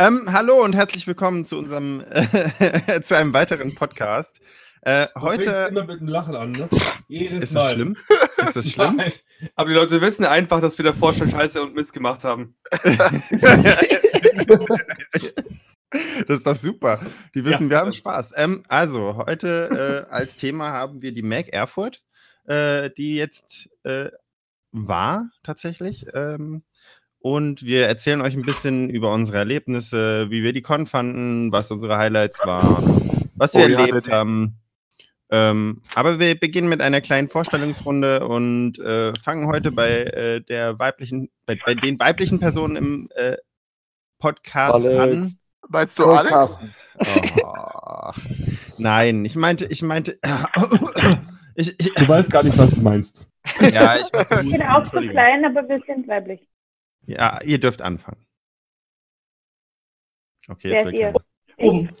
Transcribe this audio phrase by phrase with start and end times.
[0.00, 4.40] Ähm, hallo und herzlich willkommen zu unserem äh, zu einem weiteren Podcast.
[4.80, 6.68] Äh, Du heute immer mit einem Lachen an, ne?
[7.08, 7.64] Jedes ist Mal.
[7.64, 7.96] das schlimm?
[8.38, 8.96] Ist das schlimm?
[8.96, 9.12] Nein.
[9.56, 12.56] Aber die Leute wissen einfach, dass wir davor schon Scheiße und Mist gemacht haben.
[16.28, 17.00] Das ist doch super.
[17.34, 17.70] Die wissen, Ja.
[17.70, 18.34] wir haben Spaß.
[18.36, 22.00] Ähm, also, heute äh, als Thema haben wir die Mac Erfurt,
[22.44, 24.08] äh, die jetzt äh,
[24.70, 26.06] war tatsächlich.
[26.14, 26.62] Ähm,
[27.20, 31.70] und wir erzählen euch ein bisschen über unsere Erlebnisse, wie wir die Con fanden, was
[31.70, 34.10] unsere Highlights waren, was wir Oh ja, erlebt René.
[34.10, 34.56] haben.
[35.32, 40.78] Ähm, aber wir beginnen mit einer kleinen Vorstellungsrunde und äh, fangen heute bei äh, der
[40.78, 43.36] weiblichen, bei, bei den weiblichen Personen im äh,
[44.18, 44.86] Podcast an.
[44.86, 45.38] Alex.
[45.68, 46.58] Meinst du Alex?
[47.44, 48.10] Oh,
[48.78, 50.18] nein, ich meinte, ich meinte.
[51.54, 53.28] ich, ich, Du weißt gar nicht, was du meinst.
[53.60, 56.40] ja, ich Ich bin auch so klein, aber wir sind weiblich.
[57.02, 58.24] Ja, ihr dürft anfangen.
[60.48, 61.14] Okay, jetzt kein-
[61.58, 61.96] Oben.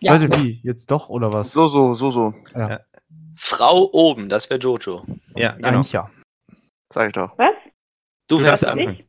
[0.00, 0.14] Ja.
[0.16, 0.60] Leute, wie?
[0.62, 1.52] Jetzt doch oder was?
[1.52, 2.34] So, so, so, so.
[3.36, 5.04] Frau oben, das wäre Jojo.
[5.34, 5.68] Ja, genau.
[5.68, 6.10] Eigentlich ja.
[6.92, 7.36] Sag ich doch.
[7.38, 7.54] Was?
[8.28, 8.78] Du darfst an.
[8.78, 9.04] anfangen.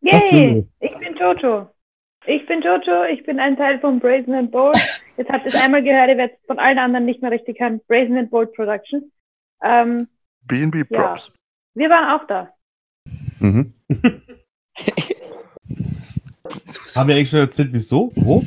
[0.00, 0.54] Was Yay!
[0.54, 1.70] will Ich bin Jojo.
[2.26, 4.76] Ich bin Jojo, ich bin ein Teil von Brazen and Bold.
[5.16, 7.58] Jetzt habt ihr es einmal gehört, ihr werdet es von allen anderen nicht mehr richtig
[7.60, 7.80] hören.
[7.86, 9.04] Brazen and Bold Productions.
[9.62, 10.08] Ähm,
[10.90, 11.02] Ja.
[11.02, 11.32] Props.
[11.74, 12.52] wir waren auch da.
[13.40, 13.72] Mhm.
[16.94, 18.10] Haben wir eigentlich schon erzählt, wieso?
[18.16, 18.42] Wo?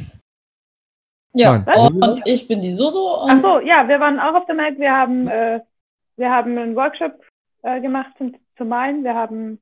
[1.33, 2.03] Ja, Nein.
[2.03, 3.21] und ich bin die Soso.
[3.21, 4.77] Ach Und so, ja, wir waren auch auf der Mac.
[4.77, 5.61] Wir haben, äh,
[6.17, 7.13] wir haben einen Workshop
[7.61, 9.03] äh, gemacht zum, zum Malen.
[9.03, 9.61] Wir haben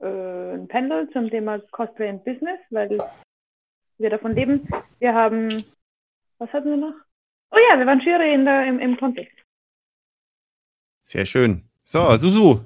[0.00, 2.98] äh, ein Panel zum Thema Cosplay and Business, weil
[3.98, 4.68] wir davon leben.
[4.98, 5.64] Wir haben,
[6.38, 6.94] was hatten wir noch?
[7.50, 9.30] Oh ja, wir waren Jury in der, im, im Contest.
[11.04, 11.62] Sehr schön.
[11.84, 12.60] So, Susu.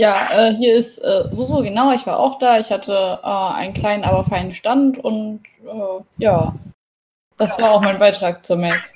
[0.00, 2.58] Ja, äh, hier ist äh, Soso, genau, ich war auch da.
[2.58, 6.54] Ich hatte äh, einen kleinen, aber feinen Stand und äh, ja,
[7.36, 8.94] das war auch mein Beitrag zur Mac.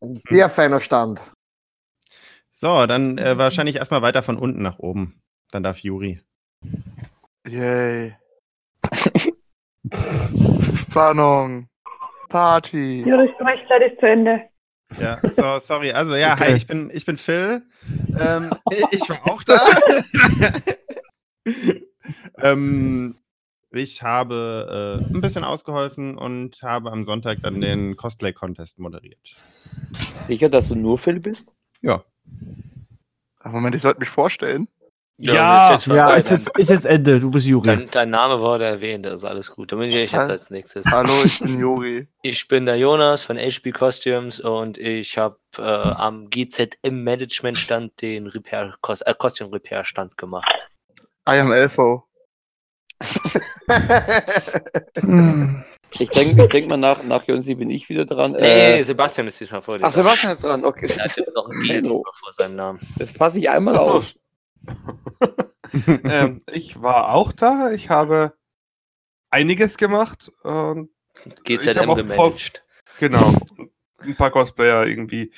[0.00, 1.20] Ein sehr feiner Stand.
[2.52, 5.20] So, dann äh, wahrscheinlich erstmal weiter von unten nach oben.
[5.50, 6.20] Dann darf Juri.
[7.48, 8.14] Yay.
[10.76, 11.68] Spannung.
[12.28, 13.02] Party.
[13.02, 14.42] Jury Sprechzeit ist zu Ende.
[14.98, 15.92] Ja, so, sorry.
[15.92, 16.56] Also, ja, hi, Okay.
[16.56, 17.62] ich bin, ich bin Phil.
[18.18, 18.50] Ähm,
[18.90, 19.60] ich war auch da.
[22.38, 23.16] ähm,
[23.72, 29.36] ich habe äh, ein bisschen ausgeholfen und habe am Sonntag dann den Cosplay-Contest moderiert.
[29.92, 31.54] Sicher, dass du nur Phil bist?
[31.80, 32.04] Ja.
[33.38, 34.68] Ach, Moment, ich sollte mich vorstellen.
[35.22, 37.20] Ja, ist jetzt ja, ist jetzt, ist jetzt Ende.
[37.20, 37.66] Du bist Juri.
[37.66, 39.70] Dein, dein Name wurde erwähnt, das ist alles gut.
[39.70, 40.86] Dann bin ich jetzt als nächstes.
[40.86, 42.08] Hallo, ich bin Juri.
[42.22, 48.00] Ich bin der Jonas von HB Costumes und ich habe äh, am GZM Management Stand
[48.00, 50.68] den Repair, Cos äh, Costume Repair Stand gemacht.
[51.28, 52.04] I am Elfo.
[55.98, 58.30] Ich denke ich denk mal, nach, nach Jonsi bin ich wieder dran.
[58.32, 59.84] Nee, Äh, Sebastian ist diesmal vor dir.
[59.84, 60.86] ach, Sebastian ist dran, okay.
[60.96, 62.04] Er hat jetzt noch ein G Hallo.
[62.12, 62.78] vor seinem Namen.
[62.96, 64.14] Das passe ich einmal auf.
[66.04, 67.70] ähm, ich war auch da.
[67.70, 68.34] Ich habe
[69.30, 70.32] einiges gemacht.
[70.42, 70.86] Ich hab
[71.44, 72.64] GZM auch gemanagt.
[72.98, 73.34] genau.
[73.98, 75.32] Ein paar Cosplayer irgendwie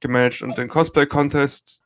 [0.00, 1.82] gemanagt und den Cosplay-Contest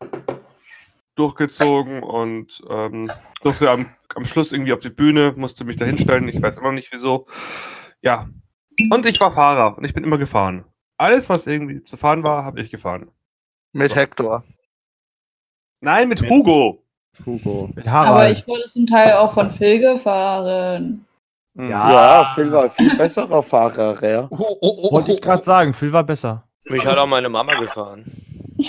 [1.14, 3.10] durchgezogen und ähm,
[3.42, 6.28] durfte am, am Schluss irgendwie auf die Bühne, musste mich da hinstellen.
[6.28, 7.26] Ich weiß immer noch nicht wieso.
[8.00, 8.28] Ja.
[8.91, 10.64] Und ich war Fahrer und ich bin immer gefahren.
[10.97, 13.10] Alles, was irgendwie zu fahren war, habe ich gefahren.
[13.72, 14.44] Mit Hector.
[15.80, 16.82] Nein, mit Hugo.
[17.24, 17.70] Hugo.
[17.74, 18.08] Mit Harald.
[18.10, 21.06] Aber ich wurde zum Teil auch von Phil gefahren.
[21.54, 24.30] Ja, Phil war viel besserer Fahrer, ja.
[24.30, 26.48] Wollte ich gerade sagen, Phil war besser.
[26.64, 28.04] Mich hat auch meine Mama gefahren.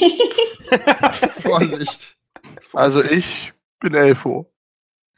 [1.40, 2.18] Vorsicht.
[2.74, 4.52] Also ich bin Elfo.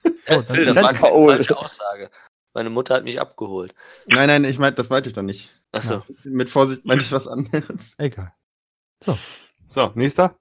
[0.03, 0.11] Äh,
[0.43, 1.35] das Phil, ist das war keine faul.
[1.35, 2.09] falsche Aussage.
[2.53, 3.73] Meine Mutter hat mich abgeholt.
[4.07, 5.49] Nein, nein, ich meinte, das meinte ich doch nicht.
[5.71, 6.03] Achso.
[6.25, 7.93] Mit Vorsicht meinte ich was anderes.
[7.97, 8.33] Egal.
[9.67, 10.35] So, nächster.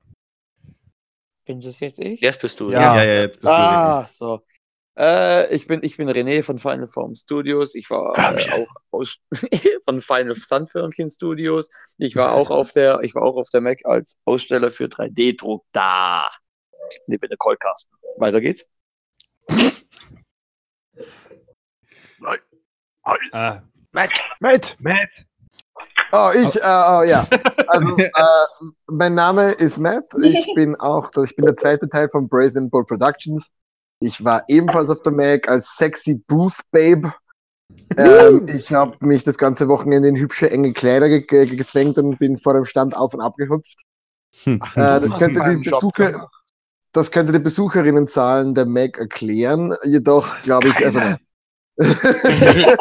[1.52, 2.18] Bin das jetzt ich?
[2.22, 2.70] Jetzt bist du.
[2.70, 2.96] Ja.
[2.96, 4.40] ja, ja jetzt bist Ah, so.
[4.96, 7.74] Äh, ich, bin, ich bin René von Final Form Studios.
[7.74, 9.18] Ich war Ah, äh, auch aus,
[9.84, 11.70] von Final Sunfirmchen Studios.
[11.98, 15.62] Ich war auch auf der, ich war auch auf der Mac als Aussteller für 3D-Druck
[15.72, 16.26] da.
[17.06, 17.94] Neben der Callcasten.
[18.16, 18.66] Weiter geht's.
[23.32, 23.60] Äh,
[23.92, 24.10] Matt,
[24.40, 24.76] Matt!
[24.78, 25.26] Matt.
[26.12, 27.26] Oh, ich, äh, oh, ja.
[27.68, 30.04] Also, äh, mein Name ist Matt.
[30.22, 33.50] Ich bin auch, ich bin der zweite Teil von Brazen Bull Productions.
[34.00, 37.14] Ich war ebenfalls auf der Mac als sexy Booth Babe.
[37.96, 42.18] Ähm, ich habe mich das ganze Wochenende in hübsche, enge Kleider ge ge gezwängt und
[42.18, 43.82] bin vor dem Stand auf und ab gehüpft.
[44.60, 46.28] Ach, Äh, das könnte die Besucher,
[46.92, 49.72] das könnte die Besucherinnenzahlen der Mac erklären.
[49.84, 51.00] Jedoch glaube ich, also.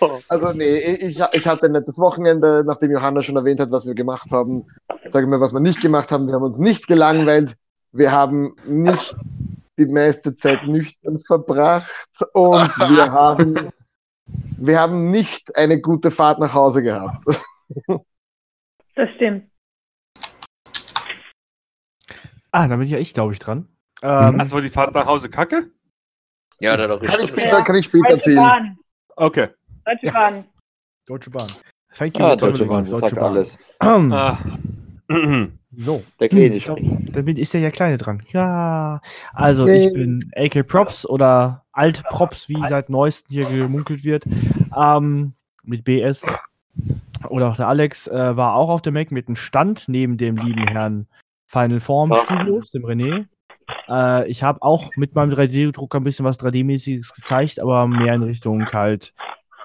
[0.28, 3.94] Also nee, ich, ich hatte ein nettes Wochenende, nachdem Johanna schon erwähnt hat, was wir
[3.94, 4.66] gemacht haben.
[5.08, 6.26] Sagen wir, was wir nicht gemacht haben.
[6.26, 7.56] Wir haben uns nicht gelangweilt.
[7.92, 9.14] Wir haben nicht
[9.78, 11.90] die meiste Zeit nüchtern verbracht
[12.32, 13.70] und wir haben,
[14.58, 17.24] wir haben nicht eine gute Fahrt nach Hause gehabt.
[18.94, 19.50] Das stimmt.
[22.50, 23.68] Ah, da bin ja ich, glaube ich, dran.
[24.02, 25.70] Ähm, Hast du die Fahrt nach Hause kacke?
[26.60, 28.78] Ja, da doch Kann ich später, kann ich später erzählen.
[29.16, 29.48] Okay.
[29.84, 30.12] Deutsche Ja.
[30.12, 30.44] Bahn.
[31.06, 31.46] Deutsche Bahn.
[31.94, 32.24] Thank you.
[32.24, 33.32] Ah, Deutsche Bahn, das Deutsche sagt Bahn.
[33.32, 33.58] alles.
[33.80, 34.38] Ah.
[35.74, 36.02] So.
[36.20, 37.16] Der Kleine Ich spricht.
[37.16, 38.22] Damit ist ja der Kleine dran.
[38.30, 39.00] Ja.
[39.32, 39.92] Also, ich Yay.
[39.94, 44.24] bin AK Props oder Alt Props, wie seit neuestem hier gemunkelt wird.
[44.76, 45.32] Ähm,
[45.62, 46.26] mit BS.
[47.30, 50.36] Oder auch der Alex äh, war auch auf der Mac mit einem Stand neben dem
[50.36, 51.06] lieben Herrn
[51.46, 52.12] Final Form?
[52.26, 53.24] Studios, dem René.
[53.88, 58.24] Äh, ich habe auch mit meinem 3D-Drucker ein bisschen was 3D-mäßiges gezeigt, aber mehr in
[58.24, 59.14] Richtung halt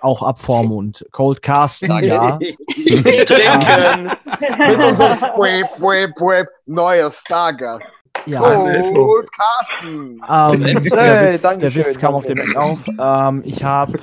[0.01, 2.38] auch Abform und Cold Casten, ja.
[2.38, 4.11] Trinken!
[4.39, 7.85] Mit unserem Web, Web, Web, neuer Stargast.
[8.25, 8.41] ja.
[8.41, 10.21] Oh, Carsten.
[10.29, 12.38] Ähm, Hey, der, Witz, der Witz kam auf dem.
[12.38, 12.79] Mac auf.
[12.99, 13.99] Ähm, ich habe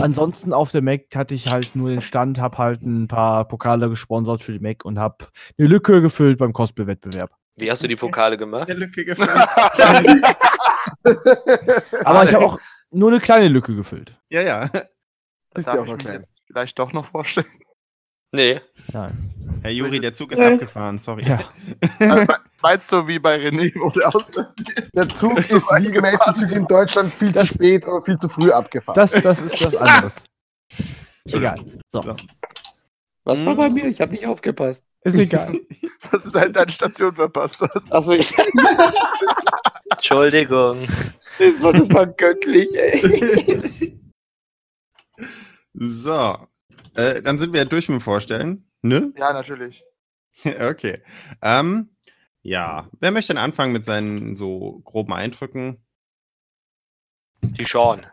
[0.00, 3.88] ansonsten auf der Mac hatte ich halt nur den Stand, habe halt ein paar Pokale
[3.88, 5.26] gesponsert für die Mac und habe
[5.58, 7.30] eine Lücke gefüllt beim Cosplay-Wettbewerb.
[7.56, 8.68] Wie hast du die Pokale gemacht?
[8.68, 10.22] Der Lücke gefallen.
[12.04, 12.58] Aber ich habe auch
[12.90, 14.14] nur eine kleine Lücke gefüllt.
[14.30, 14.70] ja, ja.
[15.58, 16.24] Ist Darf ja auch noch klein.
[16.46, 17.46] vielleicht doch noch vorstellen.
[18.32, 18.60] Nee.
[18.92, 19.30] Nein.
[19.62, 20.52] Herr Juri, der Zug ist Äh.
[20.52, 21.24] abgefahren, sorry.
[21.26, 21.40] Ja.
[22.60, 24.90] Meinst du, wie bei René wurde ausrasiert?
[24.94, 28.28] Der Zug ist wie die meisten Züge in Deutschland viel zu spät oder viel zu
[28.28, 28.96] früh abgefahren.
[28.96, 30.16] Das, das ist das anderes.
[31.24, 31.64] Egal.
[31.88, 32.02] So.
[32.02, 32.16] So.
[33.24, 33.86] Was war bei mir?
[33.86, 34.86] Ich habe nicht aufgepasst.
[35.02, 35.58] Ist egal.
[36.10, 37.92] Was du deine, deine Station verpasst hast.
[37.92, 38.32] Achso, ich,
[39.90, 40.86] Entschuldigung.
[41.38, 43.94] das, war, das war göttlich, ey.
[45.80, 46.36] So.
[46.94, 48.64] Äh, dann sind wir durch mit dem Vorstellen.
[48.82, 49.12] Ne?
[49.16, 49.84] Ja, natürlich.
[50.44, 51.00] okay.
[51.42, 51.90] Ähm,
[52.42, 52.88] ja.
[53.00, 55.78] Wer möchte denn anfangen mit seinen so groben Eindrücken?
[57.42, 58.06] Die Sean.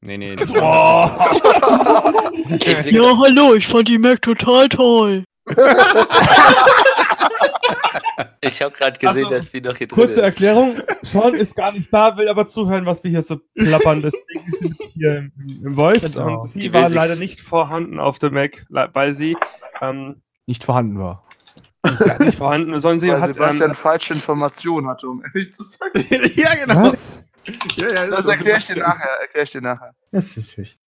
[0.00, 0.34] Nee, nee.
[0.36, 0.42] Die
[2.64, 5.24] Ich sing- hallo, ich fand die Mac total toll.
[8.40, 10.24] Ich habe gerade gesehen, Also, dass die noch hier drin Kurze ist.
[10.26, 14.02] Erklärung, Sean ist gar nicht da, will aber zuhören, was wir hier so plappern.
[14.02, 15.32] Deswegen sind wir hier im,
[15.64, 16.40] im Voice Genau.
[16.40, 19.36] und sie Die war leider nicht vorhanden auf der Mac, weil sie
[19.80, 21.26] ähm, Nicht vorhanden war.
[22.04, 25.62] ja, nicht vorhanden, sondern sie Weil hat Sebastian ähm, falsche Informationen hatte, um ehrlich zu
[25.62, 25.90] sein.
[26.34, 26.90] ja, genau.
[26.90, 27.22] Was?
[27.76, 29.10] Ja, ja, Das so erkläre ich dir nachher.
[29.20, 29.94] Erkläre ich dir nachher.
[30.10, 30.78] Das ist natürlich.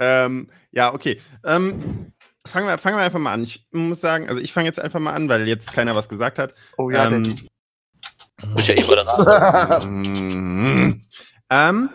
[0.00, 1.20] Ähm, ja, okay.
[1.44, 2.12] Ähm,
[2.50, 3.42] fangen, wir, fangen wir einfach mal an.
[3.42, 6.38] Ich muss sagen, also ich fange jetzt einfach mal an, weil jetzt keiner was gesagt
[6.38, 6.54] hat.
[6.76, 7.36] Oh ja, ähm,
[8.54, 9.80] Bist ja eh Moderator.
[11.52, 11.90] Ähm,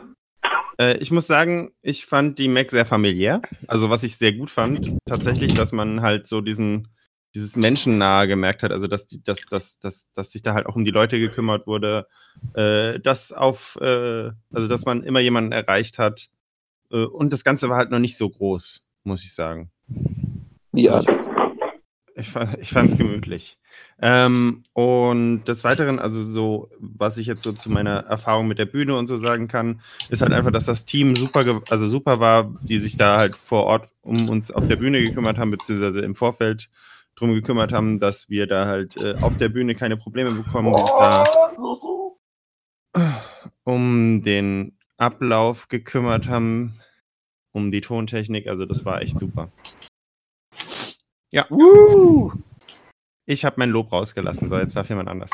[0.78, 3.42] äh, ich muss sagen, ich fand die Mac sehr familiär.
[3.68, 6.90] Also was ich sehr gut fand, tatsächlich, dass man halt so diesen,
[7.34, 8.72] dieses Menschennahe gemerkt hat.
[8.72, 11.68] Also dass, die, dass, dass, dass, dass sich da halt auch um die Leute gekümmert
[11.68, 12.08] wurde.
[12.54, 16.28] Äh, dass auf, äh, also dass man immer jemanden erreicht hat.
[16.92, 19.72] Äh, und das Ganze war halt noch nicht so groß, muss ich sagen.
[20.76, 21.02] Ja,
[22.18, 23.58] Ich, ich fand es gemütlich.
[24.02, 28.66] Ähm, und des Weiteren, also so, was ich jetzt so zu meiner Erfahrung mit der
[28.66, 32.54] Bühne und so sagen kann, ist halt einfach, dass das Team super, also super war,
[32.62, 36.16] die sich da halt vor Ort um uns auf der Bühne gekümmert haben, beziehungsweise im
[36.16, 36.70] Vorfeld
[37.16, 40.82] drum gekümmert haben, dass wir da halt äh, auf der Bühne keine Probleme bekommen, die
[40.82, 41.24] sich da
[41.56, 42.18] so, so.
[43.64, 46.80] um den Ablauf gekümmert haben,
[47.52, 49.52] um die Tontechnik, also das war echt super.
[51.36, 51.46] Ja.
[53.26, 55.32] Ich habe mein Lob rausgelassen, so jetzt darf jemand anders.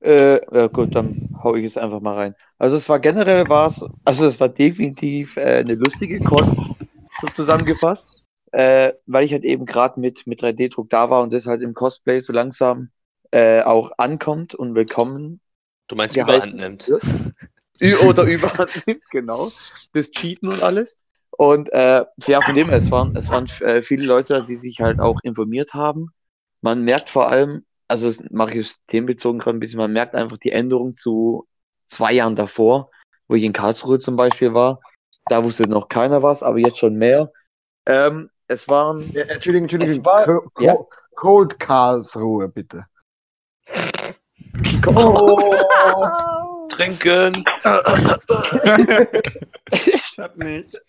[0.00, 2.36] Äh, ja gut, dann hau ich es einfach mal rein.
[2.58, 6.44] Also es war generell war's, also es war definitiv äh, eine lustige Con,
[7.20, 11.46] so zusammengefasst, äh, weil ich halt eben gerade mit, mit 3D-Druck da war und das
[11.46, 12.90] halt im Cosplay so langsam
[13.32, 15.40] äh, auch ankommt und willkommen
[15.88, 16.86] Du meinst überhand nimmt.
[16.86, 17.02] wird.
[18.04, 19.50] Oder überhand nimmt, genau.
[19.92, 21.02] Das Cheaten und alles.
[21.38, 24.80] Und äh, ja, von dem her, es waren, es waren äh, viele Leute, die sich
[24.80, 26.08] halt auch informiert haben.
[26.62, 30.38] Man merkt vor allem, also das mache ich themenbezogen gerade ein bisschen, man merkt einfach
[30.38, 31.46] die Änderung zu
[31.84, 32.90] zwei Jahren davor,
[33.28, 34.80] wo ich in Karlsruhe zum Beispiel war.
[35.26, 37.30] Da wusste noch keiner was, aber jetzt schon mehr.
[37.84, 39.96] Ähm, es waren, Ja, Entschuldigung, Entschuldigung.
[40.00, 40.76] Es war- ja.
[41.16, 42.84] Cold Karlsruhe, bitte.
[46.68, 47.44] Trinken!
[49.72, 50.80] Ich hab nicht.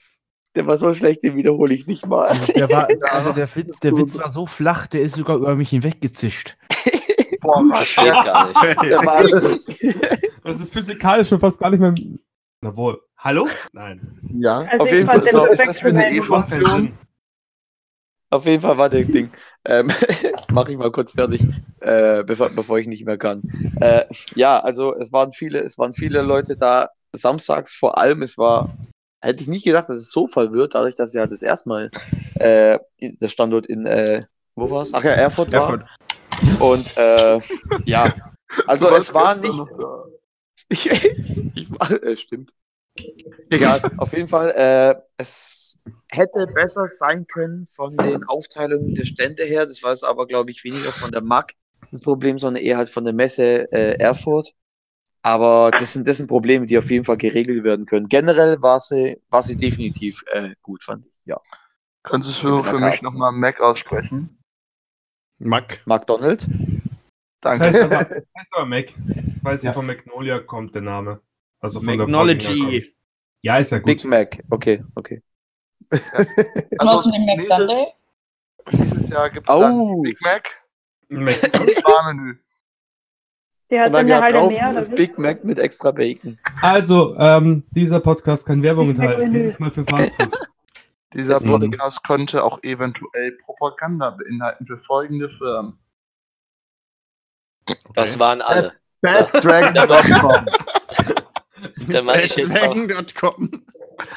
[0.57, 2.35] Der war so schlecht, den wiederhole ich nicht mal.
[2.55, 5.69] Der, war, also der, Witz, der Witz war so flach, der ist sogar über mich
[5.69, 6.57] hinweggezischt.
[7.41, 8.83] Boah, Das geht gar nicht.
[8.83, 9.21] Der war,
[10.43, 11.93] Das ist physikalisch schon fast gar nicht mehr
[12.63, 12.99] Jawohl.
[13.19, 13.47] Hallo?
[13.71, 14.01] Nein.
[14.33, 14.61] Ja.
[14.61, 16.97] Also Auf ich jeden Fall so, ist das für eine E-Funktion?
[18.31, 19.29] Auf jeden Fall war der Ding.
[19.65, 19.91] Ähm,
[20.51, 21.41] Mache ich mal kurz fertig,
[21.81, 23.43] äh, bevor, bevor ich nicht mehr kann.
[23.79, 26.89] Äh, ja, also es waren viele, es waren viele Leute da.
[27.13, 28.75] Samstags vor allem, es war,
[29.27, 31.91] hätte ich nicht gedacht, dass es so voll wird, dadurch, dass ja das erstmal
[32.35, 34.23] äh, der Standort in, äh,
[34.55, 34.93] wo war's?
[34.93, 35.61] Ach ja, Erfurt war.
[35.61, 36.61] Erfurt.
[36.61, 37.39] Und äh,
[37.85, 38.13] ja,
[38.65, 39.53] also Du warst es war nicht.
[39.53, 40.03] noch da.
[40.69, 42.51] Ich, ich war, äh, stimmt.
[43.49, 45.79] Egal, auf jeden Fall, äh, es
[46.11, 49.65] hätte besser sein können von den Aufteilungen der Stände her.
[49.65, 51.53] Das war es aber, glaube ich, weniger von der MAG
[51.91, 54.53] das Problem, sondern eher halt von der Messe äh, Erfurt.
[55.23, 58.07] Aber das sind, das sind Probleme, die auf jeden Fall geregelt werden können.
[58.07, 61.13] Generell war sie, war sie definitiv äh, gut, fand ich.
[61.25, 61.39] Ja.
[62.03, 64.37] Könntest du für mich nochmal Mac aussprechen?
[65.39, 65.81] Mac.
[65.85, 66.45] McDonald?
[67.41, 67.65] Das Danke.
[67.65, 68.93] heißt aber, das heißt aber Mac.
[69.41, 71.21] Weil sie von Magnolia kommt, der Name.
[71.59, 72.45] Also von Magnology.
[72.47, 72.93] Vorgängerkom-
[73.41, 73.85] Ja, ist ja gut.
[73.87, 75.21] Big Mac, okay, okay.
[75.89, 77.87] Was mit dem Mac Sunday?
[78.71, 79.61] Dieses Jahr gibt es Au.
[79.61, 80.61] dann Big Mac
[81.09, 82.35] Mac und Sparmenü.
[83.69, 84.71] Die hat dann eine drauf mehr.
[84.71, 84.95] Oder?
[84.95, 86.39] Big Mac mit extra Bacon.
[86.61, 89.33] Also, ähm, dieser Podcast kann Werbung enthalten.
[89.33, 90.31] Dieses Mal für Fastfood.
[91.13, 91.47] Dieser Mhm.
[91.47, 95.79] Podcast könnte auch eventuell Propaganda beinhalten für folgende Firmen.
[97.93, 98.73] Das waren alle.
[99.01, 100.45] Baddragon.com.
[101.87, 102.05] Dann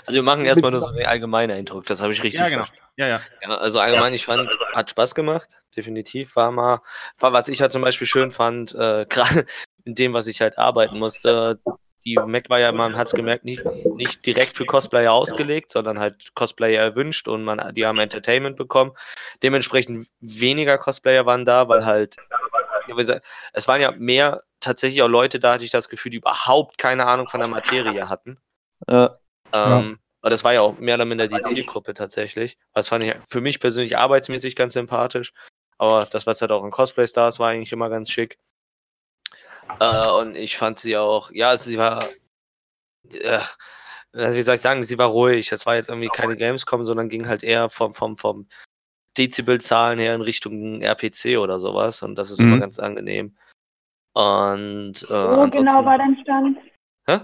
[0.06, 2.64] also wir machen erstmal nur so einen allgemeinen Eindruck, das habe ich richtig Ja, genau.
[2.64, 2.84] verstanden.
[2.96, 3.20] Ja, ja.
[3.42, 6.37] Ja, also allgemein, ich fand, hat Spaß gemacht, definitiv.
[6.37, 6.80] War mal,
[7.18, 9.46] war, was ich halt zum Beispiel schön fand, äh, gerade
[9.84, 11.60] in dem, was ich halt arbeiten musste.
[12.04, 13.62] Die Mac war ja, man hat es gemerkt, nicht,
[13.94, 18.92] nicht direkt für Cosplayer ausgelegt, sondern halt Cosplayer erwünscht und man, die haben Entertainment bekommen.
[19.42, 22.16] Dementsprechend weniger Cosplayer waren da, weil halt,
[22.88, 23.20] ja,
[23.52, 27.06] es waren ja mehr tatsächlich auch Leute da, hatte ich das Gefühl, die überhaupt keine
[27.06, 28.38] Ahnung von der Materie hatten.
[28.88, 29.19] Ja.
[29.54, 32.59] Ähm, Aber das war ja auch mehr oder minder die Zielgruppe tatsächlich.
[32.75, 35.33] Das fand ich für mich persönlich arbeitsmäßig ganz sympathisch.
[35.78, 38.38] Aber das, was halt auch in Cosplay-Stars war, eigentlich immer ganz schick.
[39.80, 42.04] Äh, und ich fand sie auch, ja, sie war,
[43.09, 43.40] äh,
[44.12, 45.52] wie soll ich sagen, sie war ruhig.
[45.52, 48.47] Es war jetzt irgendwie keine Gamescom, sondern ging halt eher vom, vom, vom
[49.16, 52.02] Dezibelzahlen her in Richtung RPC oder sowas.
[52.02, 52.49] Und das ist Mhm.
[52.49, 53.37] immer ganz angenehm.
[54.12, 56.59] Und äh, Wo genau war dein Stand?
[57.07, 57.21] Hä?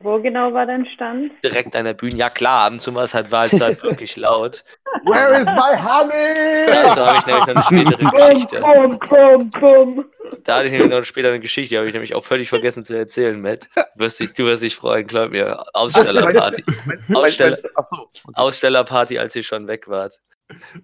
[0.00, 1.32] Wo genau war dein Stand?
[1.44, 2.14] direkt an der Bühne.
[2.14, 4.64] Ja klar, ab und zu war es halt, war es halt wirklich laut.
[5.04, 6.66] Where is my honey?
[6.66, 8.60] Dazu habe ich nämlich noch eine spätere Geschichte.
[8.60, 10.04] bum, bum, bum.
[10.44, 12.84] Da hatte ich nämlich noch später eine Geschichte, die habe ich nämlich auch völlig vergessen
[12.84, 13.68] zu erzählen, Matt.
[13.74, 15.62] Du wirst dich, du wirst dich freuen, glaub mir.
[15.74, 16.64] Ausstellerparty.
[17.12, 18.08] Aussteller, Achso.
[18.34, 20.20] Ausstellerparty, als ihr schon weg wart.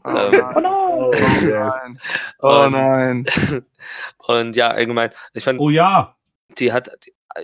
[0.04, 0.62] Oh Ähm, Oh nein.
[0.62, 1.10] no.
[1.10, 2.00] Oh nein.
[2.40, 3.26] Oh Und- nein.
[4.26, 6.16] Und ja, allgemein, ich fand, Oh ja.
[6.58, 6.90] Die hat,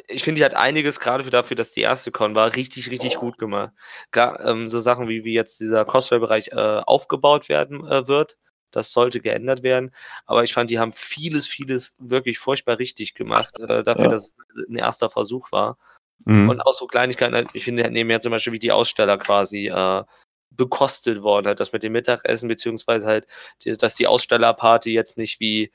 [0.08, 3.16] ich finde, die hat einiges gerade für dafür, dass die erste Con war, richtig, richtig
[3.16, 3.72] gut gemacht.
[4.12, 8.36] Gar, ähm, so Sachen wie, wie jetzt dieser Cosplay-Bereich äh, aufgebaut werden äh, wird,
[8.70, 9.92] das sollte geändert werden.
[10.26, 14.10] Aber ich fand, die haben vieles, vieles wirklich furchtbar richtig gemacht, äh, dafür, Ja.
[14.10, 15.76] dass es ein erster Versuch war.
[16.24, 16.50] Mhm.
[16.50, 20.04] Und auch so Kleinigkeiten, halt, ich finde, nebenher zum Beispiel wie die Aussteller quasi äh,
[20.50, 23.26] bekostet worden, halt das mit dem Mittagessen, beziehungsweise halt,
[23.64, 25.72] dass die Ausstellerparty jetzt nicht wie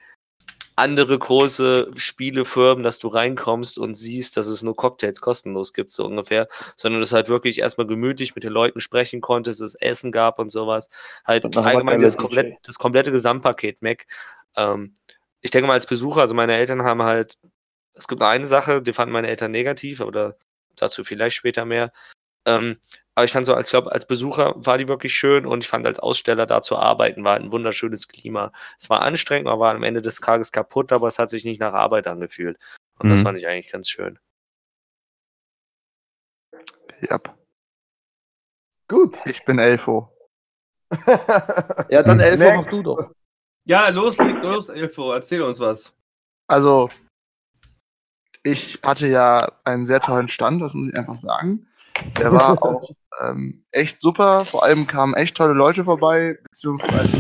[0.75, 6.05] andere große Spielefirmen, dass du reinkommst und siehst, dass es nur Cocktails kostenlos gibt, so
[6.05, 10.37] ungefähr, sondern dass halt wirklich erstmal gemütlich mit den Leuten sprechen konntest, es Essen gab
[10.39, 10.89] und sowas.
[11.23, 14.05] Halt Und allgemein das, komplett, das komplette Gesamtpaket, Mac.
[14.55, 14.93] Ähm,
[15.41, 17.37] ich denke mal als Besucher, also meine Eltern haben halt,
[17.93, 20.35] es gibt nur eine Sache, die fanden meine Eltern negativ, aber
[20.75, 21.93] dazu vielleicht später mehr.
[22.45, 22.77] Ähm,
[23.15, 25.85] aber ich fand so, ich glaube, als Besucher war die wirklich schön und ich fand
[25.85, 28.51] als Aussteller da zu arbeiten war ein wunderschönes Klima.
[28.77, 31.59] Es war anstrengend, man war am Ende des Tages kaputt, aber es hat sich nicht
[31.61, 32.59] nach Arbeit angefühlt.
[32.99, 33.23] Und das Mhm.
[33.23, 34.19] fand ich eigentlich ganz schön.
[37.09, 37.33] Yep.
[38.87, 39.17] Gut.
[39.25, 40.09] Ich bin Elfo.
[41.89, 42.57] Ja, dann Elfo Next.
[42.61, 43.11] mach du doch.
[43.65, 45.93] Ja, los, leg los, Elfo, erzähl uns was.
[46.47, 46.89] Also,
[48.43, 51.67] ich hatte ja einen sehr tollen Stand, das muss ich einfach sagen.
[52.19, 52.89] Der war auch
[53.21, 54.45] ähm, echt super.
[54.45, 57.11] Vor allem kamen echt tolle Leute vorbei, beziehungsweise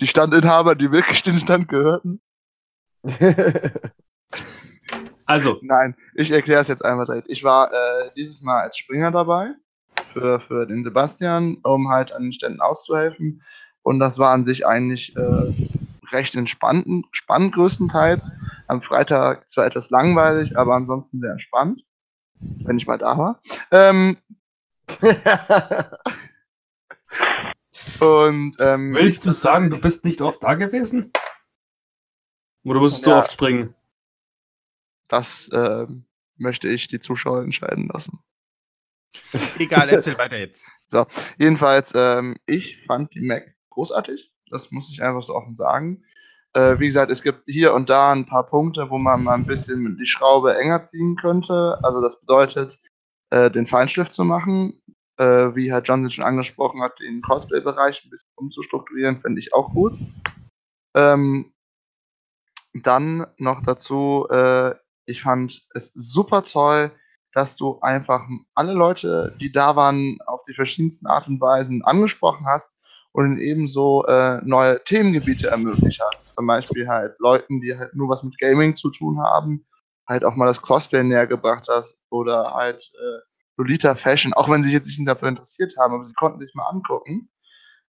[0.00, 2.20] die Standinhaber, die wirklich den Stand gehörten.
[5.26, 7.30] Also, Nein, ich erkläre es jetzt einmal direkt.
[7.30, 9.54] Ich war äh, dieses Mal als Springer dabei
[10.12, 13.42] für, für den Sebastian, um halt an den Ständen auszuhelfen.
[13.82, 15.52] Und das war an sich eigentlich äh,
[16.12, 18.32] recht entspannt, spannend größtenteils.
[18.66, 21.82] Am Freitag zwar etwas langweilig, aber ansonsten sehr entspannt,
[22.64, 23.42] wenn ich mal da war.
[23.70, 24.16] Ähm,
[28.00, 31.12] und ähm, willst du sagen, du bist nicht oft da gewesen?
[32.64, 33.18] Oder musstest du Ja.
[33.18, 33.74] oft springen?
[35.08, 38.18] das ähm, möchte ich die Zuschauer entscheiden lassen.
[39.58, 40.66] Egal, erzähl weiter jetzt.
[40.88, 41.06] So,
[41.38, 44.32] jedenfalls, ähm, ich fand die Mac großartig.
[44.50, 46.04] Das muss ich einfach so offen sagen.
[46.54, 49.46] Äh, wie gesagt, es gibt hier und da ein paar Punkte, wo man mal ein
[49.46, 51.78] bisschen die Schraube enger ziehen könnte.
[51.82, 52.78] Also das bedeutet,
[53.30, 54.80] äh, den Feinschliff zu machen.
[55.16, 59.72] Äh, wie Herr Johnson schon angesprochen hat, den Cosplay-Bereich ein bisschen umzustrukturieren, finde ich auch
[59.72, 59.92] gut.
[60.96, 61.52] Ähm,
[62.72, 64.74] dann noch dazu, äh,
[65.06, 66.90] ich fand es super toll,
[67.32, 72.46] dass du einfach alle Leute, die da waren, auf die verschiedensten Art und Weisen angesprochen
[72.46, 72.72] hast
[73.14, 76.32] und ebenso äh, neue Themengebiete ermöglicht hast.
[76.32, 79.64] Zum Beispiel halt Leuten, die halt nur was mit Gaming zu tun haben,
[80.08, 83.20] halt auch mal das Cosplay näher gebracht hast oder halt äh,
[83.56, 86.56] Lolita Fashion, auch wenn sie sich jetzt nicht dafür interessiert haben, aber sie konnten sich
[86.56, 87.28] mal angucken.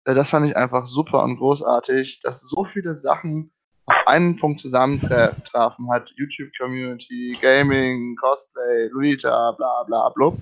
[0.03, 3.53] Äh, das fand ich einfach super und großartig, dass so viele Sachen
[3.85, 10.37] auf einen Punkt zusammentrafen, halt YouTube-Community, Gaming, Cosplay, Lolita, bla bla blub.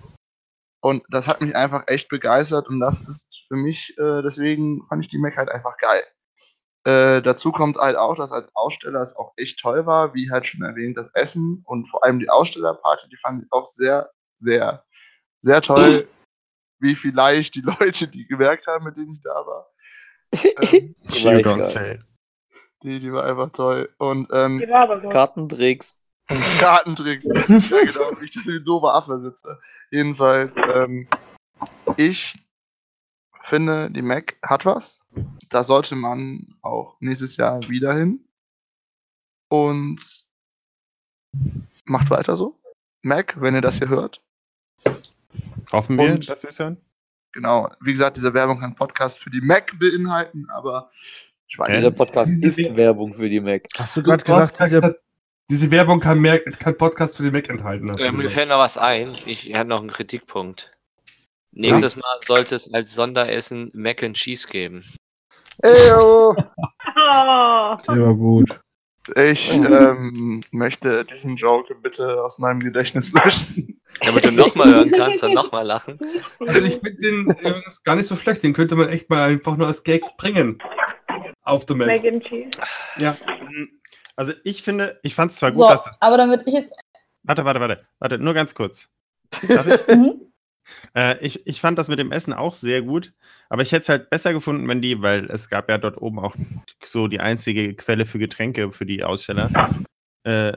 [0.82, 5.04] Und das hat mich einfach echt begeistert und das ist für mich, äh, deswegen fand
[5.04, 6.04] ich die Mac halt einfach geil.
[6.84, 10.48] Äh, dazu kommt halt auch, dass als Aussteller es auch echt toll war, wie halt
[10.48, 14.10] schon erwähnt, das Essen und vor allem die Ausstellerparty, die fand ich auch sehr,
[14.40, 14.84] sehr,
[15.42, 16.08] sehr toll,
[16.80, 19.68] wie vielleicht die Leute, die gemerkt haben, mit denen ich da war.
[20.44, 20.96] Ähm,
[22.84, 23.94] die, die war einfach toll.
[24.00, 24.60] Und ähm.
[25.10, 26.02] Kartentricks.
[26.60, 27.26] Kartentricks.
[27.26, 28.12] ja, genau.
[28.22, 29.60] Ich dass ich ein doofer Affe sitze.
[29.92, 31.08] Jedenfalls, ähm,
[31.98, 32.36] ich
[33.44, 35.00] finde, die Mac hat was.
[35.50, 38.26] Da sollte man auch nächstes Jahr wieder hin.
[39.50, 40.26] Und
[41.86, 42.58] macht weiter so.
[43.02, 44.22] Mac, wenn ihr das hier hört.
[45.72, 46.78] Hoffen wir, Und- dass wir es hören.
[47.34, 47.70] Genau.
[47.82, 50.92] Wie gesagt, diese Werbung kann Podcast für die Mac beinhalten, aber
[51.48, 51.98] ich weiß Dieser nicht.
[51.98, 53.64] Podcast ist Werbung für die Mac.
[53.78, 55.00] Hast du gerade gesagt, gesagt,
[55.50, 57.88] diese, Werbung kann, mehr, kann Podcast für die Mac enthalten.
[57.88, 59.12] du Äh, mir fällt noch was ein.
[59.26, 60.72] Ich hätte noch einen Kritikpunkt.
[61.52, 64.84] Nächstes Mal sollte es als Sonderessen Mac and Cheese geben.
[65.62, 66.30] Eyo.
[66.30, 66.36] Oh.
[67.88, 68.60] der war gut.
[69.16, 73.82] Ich ähm, möchte diesen Joke bitte aus meinem Gedächtnis löschen.
[74.00, 76.00] Damit du nochmal hören kannst und nochmal lachen.
[76.40, 78.44] Also ich finde den übrigens gar nicht so schlecht.
[78.44, 80.60] Den könnte man echt mal einfach nur als Gag bringen.
[81.42, 81.88] Auf der Mac.
[81.88, 82.52] Mac and Cheese.
[82.98, 83.18] Ja.
[84.22, 86.00] Also ich finde, ich fand es zwar gut, So, dass das.
[86.00, 86.72] aber dann würde ich jetzt.
[87.24, 88.88] Warte, warte, warte, warte, nur ganz kurz.
[89.48, 89.88] Darf ich?
[89.98, 90.28] Mhm.
[90.96, 93.14] Äh, ich, ich fand das mit dem Essen auch sehr gut,
[93.50, 96.20] aber ich hätte es halt besser gefunden, wenn die, weil es gab ja dort oben
[96.20, 96.36] auch
[96.84, 99.50] so die einzige Quelle für Getränke für die Aussteller,
[100.24, 100.54] äh,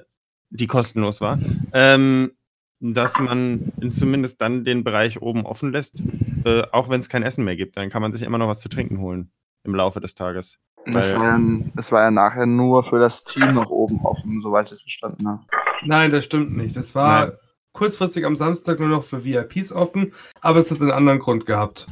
[0.50, 1.38] die kostenlos war,
[1.72, 2.32] ähm,
[2.80, 6.02] dass man zumindest dann den Bereich oben offen lässt,
[6.44, 7.78] äh, auch wenn es kein Essen mehr gibt.
[7.78, 9.32] Dann kann man sich immer noch was zu trinken holen
[9.64, 10.58] im Laufe des Tages.
[10.86, 11.40] Das Weil- war, ja,
[11.74, 15.26] das war ja nachher nur für das Team noch oben offen, soweit ich es verstanden
[15.28, 15.42] habe.
[15.84, 16.76] Nein, das stimmt nicht.
[16.76, 17.36] Das war Nein.
[17.72, 21.86] kurzfristig am Samstag nur noch für VIPs offen, aber es hat einen anderen Grund gehabt.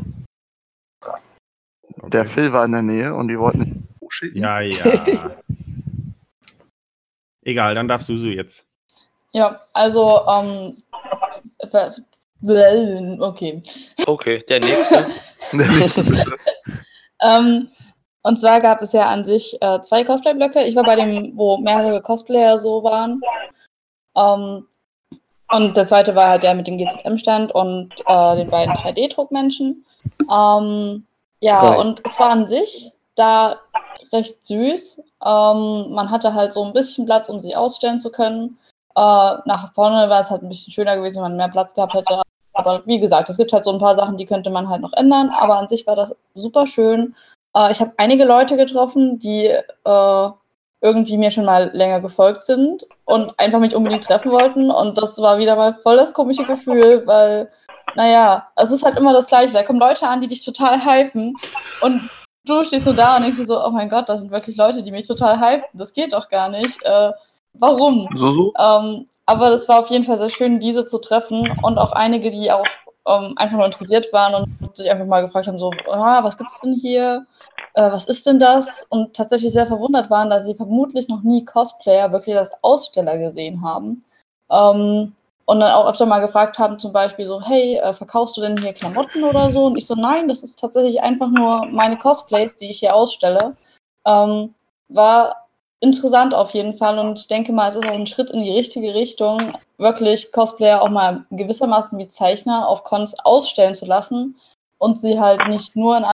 [2.09, 4.43] Der Phil war in der Nähe und die wollten nicht hochschicken.
[4.43, 4.85] Ja, ja.
[7.45, 8.67] Egal, dann darf Susu jetzt.
[9.33, 10.77] Ja, also, ähm.
[13.21, 13.63] Okay.
[14.07, 15.07] Okay, der nächste.
[17.25, 17.69] Ähm,
[18.23, 20.63] und zwar gab es ja an sich äh, zwei Cosplay-Blöcke.
[20.63, 23.21] Ich war bei dem, wo mehrere Cosplayer so waren.
[24.17, 24.67] Ähm,
[25.51, 29.85] und der zweite war halt der mit dem GZM-Stand und äh, den beiden 3D-Druckmenschen.
[30.33, 31.07] Ähm,
[31.41, 31.79] ja, Geil.
[31.81, 33.57] und es war an sich da
[34.13, 35.03] recht süß.
[35.25, 38.59] Ähm, man hatte halt so ein bisschen Platz, um sich ausstellen zu können.
[38.95, 39.01] Äh,
[39.45, 42.23] nach vorne war es halt ein bisschen schöner gewesen, wenn man mehr Platz gehabt hätte.
[42.55, 44.93] Aber wie gesagt, es gibt halt so ein paar Sachen, die könnte man halt noch
[44.93, 45.31] ändern.
[45.31, 47.15] Aber an sich war das super schön.
[47.57, 50.31] Äh, ich habe einige Leute getroffen, die äh,
[50.81, 54.71] irgendwie mir schon mal länger gefolgt sind und einfach mich unbedingt treffen wollten.
[54.71, 57.51] Und das war wieder mal voll das komische Gefühl, weil,
[57.95, 59.53] naja, es ist halt immer das Gleiche.
[59.53, 61.35] Da kommen Leute an, die dich total hypen.
[61.83, 62.11] Und
[62.45, 64.83] du stehst so da und denkst dir so, oh mein Gott, das sind wirklich Leute,
[64.83, 65.69] die mich total hypen.
[65.73, 66.83] Das geht doch gar nicht.
[66.85, 67.13] Äh,
[67.53, 68.09] warum?
[68.15, 68.53] Susu?
[68.59, 72.33] Ähm, aber das war auf jeden Fall sehr schön, diese zu treffen und auch einige,
[72.33, 72.67] die auch
[73.07, 76.61] ähm, einfach nur interessiert waren und sich einfach mal gefragt haben, so, ah, was gibt's
[76.61, 77.27] denn hier?
[77.75, 78.87] Äh, was ist denn das?
[78.91, 83.63] Und tatsächlich sehr verwundert waren, dass sie vermutlich noch nie Cosplayer wirklich als Aussteller gesehen
[83.63, 84.05] haben.
[84.51, 88.41] Ähm, und dann auch öfter mal gefragt haben, zum Beispiel so, hey, äh, verkaufst du
[88.41, 89.67] denn hier Klamotten oder so?
[89.67, 93.57] Und ich so, nein, das ist tatsächlich einfach nur meine Cosplays, die ich hier ausstelle.
[94.07, 94.55] Ähm,
[94.89, 95.49] war
[95.81, 98.57] interessant auf jeden Fall und ich denke mal, es ist auch ein Schritt in die
[98.57, 104.37] richtige Richtung, wirklich Cosplayer auch mal gewissermaßen wie Zeichner auf Cons ausstellen zu lassen
[104.79, 106.07] und sie halt nicht nur in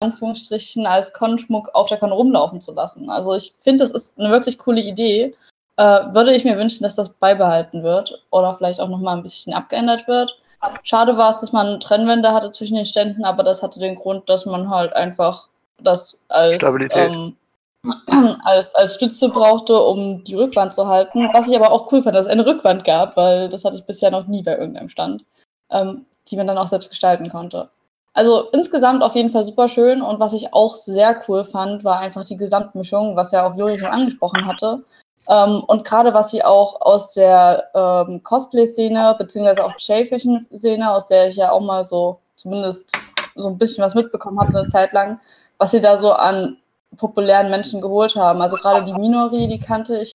[0.00, 3.10] Anführungsstrichen als Con-Schmuck auf der Con rumlaufen zu lassen.
[3.10, 5.36] Also ich finde, das ist eine wirklich coole Idee
[5.76, 9.54] äh, würde ich mir wünschen, dass das beibehalten wird oder vielleicht auch nochmal ein bisschen
[9.54, 10.38] abgeändert wird.
[10.84, 14.28] Schade war es, dass man Trennwände hatte zwischen den Ständen, aber das hatte den Grund,
[14.28, 15.48] dass man halt einfach
[15.80, 17.10] das als, Stabilität.
[17.10, 17.36] ähm,
[18.44, 21.28] als, als Stütze brauchte, um die Rückwand zu halten.
[21.32, 23.84] Was ich aber auch cool fand, dass es eine Rückwand gab, weil das hatte ich
[23.84, 25.24] bisher noch nie bei irgendeinem Stand,
[25.70, 27.70] ähm, die man dann auch selbst gestalten konnte.
[28.14, 32.00] Also insgesamt auf jeden Fall super schön und was ich auch sehr cool fand, war
[32.00, 34.84] einfach die Gesamtmischung, was ja auch Juri schon angesprochen hatte.
[35.28, 41.28] Ähm, und gerade was sie auch aus der ähm, Cosplay-Szene, beziehungsweise auch J-Fashion-Szene, aus der
[41.28, 42.92] ich ja auch mal so zumindest
[43.34, 45.20] so ein bisschen was mitbekommen hatte eine Zeit lang,
[45.58, 46.58] was sie da so an
[46.96, 48.40] populären Menschen geholt haben.
[48.40, 50.12] Also gerade die Minori, die kannte ich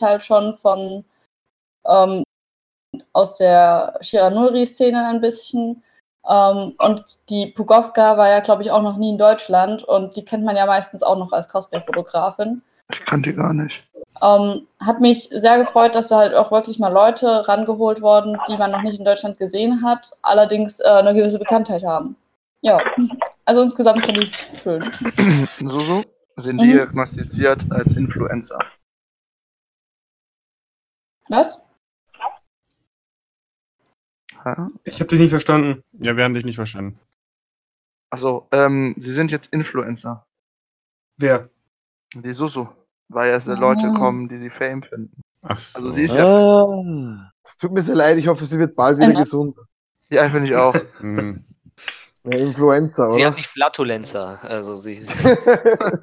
[0.00, 1.04] halt schon von
[1.86, 2.22] ähm,
[3.12, 5.82] aus der Shiranuri-Szene ein bisschen.
[6.28, 10.24] Ähm, und die Pugovka war ja, glaube ich, auch noch nie in Deutschland und die
[10.24, 12.62] kennt man ja meistens auch noch als Cosplay-Fotografin.
[12.92, 13.86] Ich kannte die gar nicht.
[14.22, 18.56] Ähm, hat mich sehr gefreut, dass da halt auch wirklich mal Leute rangeholt wurden, die
[18.56, 22.16] man noch nicht in Deutschland gesehen hat, allerdings äh, eine gewisse Bekanntheit haben.
[22.62, 22.78] Ja,
[23.46, 24.82] also insgesamt finde ich es schön.
[25.60, 26.02] Susu,
[26.36, 26.72] sind Mhm.
[26.72, 28.58] diagnostiziert als Influencer.
[31.28, 31.66] Was?
[34.44, 34.68] Ja?
[34.84, 35.82] Ich habe dich nicht verstanden.
[35.92, 36.98] Ja, wir haben dich nicht verstanden.
[38.10, 40.26] Also, ähm, sie sind jetzt Influencer.
[41.16, 41.48] Wer?
[42.14, 42.68] Die Susu.
[43.08, 43.94] Weil jetzt Leute Ah.
[43.98, 45.22] kommen, die sie Fame finden.
[45.42, 45.78] Ach so.
[45.78, 47.32] Also sie ist ja, Ah.
[47.44, 49.56] Es tut mir sehr leid, ich hoffe, sie wird bald wieder Ähm, gesund.
[50.10, 50.74] ja, finde ich auch.
[52.24, 53.28] Ja, Influenza, Sie oder?
[53.30, 54.34] hat nicht Flatulenza.
[54.42, 55.00] Also sie,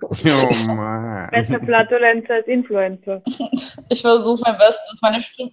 [0.02, 1.30] Oh Mann.
[1.30, 3.22] Besser Flatulenz als Influencer.
[3.90, 5.52] Ich versuche mein Bestes, meine Stimme.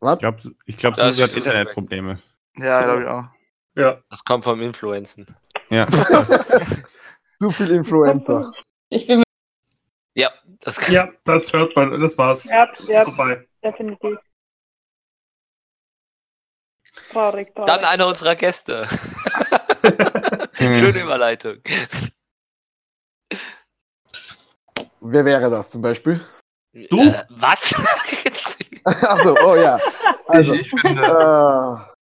[0.00, 0.14] Was?
[0.14, 2.20] Ich glaube, ich glaub, Susi hat Internetprobleme.
[2.56, 3.24] Ja, glaube ich auch.
[3.76, 4.02] Ja.
[4.10, 5.26] das kommt vom Influenzen.
[5.70, 5.86] Ja.
[7.40, 8.52] Zu viel Influenza.
[8.90, 9.22] Ich bin
[10.14, 10.92] Ja, das kann.
[10.92, 11.98] Ja, das hört man.
[12.00, 12.44] Das war's.
[12.44, 13.46] Ja, ja, Vorbei.
[13.64, 14.18] definitiv.
[17.10, 17.66] Traurig, traurig.
[17.66, 18.86] Dann einer unserer Gäste.
[20.54, 21.56] Schöne Überleitung.
[25.00, 26.20] Wer wäre das zum Beispiel?
[26.90, 27.00] Du?
[27.00, 27.74] Äh, was?
[28.84, 29.78] Achso, oh ja.
[30.28, 31.92] Also, ich, ich finde, äh,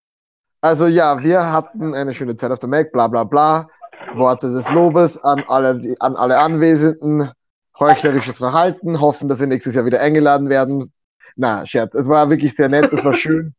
[0.61, 3.69] also ja, wir hatten eine schöne Zeit auf der Mac, bla bla bla.
[4.15, 7.31] Worte des Lobes an alle, an alle Anwesenden.
[7.79, 10.93] Heuchlerisches Verhalten, hoffen, dass wir nächstes Jahr wieder eingeladen werden.
[11.37, 11.95] Na, Scherz.
[11.95, 13.55] Es war wirklich sehr nett, es war schön.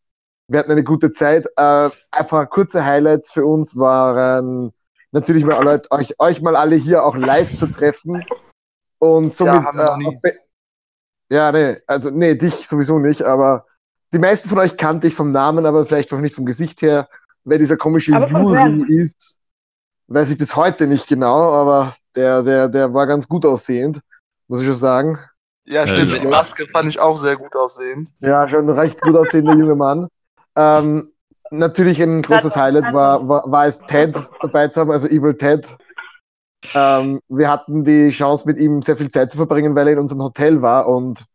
[0.52, 1.48] Wir hatten eine gute Zeit.
[1.56, 4.74] Äh, einfach kurze Highlights für uns waren
[5.12, 8.24] natürlich mal Leute, euch, euch mal alle hier auch live zu treffen.
[9.00, 9.54] Und somit.
[9.54, 10.34] Ja, Be-
[11.32, 13.66] ja, nee, also nee, dich sowieso nicht, aber
[14.14, 17.08] die meisten von euch kannte ich vom Namen, aber vielleicht auch nicht vom Gesicht her.
[17.46, 19.40] Wer dieser komische Juri ist,
[20.08, 24.02] weiß ich bis heute nicht genau, aber der, der, der war ganz gut aussehend,
[24.50, 25.18] muss ich schon sagen.
[25.66, 26.22] ja, stimmt.
[26.22, 28.10] Die Maske fand ich auch sehr gut aussehend.
[28.20, 30.08] Ja, schon ein recht gut aussehender junger Mann.
[30.56, 31.12] Ähm,
[31.52, 35.68] natürlich ein großes Highlight war, war, war es Ted dabei zu haben, also Evil Ted.
[36.74, 40.00] Ähm, wir hatten die Chance, mit ihm sehr viel Zeit zu verbringen, weil er in
[40.00, 41.26] unserem Hotel war und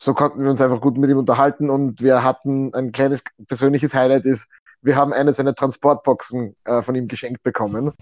[0.00, 3.94] so konnten wir uns einfach gut mit ihm unterhalten und wir hatten ein kleines persönliches
[3.94, 4.48] Highlight ist,
[4.82, 7.92] wir haben eine seiner Transportboxen äh, von ihm geschenkt bekommen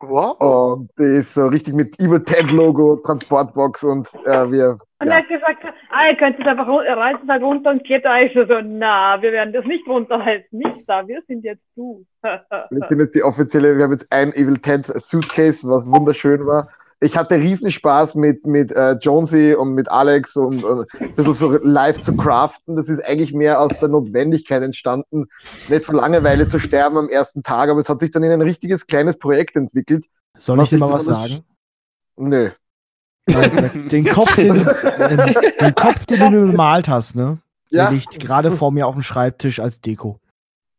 [0.00, 0.36] Wow.
[0.38, 5.14] und die ist so richtig mit Evil Ted Logo, Transportbox und äh, wir Und ja.
[5.14, 5.64] er hat gesagt,
[5.96, 8.20] ah, ihr könnt es einfach run- reißen da runter und geht da.
[8.20, 10.58] Ich so, na, wir werden das nicht runterhalten.
[10.58, 12.04] Nicht da, wir sind jetzt du.
[12.22, 16.68] Wir sind jetzt die offizielle, wir haben jetzt ein Evil Ted Suitcase, was wunderschön war.
[16.98, 21.58] Ich hatte Riesenspaß mit, mit äh, Jonesy und mit Alex und, und ein bisschen so
[21.62, 22.74] live zu craften.
[22.74, 25.26] Das ist eigentlich mehr aus der Notwendigkeit entstanden,
[25.68, 28.40] nicht von Langeweile zu sterben am ersten Tag, aber es hat sich dann in ein
[28.42, 30.06] richtiges kleines Projekt entwickelt.
[30.38, 31.44] Soll ich dir mal was sagen?
[32.16, 32.50] Nö.
[33.26, 37.38] Nein, Den Kopf, den, den, den Kopf, den du gemalt hast, ne?
[37.70, 37.84] Ja.
[37.84, 40.20] Der liegt gerade vor mir auf dem Schreibtisch als Deko.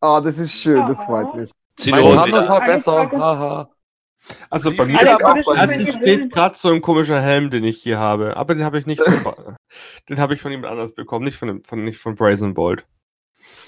[0.02, 1.52] Oh, das ist schön, das freut mich.
[1.90, 2.16] Mein.
[2.16, 3.12] Name war Eine besser.
[3.12, 3.70] Haha.
[4.50, 4.98] Also bei mir
[5.92, 8.36] steht gerade so ein komischer Helm, den ich hier habe.
[8.38, 9.34] Aber den habe ich nicht von,
[10.10, 12.86] den habe ich von jemand anders bekommen, nicht von, dem- von, nicht von Brazen Bolt.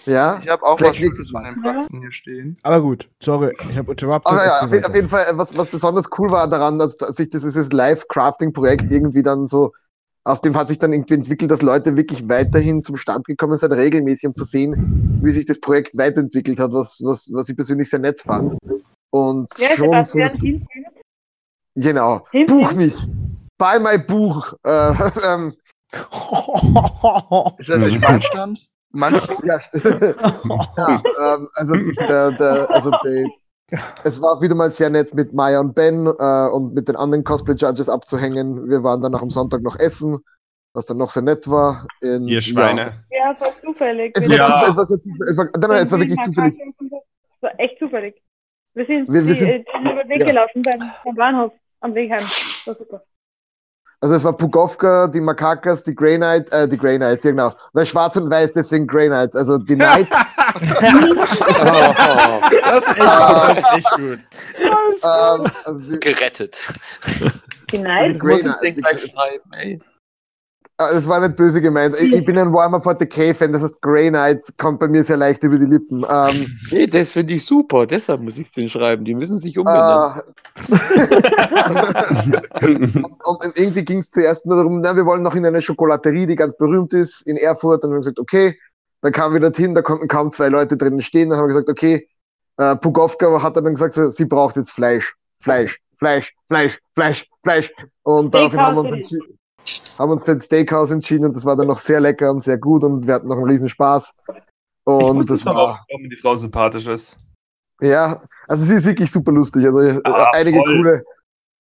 [0.05, 0.39] Ja.
[0.43, 2.57] Ich habe auch Vielleicht was Schönes von den Praxen hier stehen.
[2.63, 4.31] Aber gut, sorry, ich habe interrupted.
[4.31, 7.29] Aber ja, auf, auf jeden Fall, was, was besonders cool war daran, dass, dass sich
[7.29, 9.71] das, dieses Live-Crafting-Projekt irgendwie dann so,
[10.23, 13.71] aus dem hat sich dann irgendwie entwickelt, dass Leute wirklich weiterhin zum Stand gekommen sind,
[13.71, 17.89] regelmäßig, um zu sehen, wie sich das Projekt weiterentwickelt hat, was, was, was ich persönlich
[17.89, 18.55] sehr nett fand.
[19.11, 20.19] Und Ja, schon so,
[21.75, 22.77] genau, Team, buch Team.
[22.77, 22.95] mich,
[23.57, 24.53] buy my Buch.
[24.63, 24.93] Äh,
[25.27, 25.53] ähm,
[27.57, 28.68] Ist das nicht mein Stand?
[28.93, 29.21] Stand?
[29.43, 29.59] Ja,
[30.77, 31.03] ja
[31.35, 31.75] ähm, also,
[32.07, 33.31] der, der, also die,
[34.03, 37.23] es war wieder mal sehr nett mit Maya und Ben äh, und mit den anderen
[37.23, 38.67] Cosplay-Judges abzuhängen.
[38.69, 40.19] Wir waren dann auch am Sonntag noch essen.
[40.73, 41.85] was dann noch sehr nett war.
[42.01, 42.85] In, Ihr Schweine.
[43.11, 44.13] Ja, zufällig.
[44.15, 46.59] Es war, zufällig, es war, zufällig, es war, nein, nein, es war wirklich zufällig.
[46.79, 48.21] Es war echt zufällig.
[48.73, 50.25] Wir sind, Wir- wir sind- äh, die sind über den Weg ja.
[50.27, 52.23] gelaufen beim, beim Bahnhof am Weg heim.
[52.23, 53.03] Das war super.
[54.01, 57.53] Also es war Pugovka, die Makakas, die Grey Knight, äh, die Grey Knights, ja genau.
[57.73, 59.35] Weil schwarz und weiß, deswegen Grey Knights.
[59.35, 60.09] Also die Knights.
[62.61, 64.19] Das ist echt gut, das ist echt gut.
[65.03, 66.57] ähm, also die, Gerettet.
[67.17, 67.31] Die
[67.71, 68.21] die Knights?
[68.21, 68.61] Grey Muss ich Knights.
[68.61, 69.79] den gleich schreiben, ey.
[70.81, 71.93] Ah, Es war nicht böse gemeint.
[71.99, 75.43] Ich, ich bin ein Warhammer 40k-Fan, das heißt Grey Knights kommt bei mir sehr leicht
[75.43, 76.05] über die Lippen.
[76.09, 79.03] Ähm, Nee, das finde ich super, deshalb muss ich den schreiben.
[79.03, 80.21] Die müssen sich umbenennen.
[82.61, 82.75] äh,
[83.25, 86.37] und irgendwie ging es zuerst nur darum, na, wir wollen noch in eine Schokolaterie, die
[86.37, 87.83] ganz berühmt ist, in Erfurt.
[87.83, 88.57] Und wir haben gesagt, okay.
[89.01, 91.29] Dann kamen wir dorthin, da konnten kaum zwei Leute drinnen stehen.
[91.29, 92.07] Dann haben wir gesagt, okay.
[92.55, 95.13] Äh, Pugovka hat dann gesagt, so, sie braucht jetzt Fleisch.
[95.41, 97.73] Fleisch, Fleisch, Fleisch, Fleisch, Fleisch.
[98.03, 99.38] Und daraufhin haben wir uns entschieden
[99.97, 102.57] haben uns für ein Steakhouse entschieden und das war dann noch sehr lecker und sehr
[102.57, 104.15] gut und wir hatten noch einen riesen Spaß.
[104.99, 107.17] ich Und wusste das war, warum, warum die Frau sympathisch ist.
[107.81, 109.65] ja, also sie ist wirklich super lustig.
[109.65, 110.75] Also äh, Ah, einige voll.
[110.75, 111.05] coole,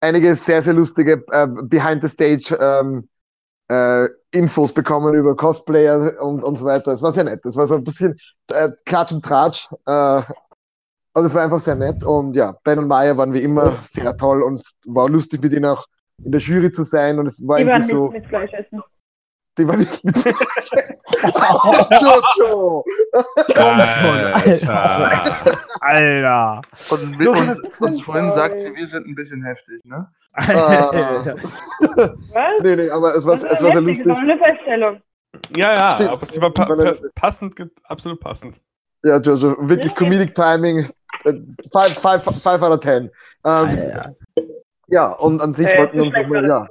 [0.01, 3.07] einige sehr, sehr lustige äh, Behind the Stage ähm,
[3.69, 6.91] äh, Infos bekommen über Cosplayer und, und so weiter.
[6.91, 7.45] Es war sehr nett.
[7.45, 9.67] Es war so ein bisschen äh, Klatsch und Tratsch.
[9.85, 10.21] Äh,
[11.13, 12.03] und es war einfach sehr nett.
[12.03, 15.65] Und ja, Ben und Maya waren wie immer sehr toll und war lustig mit ihnen
[15.65, 15.85] auch
[16.23, 17.19] in der Jury zu sein.
[17.19, 18.09] Und es war Die waren irgendwie nicht so.
[18.11, 18.81] mit Fleisch essen.
[19.57, 20.15] Die war nicht mit
[22.01, 22.83] Jojo!
[23.55, 24.35] Alter.
[25.81, 26.61] Alter.
[26.91, 30.07] Und mit uns, uns vorhin sagt sie, wir sind ein bisschen heftig, ne?
[30.33, 31.35] Ah.
[32.33, 32.63] Was?
[32.63, 34.05] nee, nee, aber es war, es war sehr lustig.
[34.05, 35.01] Das war eine Feststellung.
[35.55, 36.09] Ja, ja, Stimmt.
[36.11, 38.61] aber sie war pa pa passend, absolut passend.
[39.03, 40.87] Ja, Jojo, wirklich Comedic Timing.
[41.23, 43.09] 5 out of 10.
[43.45, 44.15] Ähm,
[44.89, 46.67] ja, und an sich Äh, wollten wir uns nochmal, ja.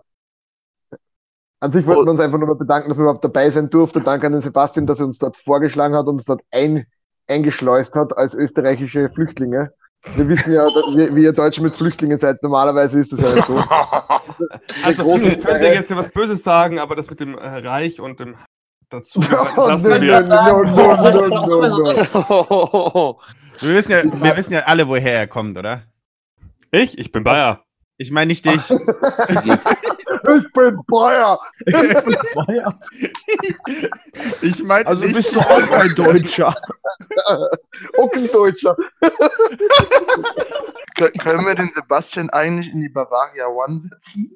[1.60, 4.04] An sich wollten wir uns einfach nur mal bedanken, dass wir überhaupt dabei sein durften.
[4.04, 6.86] Danke an den Sebastian, dass er uns dort vorgeschlagen hat und uns dort ein,
[7.26, 9.72] eingeschleust hat als österreichische Flüchtlinge.
[10.14, 12.40] Wir wissen ja, wie, wie ihr Deutsche mit Flüchtlingen seid.
[12.42, 13.62] Normalerweise ist das ja nicht so.
[14.84, 18.20] Also, ich könnte jetzt hier was Böses sagen, aber das mit dem äh, Reich und
[18.20, 18.36] dem
[18.88, 20.00] dazu lassen wir
[24.36, 25.82] wissen ja alle, woher er kommt, oder?
[26.70, 26.98] Ich?
[26.98, 27.64] Ich bin Bayer.
[27.98, 28.70] Ich meine nicht dich.
[30.36, 31.38] Ich bin Bayer!
[34.42, 36.54] Ich meine Also nicht bist du auch kein Deutscher.
[37.98, 38.76] Auch ein Deutscher.
[40.98, 44.34] Kö- Können wir den Sebastian eigentlich in die Bavaria One setzen?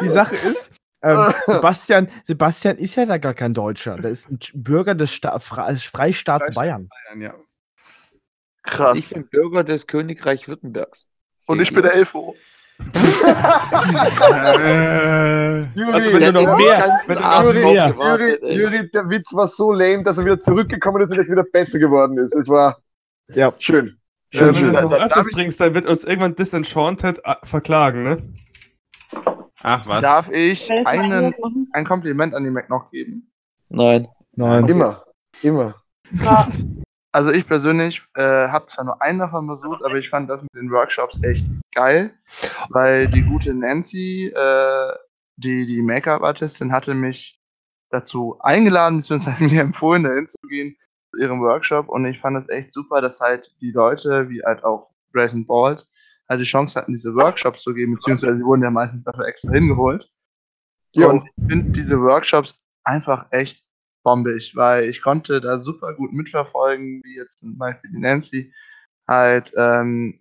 [0.00, 0.70] Die Sache ist,
[1.02, 3.96] ähm, Sebastian, Sebastian ist ja da gar kein Deutscher.
[3.96, 6.88] Der ist ein Bürger des Sta Fre Freistaats Bayern.
[7.18, 7.34] Ja.
[8.66, 9.10] Ich Krass.
[9.12, 11.10] bin Bürger des Königreich Württembergs.
[11.48, 12.34] Und ich bin der Elfo.
[14.54, 18.54] Äh, Juri, Also, wenn du noch mehr, wenn du noch Juri, mehr, Juri.
[18.54, 21.78] Juri, der Witz war so lame, dass er wieder zurückgekommen ist und jetzt wieder besser
[21.78, 22.34] geworden ist.
[22.34, 22.78] Es war
[23.28, 23.98] ja schön.
[24.34, 27.34] also, Schön, wenn du das noch öfters ich- bringst, dann wird uns irgendwann Disenchanted äh,
[27.44, 28.16] verklagen, ne?
[29.62, 30.02] Ach was.
[30.02, 31.34] Darf ich ich einen,
[31.72, 33.30] ein Kompliment an die Mac noch geben?
[33.70, 34.08] Nein.
[34.32, 34.66] Nein.
[34.68, 35.04] Immer.
[35.42, 35.74] Immer.
[36.22, 36.48] Ja.
[37.14, 40.52] Also ich persönlich äh, habe zwar nur einen davon besucht, aber ich fand das mit
[40.56, 42.12] den Workshops echt geil,
[42.70, 44.92] weil die gute Nancy, äh,
[45.36, 47.40] die die Make-up-Artistin, hatte mich
[47.90, 50.76] dazu eingeladen, beziehungsweise mir empfohlen, dahin zu gehen
[51.12, 54.64] zu ihrem Workshop und ich fand es echt super, dass halt die Leute, wie halt
[54.64, 55.86] auch Grayson Bald,
[56.28, 59.52] halt die Chance hatten, diese Workshops zu geben, beziehungsweise die wurden ja meistens dafür extra
[59.52, 60.10] hingeholt.
[60.90, 61.10] Ja.
[61.10, 63.63] Und ich finde diese Workshops einfach echt
[64.04, 68.54] bombig, weil ich konnte da super gut mitverfolgen, wie jetzt zum Beispiel die Nancy
[69.08, 70.20] halt ähm,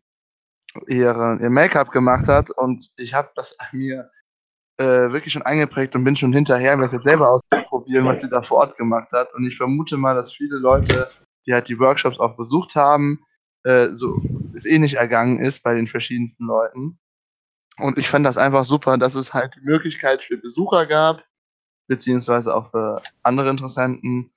[0.88, 4.10] ihre, ihr Make-up gemacht hat und ich habe das an mir
[4.78, 8.30] äh, wirklich schon eingeprägt und bin schon hinterher, mir das jetzt selber auszuprobieren, was sie
[8.30, 9.34] da vor Ort gemacht hat.
[9.36, 11.10] Und ich vermute mal, dass viele Leute,
[11.46, 13.20] die halt die Workshops auch besucht haben,
[13.64, 14.20] äh, so
[14.56, 17.00] es ähnlich ergangen ist bei den verschiedensten Leuten.
[17.78, 21.24] Und ich fand das einfach super, dass es halt die Möglichkeit für Besucher gab,
[21.88, 24.32] beziehungsweise auch für andere Interessenten,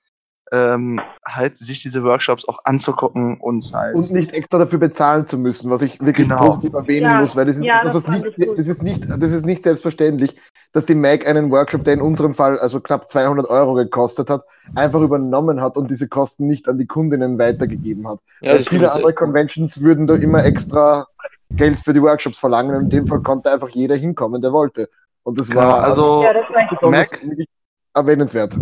[0.51, 3.95] ähm, halt sich diese Workshops auch anzugucken und halt.
[3.95, 6.45] Und nicht extra dafür bezahlen zu müssen, was ich wirklich Genau.
[6.47, 8.57] positiv erwähnen Ja, muss, weil das ist, ja, das, das ist fand nicht, ich gut.
[8.59, 10.37] das, ist nicht, das ist nicht selbstverständlich,
[10.71, 14.45] dass die Mac einen Workshop, der in unserem Fall also knapp 200 Euro gekostet hat,
[14.73, 18.19] einfach übernommen hat und diese Kosten nicht an die Kundinnen weitergegeben hat.
[18.41, 21.07] Ja, Weil viele andere Conventions würden da immer extra
[21.55, 24.89] Geld für die Workshops verlangen und in dem Fall konnte einfach jeder hinkommen, der wollte.
[25.27, 26.45] Und das Genau, war also Ja, das
[26.81, 27.49] war Mac- wirklich
[27.93, 28.53] erwähnenswert.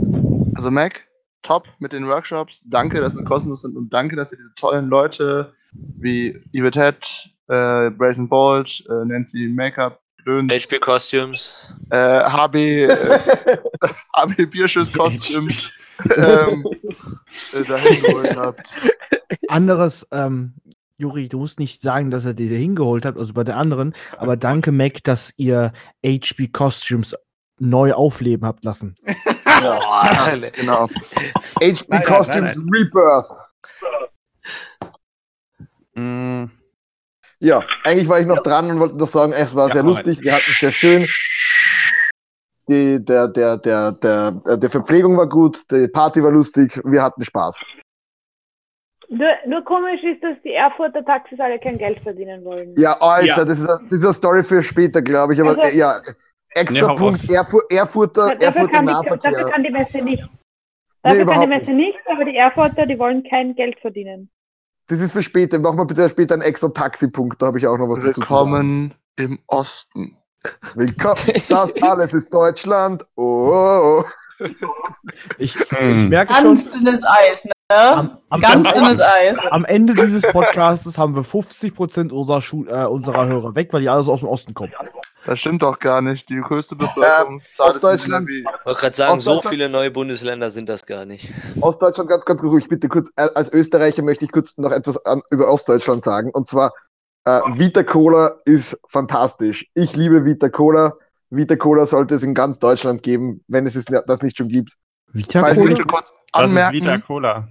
[0.56, 1.04] Also Mac,
[1.44, 2.64] top mit den Workshops.
[2.66, 5.54] Danke, dass sie kostenlos sind und danke, dass ihr diese tollen Leute
[6.00, 10.52] wie Yvette Head, äh, Brazen Bolt, äh, Nancy Makeup Gedöns.
[10.52, 11.54] HP Costumes.
[11.92, 11.98] Äh,
[12.32, 13.20] HB, äh,
[14.16, 15.72] HB Bierschuss Costumes
[16.18, 16.66] ähm,
[17.54, 18.80] äh, dahin geholt habt.
[19.50, 20.54] Anderes, ähm,
[20.98, 24.38] Juri, du musst nicht sagen, dass er dir hingeholt hat, also bei der anderen, aber
[24.38, 25.74] danke, Mac, dass ihr
[26.06, 27.16] HB Costumes
[27.60, 28.96] neu aufleben habt lassen.
[29.62, 30.88] Ja, genau.
[30.90, 30.98] HP
[31.62, 33.28] Nein, nein, Costumes nein, Rebirth.
[35.96, 36.46] Mm,
[37.40, 40.20] Ja, eigentlich war ich noch dran und wollte noch sagen, es war Ja, sehr lustig,
[40.22, 41.08] wir hatten es sehr schön.
[42.68, 47.02] Die, der, der, der, der, äh, der Verpflegung war gut, die Party war lustig, wir
[47.02, 47.64] hatten Spaß.
[49.10, 52.74] Nur, nur komisch ist, dass die Erfurter Taxis alle kein Geld verdienen wollen.
[52.78, 53.46] Ja, Alter, Ja.
[53.46, 55.40] Das, ist, eine- das ist eine Story für später, glaube ich.
[55.42, 56.00] Aber Also- äh, ja,
[56.50, 57.30] extra Nee, hau Punkt.
[57.30, 59.46] Erfur Erfurter, dafür, Erfurter kann die, dafür Nahverkehr.
[59.52, 60.24] kann die Messe nicht.
[60.24, 60.30] Nee,
[61.04, 64.30] Dafür kann die Messe nicht, aber die Erfurter, die wollen kein Geld verdienen.
[64.88, 65.60] Das ist für später.
[65.60, 68.28] Machen wir bitte später einen extra Taxipunkt, da habe ich auch noch was dazu zu
[68.28, 68.30] sagen.
[68.30, 70.18] Willkommen im Osten.
[70.76, 71.18] Willkommen.
[71.50, 73.04] Das alles ist Deutschland.
[73.16, 74.04] Oh, oh,
[74.42, 74.46] oh.
[75.38, 76.06] Ich, Hm.
[76.06, 77.52] ich merke schon, Ganz dünnes Eis, ne?
[77.70, 79.38] Am, am, Ganz am, dünnes Eis.
[79.50, 83.90] am Ende dieses Podcasts haben wir 50% unserer, Schu äh, unserer Hörer weg, weil die
[83.90, 84.72] alles aus dem Osten kommen.
[85.26, 86.30] Das stimmt doch gar nicht.
[86.30, 88.08] Die größte Bevölkerungszahl ist.
[88.08, 88.42] NRW.
[88.42, 91.34] Ich wollte gerade sagen, so viele neue Bundesländer sind das gar nicht.
[91.60, 92.68] Ostdeutschland ganz, ganz ruhig.
[92.68, 96.30] Bitte kurz, äh, als Österreicher möchte ich kurz noch etwas an, über Ostdeutschland sagen.
[96.30, 96.72] Und zwar,
[97.24, 99.66] äh, Vita Cola ist fantastisch.
[99.74, 100.94] Ich liebe Vita Cola.
[101.32, 104.74] Vita Cola sollte es in ganz Deutschland geben, wenn es das nicht schon gibt.
[105.12, 107.48] Vita Ich möchte kurz das ist Vita Cola.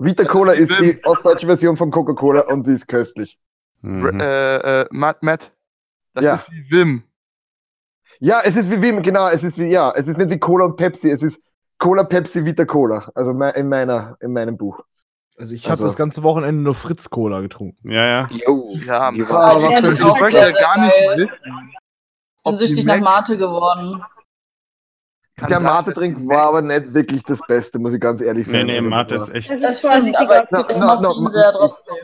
[0.00, 3.38] Vita Cola ist ist die ostdeutsche Version von Coca-Cola und sie ist köstlich.
[3.82, 4.18] Mhm.
[4.20, 5.52] äh, äh, Matt, Matt,
[6.14, 6.34] das Ja.
[6.34, 7.02] ist wie Wim.
[8.18, 10.64] Ja, es ist wie Wim, genau, es ist wie, ja, es ist nicht wie Cola
[10.66, 11.42] und Pepsi, es ist
[11.78, 13.10] Cola, Pepsi, Vita Cola.
[13.14, 14.80] Also in meiner, in meinem Buch.
[15.38, 17.90] Also ich Also- habe das ganze Wochenende nur Fritz Cola getrunken.
[17.90, 18.28] Ja, ja.
[18.30, 18.74] Jo.
[18.84, 21.70] Ja, waren- was Ja, für ein ich möchte sehr gar nicht wissen.
[22.44, 24.02] bin süchtig nach Mate geworden.
[25.40, 28.46] Kann Der sein, dass die war aber nicht wirklich das Beste, muss ich ganz ehrlich
[28.46, 28.66] Nee, sagen.
[28.66, 29.50] nee, Also, Mate ist war- echt.
[29.50, 31.94] Das ist stimmt, vorsichtig aber Na, ich mochte na, ihn sehr trotzdem.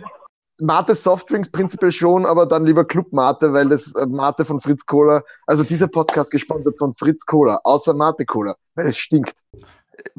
[0.62, 4.86] Mate Softdrinks prinzipiell schon, aber dann lieber Club Mate, weil das äh, Mate von Fritz
[4.86, 9.34] Cola, also dieser Podcast gesponsert von Fritz Cola, außer Mate Cola, weil es stinkt.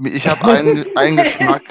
[0.03, 1.63] Ich habe einen, einen Geschmack,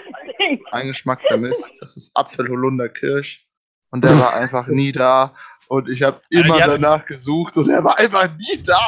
[0.73, 1.71] einen Geschmack vermisst.
[1.81, 3.47] Das ist Apfel-Holunder Kirsch.
[3.91, 5.33] Und der war einfach nie da.
[5.69, 8.79] Und ich habe immer hatten- danach gesucht und er war einfach nie da.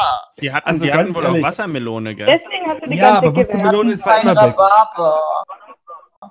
[0.40, 1.42] Die hatten, Also die hatten wohl ehrlich.
[1.44, 2.26] auch Wassermelone, gell?
[2.26, 3.72] Deswegen hast du die Ja, ganze aber was die gewählt.
[3.72, 4.54] Melone ist, war Kein immer weg.
[4.58, 5.20] Rhabarber.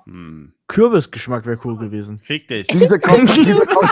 [0.04, 0.52] Hm.
[0.68, 2.18] Kürbisgeschmack wäre cool gewesen.
[2.20, 2.66] Fick dich.
[2.68, 3.90] Dieser kommt, dieser kommt,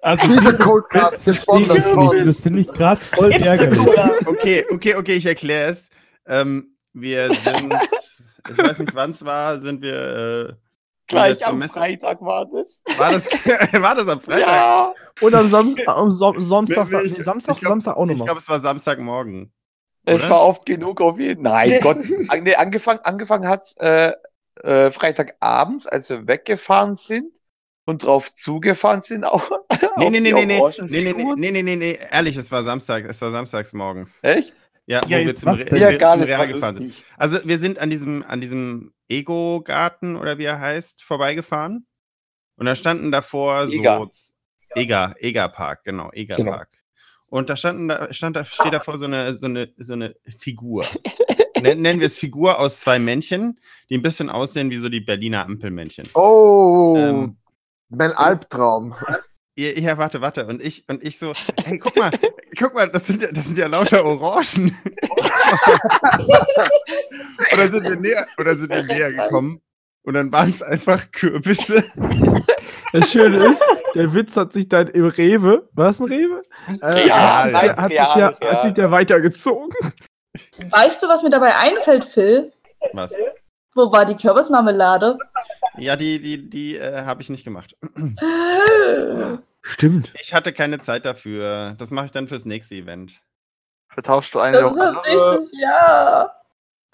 [0.00, 0.58] Also, diese ich
[1.28, 1.84] nicht.
[1.86, 2.26] von.
[2.26, 3.80] Das finde ich gerade voll ärgerlich.
[4.26, 5.88] Okay, okay, okay, ich erkläre es.
[6.26, 7.72] Ähm, wir sind,
[8.50, 10.58] ich weiß nicht, wann es war, sind wir.
[11.06, 12.82] Gleich am Messe- Freitag war das.
[12.96, 13.26] War das,
[13.82, 14.40] war das am Freitag?
[14.48, 14.94] Ja.
[15.20, 18.04] Und am, Sam am Som Samstag, Nee, nee, ich- nee, Samstag, ich glaub- Samstag auch
[18.04, 18.26] Ich nochmal.
[18.26, 19.52] glaube, es war Samstagmorgen.
[20.06, 20.30] Es Oder?
[20.30, 21.98] war oft genug auf jeden Nein, Gott.
[22.28, 24.12] An, nee, angefangen angefangen hat es äh,
[24.62, 27.34] äh, Freitagabends, als wir weggefahren sind
[27.86, 29.24] und drauf zugefahren sind.
[29.24, 29.48] Auch,
[29.96, 31.38] Nee, auf nee, die nee, nee, nee, nee, Orangenfiguren.
[31.40, 34.18] nee, nee, nee, nee, ehrlich, es war Samstag, es war samstags morgens.
[34.22, 34.52] Echt?
[34.86, 36.22] Ja, wo Ja, wir jetzt zum, Re wir Ja, gar zum.
[36.24, 36.94] Real gefahren sind.
[37.16, 41.86] Also wir sind an diesem, an diesem Ego-Garten oder wie er heißt, vorbeigefahren.
[42.56, 43.98] Und da standen davor Ega.
[43.98, 44.10] so
[44.76, 46.52] Ega, Ega Park, genau, Ega Genau.
[46.52, 46.68] Park.
[47.26, 50.84] Und da standen da, stand da, steht davor so eine, so eine, so eine Figur.
[51.62, 55.00] Nen- Nennen wir es Figur aus zwei Männchen, die ein bisschen aussehen wie so die
[55.00, 56.08] Berliner Ampelmännchen.
[56.14, 57.36] Oh, Ähm,
[57.88, 58.94] mein Albtraum.
[59.56, 60.46] Ja, ja, warte, warte.
[60.46, 61.32] Und ich, und ich so,
[61.64, 62.10] hey, guck mal,
[62.58, 64.76] guck mal, das sind ja, das sind ja lauter Orangen.
[67.52, 69.60] oder sind wir näher, oder sind wir näher gekommen?
[70.02, 71.84] Und dann waren es einfach Kürbisse.
[72.92, 73.62] Das Schöne ist,
[73.94, 76.42] der Witz hat sich dann im Rewe, war es ein Rewe?
[76.82, 78.62] Äh, Ja, hat, sich hat, sich real, der, hat real.
[78.62, 79.70] sich der weitergezogen.
[80.70, 82.50] Weißt du, was mir dabei einfällt, Phil?
[82.92, 83.14] Was?
[83.74, 85.18] Wo war die Kürbismarmelade?
[85.78, 87.74] Ja, die, die, die äh, habe ich nicht gemacht.
[89.66, 90.12] Stimmt.
[90.20, 91.74] Ich hatte keine Zeit dafür.
[91.78, 93.20] Das mache ich dann fürs nächste Event.
[93.88, 96.30] Vertauschst du eine Das ist das nächstes Jahr.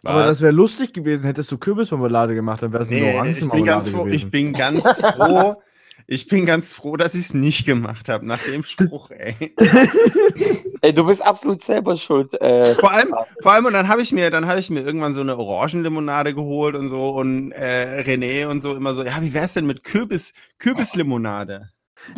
[0.04, 0.26] Aber Was?
[0.28, 3.50] das wäre lustig gewesen, hättest du Kürbismarmelade gemacht, dann wäre es eine Nee, Orangenmarmelade ich
[3.50, 4.16] bin ganz froh, gewesen.
[4.16, 5.62] ich bin ganz froh,
[6.06, 9.54] ich bin ganz froh, dass ich es nicht gemacht habe, nach dem Spruch, ey.
[10.82, 12.32] Ey, du bist absolut selber schuld.
[12.40, 15.12] Äh, Vor allem, vor allem, und dann habe ich mir, dann habe ich mir irgendwann
[15.12, 19.34] so eine Orangenlimonade geholt und so und äh, René und so immer so, ja, wie
[19.34, 21.68] wär's denn mit Kürbis, Kürbislimonade?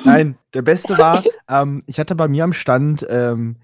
[0.04, 3.56] Nein, der beste war, ähm, ich hatte bei mir am Stand ähm,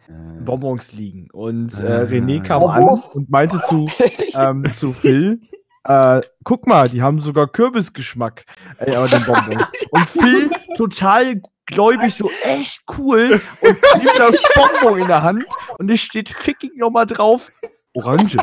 [0.44, 2.02] Bonbons liegen und äh, Ah.
[2.02, 3.06] René kam an Bonbons?
[3.14, 3.88] und meinte zu,
[4.34, 5.40] ähm, zu Phil,
[5.84, 8.44] äh, guck mal, die haben sogar Kürbisgeschmack,
[8.78, 9.64] äh, aber den Bonbons.
[9.90, 15.44] Und Phil total gläubig so echt cool und nimmt das Bonbon in der Hand
[15.78, 17.50] und es steht ficking nochmal drauf.
[17.94, 18.36] Orange.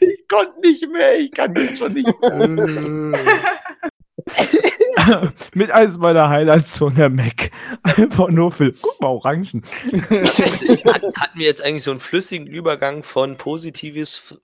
[0.00, 3.12] Ich konnte nicht mehr, ich kann jetzt schon nicht mehr.
[5.54, 7.50] Mit eins meiner Highlights von der Mac.
[7.82, 9.62] Einfach nur für, guck mal, Orangen.
[10.84, 14.36] Hat, hatten wir jetzt eigentlich so einen flüssigen Übergang von Positives,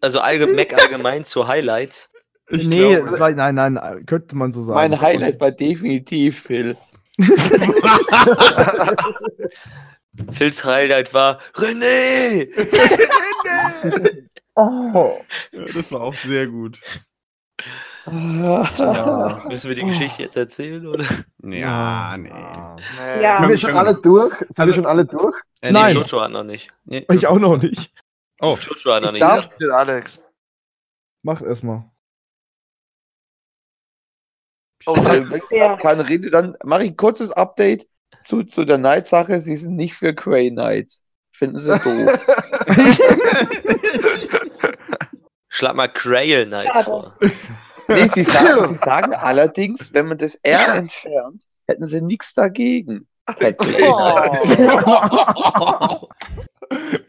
[0.00, 2.12] also allge Mac allgemein zu Highlights?
[2.48, 4.90] Ich nee, glaube- es war, nein, nein, könnte man so sagen.
[4.90, 6.76] Mein Highlight war definitiv Phil.
[10.30, 12.48] Phils Highlight war René!
[14.54, 15.18] Oh.
[15.52, 16.78] Ja, das war auch sehr gut.
[18.10, 19.42] Ja.
[19.48, 21.04] Müssen wir die Geschichte jetzt erzählen, oder?
[21.42, 22.30] Ja, nee.
[22.32, 23.22] Nee.
[23.22, 23.38] Ja.
[23.40, 24.34] Sind wir schon alle durch?
[24.38, 25.36] Sind Also- wir schon alle durch?
[25.60, 25.92] Äh, Nein.
[25.94, 26.72] nee, Jojo hat noch nicht.
[26.84, 27.92] nee, Ich auch noch nicht.
[28.40, 29.22] Oh, Jojo hat noch Ich nicht.
[29.22, 30.20] darf den Alex.
[31.22, 31.84] Mach erstmal.
[34.86, 35.76] Oh, wenn ich Ja.
[35.76, 37.88] keine Rede, dann mache ich ein kurzes Update
[38.22, 39.40] zu, zu der Night-Sache.
[39.40, 41.02] Sie sind nicht für Grey Knights.
[41.32, 42.18] Finden sie doof.
[45.48, 47.16] Schlag mal Grail Knights vor.
[47.88, 53.06] Nee, sie sagen, sie sagen allerdings, wenn man das R entfernt, hätten sie nichts dagegen.
[53.38, 53.58] Knights.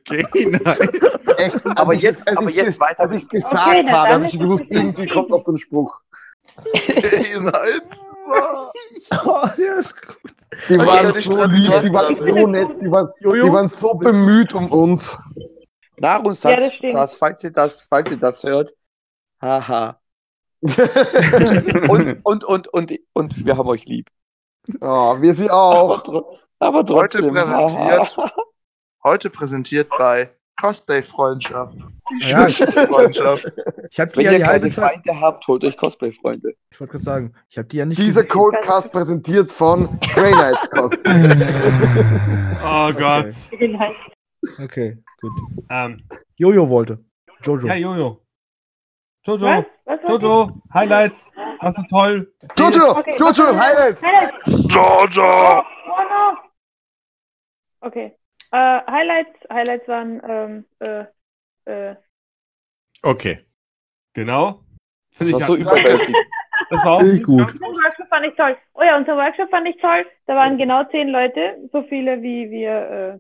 [0.10, 0.90] okay, nein.
[1.38, 1.66] Echt?
[1.78, 3.00] Aber jetzt- ich- als aber ich jetzt weiter.
[3.02, 6.00] Als ich es gesagt Okay, habe, habe ich gewusst, irgendwie kommt noch so ein Spruch.
[7.40, 7.82] Nein.
[8.30, 10.32] Oh, ja, ist gut.
[10.70, 13.46] Die Okay, waren so lieb, die waren so nett, die waren, Jojo?
[13.46, 15.18] die waren so bemüht um uns.
[15.98, 18.72] Nahrung, Ja, falls ihr das, falls ihr das hört.
[19.42, 20.00] Haha.
[21.90, 24.08] Und, und, und, und, und wir haben euch lieb.
[24.82, 26.40] oh, wir sie Aber, auch.
[26.60, 27.34] aber Heute trotzdem.
[27.34, 28.18] präsentiert,
[29.04, 30.30] heute präsentiert bei
[30.60, 31.78] Cosplay-Freundschaft.
[32.22, 32.50] Ja.
[32.50, 33.46] schönste Freundschaft.
[33.92, 34.94] Ich habe die ja die keine halbe Zeit.
[35.06, 36.54] Feinde habt, holt euch Cosplay-Freunde.
[36.72, 38.28] Ich wollte gerade sagen, ich habe die ja nicht Dieser gesehen.
[38.30, 41.36] Codecast präsentiert von Grey Knights Cosplay.
[42.66, 43.28] Oh Gott.
[44.64, 45.32] Okay, gut.
[45.70, 46.04] Ähm,
[46.38, 47.04] Jojo wollte.
[47.44, 47.68] Jojo.
[47.68, 48.22] ja, Jojo.
[49.28, 49.46] Jojo.
[49.46, 49.66] Was?
[49.86, 50.00] Was?
[50.10, 51.32] Jojo, Highlights.
[51.60, 52.34] Was war toll.
[52.40, 52.66] Erzähl.
[52.66, 54.02] Jojo, Okay, Jojo, was- Highlight!
[54.02, 54.68] Highlights.
[54.74, 55.24] Jojo!
[55.24, 56.38] Oh, oh no.
[57.82, 58.16] Okay.
[58.52, 61.06] Äh, Highlights, Highlights waren, ähm, äh,
[61.92, 61.96] äh,
[63.04, 63.46] Okay.
[64.14, 64.64] Genau.
[65.10, 66.18] Das Finde war ich so überwältigend.
[66.70, 67.40] Das war auch Finde ich gut.
[67.40, 68.58] ganz unseren Workshop fand ich toll.
[68.74, 70.06] Oh ja, unser Workshop fand ich toll.
[70.26, 72.72] Da waren genau zehn Leute, so viele wie wir
[73.16, 73.20] äh,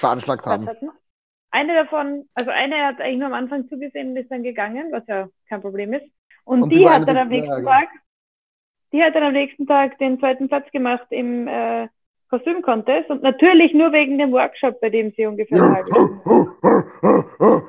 [0.00, 0.68] Veranschlagt haben.
[0.68, 0.90] hatten.
[1.52, 5.06] Eine davon, also eine hat eigentlich nur am Anfang zugesehen und ist dann gegangen, was
[5.06, 6.06] ja kein Problem ist.
[6.44, 7.64] Und, Und die die, war hat dann am nächsten.
[7.64, 7.88] Tag,
[8.92, 11.88] die hat dann am nächsten Tag den zweiten Platz gemacht im äh,
[12.30, 15.84] Kostüm-Contest und natürlich nur wegen dem Workshop, bei dem sie ungefähr Stunde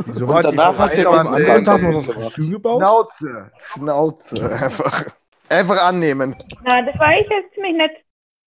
[0.00, 2.14] So Und hat danach hat hat er am anderen Tag noch das.
[2.14, 2.80] Kostüm gebaut.
[2.80, 5.04] Schnauze, Schnauze, einfach.
[5.50, 6.34] Einfach annehmen.
[6.64, 7.92] Na, das war eigentlich jetzt ziemlich nett.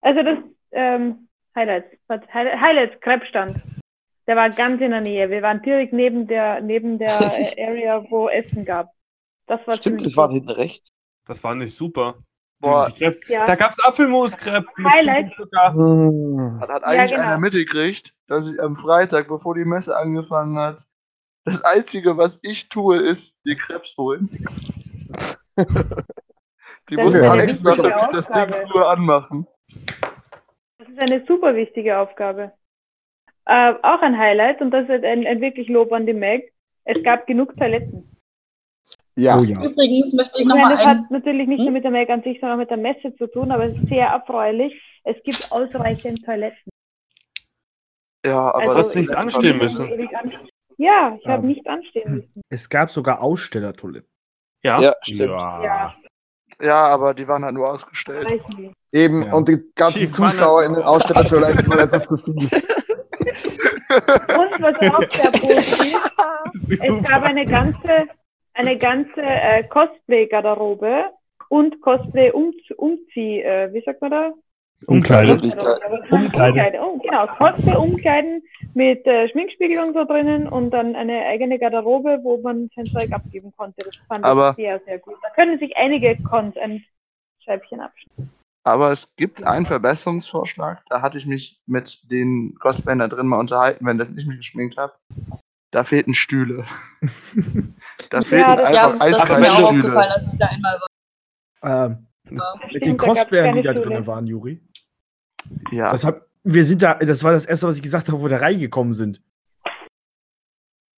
[0.01, 0.37] Also das
[0.71, 3.55] ähm, Highlights, was, Highlights, Highlights Krebsstand.
[4.31, 5.29] Der war ganz in der Nähe.
[5.29, 7.19] Wir waren direkt neben der neben der
[7.59, 8.87] Area, wo Essen gab.
[9.45, 10.93] Das war Stimmt, das war hinten rechts.
[11.25, 12.15] Das war nicht super.
[12.61, 12.89] Boah.
[13.27, 13.45] Ja.
[13.45, 15.33] Da gab es Apfelmus-Crepe mit Highlight.
[15.73, 16.59] Hm.
[16.61, 17.23] Hat, hat eigentlich genau.
[17.23, 20.79] einer mitgekriegt, dass ich am Freitag, bevor die Messe angefangen hat,
[21.43, 24.29] das Einzige, was ich tue, ist die Krebs holen.
[25.57, 29.45] die Das muss ist eine Alex noch nämlich das Ding früher anmachen.
[30.77, 32.53] Das ist eine super wichtige Aufgabe.
[33.45, 36.53] Äh, auch ein Highlight und das ist ein, ein wirklich Lob an die Meg.
[36.85, 38.07] Es gab genug Toiletten.
[39.15, 39.37] Ja.
[39.39, 39.61] Oh ja.
[39.63, 40.87] Übrigens möchte ich Ich nochmal das ein.
[41.01, 41.65] hat natürlich nicht Hm?
[41.65, 43.75] nur mit der Meg an sich, sondern auch mit der Messe zu tun, aber es
[43.75, 44.73] ist sehr erfreulich.
[45.03, 46.69] Es gibt ausreichend Toiletten.
[48.25, 49.87] Ja, aber Also, hast nicht ich- anstehen müssen.
[49.89, 50.47] ewig anstehen.
[50.77, 51.47] Ja, ich habe Ähm.
[51.49, 52.41] nicht anstehen müssen.
[52.49, 54.09] Es gab sogar Ausstellertoiletten.
[54.63, 54.79] Ja.
[54.79, 55.19] Ja, stimmt.
[55.21, 55.95] Ja,
[56.61, 58.27] ja, aber die waren halt nur ausgestellt.
[58.91, 59.33] Eben, Ja.
[59.33, 62.49] und die ganzen waren Zuschauer in den halt- Ausstellertoiletten waren einfach zu viel.
[63.95, 65.99] Und was auch sehr positiv,
[66.81, 68.07] es gab eine ganze,
[68.53, 71.05] eine ganze äh, Cosplay-Garderobe
[71.49, 74.31] und Cosplay-Umzieh, äh, wie sagt man da?
[74.87, 75.33] Umkleide.
[75.33, 76.07] Umkleide.
[76.09, 76.79] Umkleide.
[76.81, 78.41] Oh, genau, Cosplay-Umkleiden
[78.73, 83.11] mit äh, Schminkspiegel und so drinnen und dann eine eigene Garderobe, wo man sein Zeug
[83.11, 83.83] abgeben konnte.
[83.83, 85.15] Das fand Aber- ich sehr, sehr gut.
[85.21, 86.83] Da können sich einige Cons ein
[87.43, 88.31] Scheibchen abschneiden.
[88.63, 90.83] Aber es gibt einen Verbesserungsvorschlag.
[90.89, 94.37] Da hatte ich mich mit den Cosplayern da drin mal unterhalten, wenn das nicht mehr
[94.37, 94.93] geschminkt habe.
[95.71, 96.65] Da fehlten Stühle.
[98.11, 99.83] da fehlten das- Ja, einfach das ist mir eiskalte auch Stühle.
[99.83, 100.79] aufgefallen, als ich da einmal
[101.61, 101.87] war.
[101.87, 104.61] Ähm, mit den Stimmt, da gab's Cosplayern, die da drin waren, Juri.
[105.71, 108.25] Ja, Das, hab, wir sind da, das war das erste, was ich gesagt habe, wo
[108.25, 109.21] wir da reingekommen sind.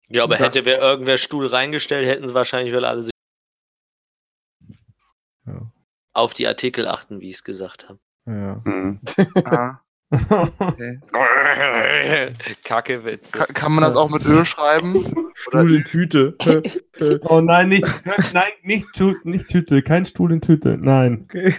[0.09, 3.11] Ja, aber Das- hätte wer irgendwer Stuhl reingestellt, hätten sie wahrscheinlich wohl alle sich.
[6.13, 7.99] Auf die Artikel achten, wie ich es gesagt habe.
[8.25, 8.61] Ja.
[8.63, 8.99] Hm.
[10.13, 10.99] Ah, okay.
[12.65, 13.37] Kacke Witze.
[13.37, 15.05] Ka kann man das auch mit Öl schreiben?
[15.35, 16.35] Stuhl in Tüte.
[17.21, 17.85] Oh nein, nicht,
[18.33, 18.85] nein, nicht,
[19.23, 21.21] nicht Tüte, kein Stuhl in Tüte, nein.
[21.23, 21.55] okay.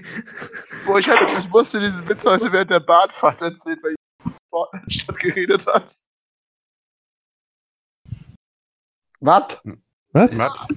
[0.86, 4.90] Boah, ich, hatte, ich musste diesen Witz heute während der Bahnfahrt erzählen, weil ich Fortnite
[4.90, 5.96] statt geredet hat.
[9.20, 9.60] Was?
[10.12, 10.38] Was?
[10.38, 10.68] Was?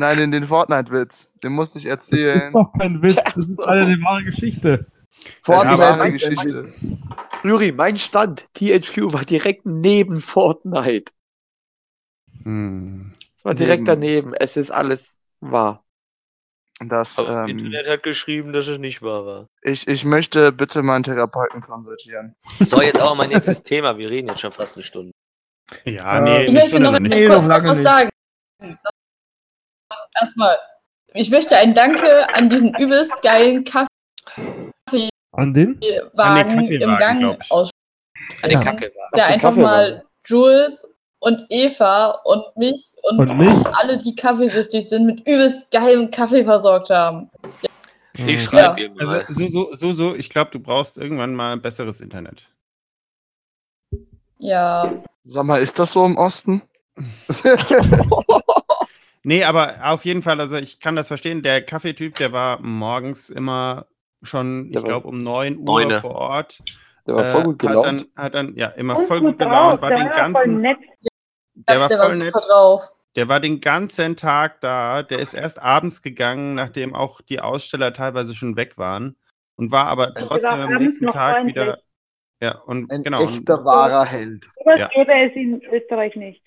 [0.00, 1.28] Nein, in den Fortnite-Witz.
[1.42, 2.36] Den musste ich Das erzählen.
[2.38, 4.86] ist doch kein Witz, das ist eine wahre Geschichte.
[5.42, 6.72] Fortnite Fortnite wahre ist- Geschichte.
[7.44, 11.12] Juri, mein Stand, THQ, war direkt neben Fortnite.
[12.44, 13.12] Hm.
[13.36, 13.86] Es war direkt Neben.
[14.00, 14.34] daneben.
[14.34, 15.84] Es ist alles wahr.
[16.82, 19.46] Das, Aber ähm, Internet hat geschrieben, dass es nicht wahr war.
[19.62, 22.34] ich, ich möchte bitte meinen Therapeuten konsultieren.
[22.60, 23.98] So, jetzt aber mein nächstes Thema.
[23.98, 25.12] Wir reden jetzt schon fast eine Stunde.
[25.84, 27.14] Ja, nee, Ich möchte noch, noch nicht.
[27.14, 27.86] Nee, kurz noch lange was nicht.
[27.86, 28.10] sagen.
[30.18, 30.56] Erstmal,
[31.14, 35.78] ich möchte ein Danke an diesen übelst geilen Kaffeewagen An den?
[35.80, 37.50] Kaffeewagen, im Gang glaub ich.
[37.50, 37.70] aus,
[38.42, 38.62] Eine Ja.
[38.62, 39.10] Kacke war.
[39.14, 39.94] der den einfach Kaffeewagen.
[39.96, 40.86] mal Jules
[41.20, 43.66] und Eva und mich und, Und mich?
[43.76, 47.30] alle, die kaffeesüchtig sind, mit übelst geilem Kaffee versorgt haben.
[48.26, 48.86] Ich schreibe Ja.
[48.86, 49.06] ihm mal.
[49.08, 52.50] Also, so, so, so, so, ich glaube, du brauchst irgendwann mal besseres Internet.
[54.38, 55.02] Ja.
[55.24, 56.62] Sag mal, ist das so im Osten?
[59.22, 61.42] Nee, aber auf jeden Fall, also ich kann das verstehen.
[61.42, 63.86] Der Kaffeetyp, der war morgens immer
[64.22, 66.00] schon, ich Der war- glaube, um 9 Uhr Neune.
[66.00, 66.60] vor Ort.
[67.06, 67.86] Der war voll Äh, gut hat gelaunt.
[68.14, 70.56] dann, hat dann, ja, immer Und voll gut gelaunt, war der den war voll ganzen,
[70.58, 70.78] nett.
[71.54, 72.32] der war der voll war nett.
[72.32, 72.82] super drauf.
[73.16, 75.02] Der war den ganzen Tag da.
[75.02, 79.16] Der ist erst abends gegangen, nachdem auch die Aussteller teilweise schon weg waren.
[79.56, 81.80] Und war aber der trotzdem war am nächsten Tag wieder.
[82.40, 83.24] Ja, und Ein genau.
[83.24, 84.44] und- echter wahrer Held.
[84.56, 84.88] Sowas Ja.
[84.88, 86.42] gäbe es in Österreich nicht.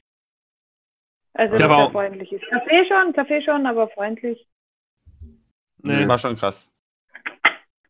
[1.35, 2.43] Also, Der dass er freundlich ist.
[2.49, 4.47] Kaffee schon, Kaffee schon, aber freundlich.
[5.79, 6.07] Nee.
[6.07, 6.69] War schon krass.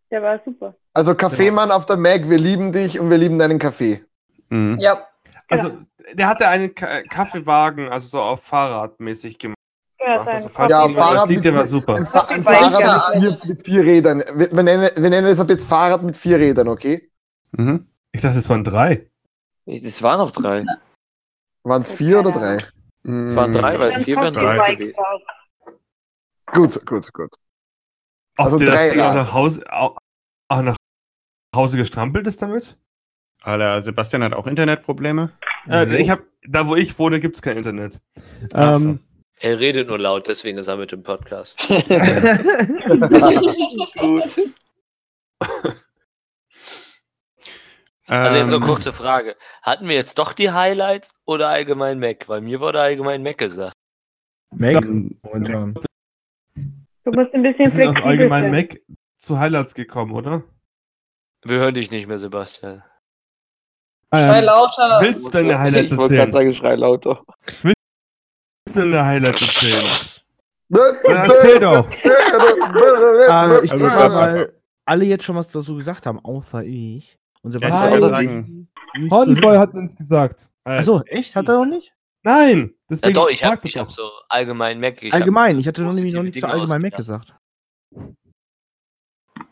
[0.10, 0.76] Der war super.
[0.94, 4.04] Also Kaffeemann auf der Mac, wir lieben dich und wir lieben deinen Kaffee.
[4.50, 4.78] Mhm.
[4.80, 5.08] Ja.
[5.50, 5.78] Also,
[6.14, 9.58] der hatte einen Ka Kaffeewagen, also so auf Fahrrad mäßig gemacht.
[10.00, 11.96] Ja, Also, falls Ja, jemand das Fahrrad sieht, war super.
[11.96, 14.24] Ein, ein Fahrrad ja- mit vier, mit vier Rädern.
[14.36, 17.10] Wir, wir, nennen, wir nennen es ab jetzt Fahrrad mit vier Rädern, okay?
[17.52, 17.88] Mhm.
[18.12, 19.10] Ich dachte, es waren drei.
[19.66, 20.66] Es waren noch drei.
[21.64, 22.58] Waren es vier oder drei?
[23.04, 25.04] Es waren drei, weil vier wären drei gewesen.
[26.47, 27.36] Gut, gut, gut.
[28.38, 29.97] Ob Also der das drei Ding auch nach Hause, auch,
[30.49, 30.76] auch nach
[31.56, 32.78] Hause gestrampelt ist damit?
[33.41, 35.32] Alter, Sebastian hat auch Internetprobleme.
[35.68, 37.99] Äh, ich hab, da wo ich wohne, gibt es kein Internet.
[38.54, 38.99] Ähm,
[39.39, 41.60] Er redet nur laut, deswegen ist er mit dem Podcast.
[48.22, 49.36] Also jetzt so Ähm, kurze Frage.
[49.61, 52.28] Hatten wir jetzt doch die Highlights oder allgemein Mac?
[52.30, 53.74] Weil mir wurde allgemein Mac gesagt.
[54.51, 54.84] Mac?
[55.24, 55.74] Momentan.
[57.05, 58.51] Du musst ein bisschen wir sind aus flexibel allgemein sein.
[58.51, 58.80] Mac
[59.18, 60.43] zu Highlights gekommen, oder?
[61.43, 62.84] Wir hören dich nicht mehr, Sebastian.
[64.14, 64.99] Schrei Ähm, lauter.
[65.01, 66.32] willst du deine Highlights Ich wollte gerade erzählen?
[66.32, 67.24] sagen, schrei lauter.
[67.64, 67.76] Willst
[68.78, 69.84] du deine Highlights erzählen?
[70.70, 71.89] Ja, erzähl doch.
[71.91, 77.18] Äh, ich denke mal, weil alle jetzt schon was dazu gesagt haben, außer ich.
[77.44, 78.10] Und Ja, ich Sebastian Nein.
[78.10, 80.50] sagen, nicht Hornboy hat uns gesagt.
[80.66, 81.36] Äh, Achso, echt?
[81.36, 81.94] Hat er noch nicht?
[82.24, 82.60] Nein!
[82.60, 85.04] Ja, Deswegen doch, ich habe hab so allgemein Mac.
[85.04, 85.60] Ich allgemein.
[85.60, 87.36] Ich hatte noch, noch nicht zu Dinge allgemein Mac gesagt.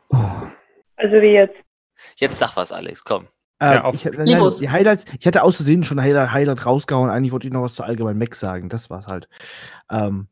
[0.10, 1.56] Also wie jetzt.
[2.16, 3.28] Jetzt sag was, Alex, komm.
[3.60, 7.10] Äh, Ja, ich, nein, die Highlights, ich hatte aus Versehen schon Highlight, Highlight rausgehauen.
[7.10, 8.70] Eigentlich wollte ich noch was zu allgemein Mac sagen.
[8.70, 9.28] Das war's halt.
[9.90, 10.28] Ähm,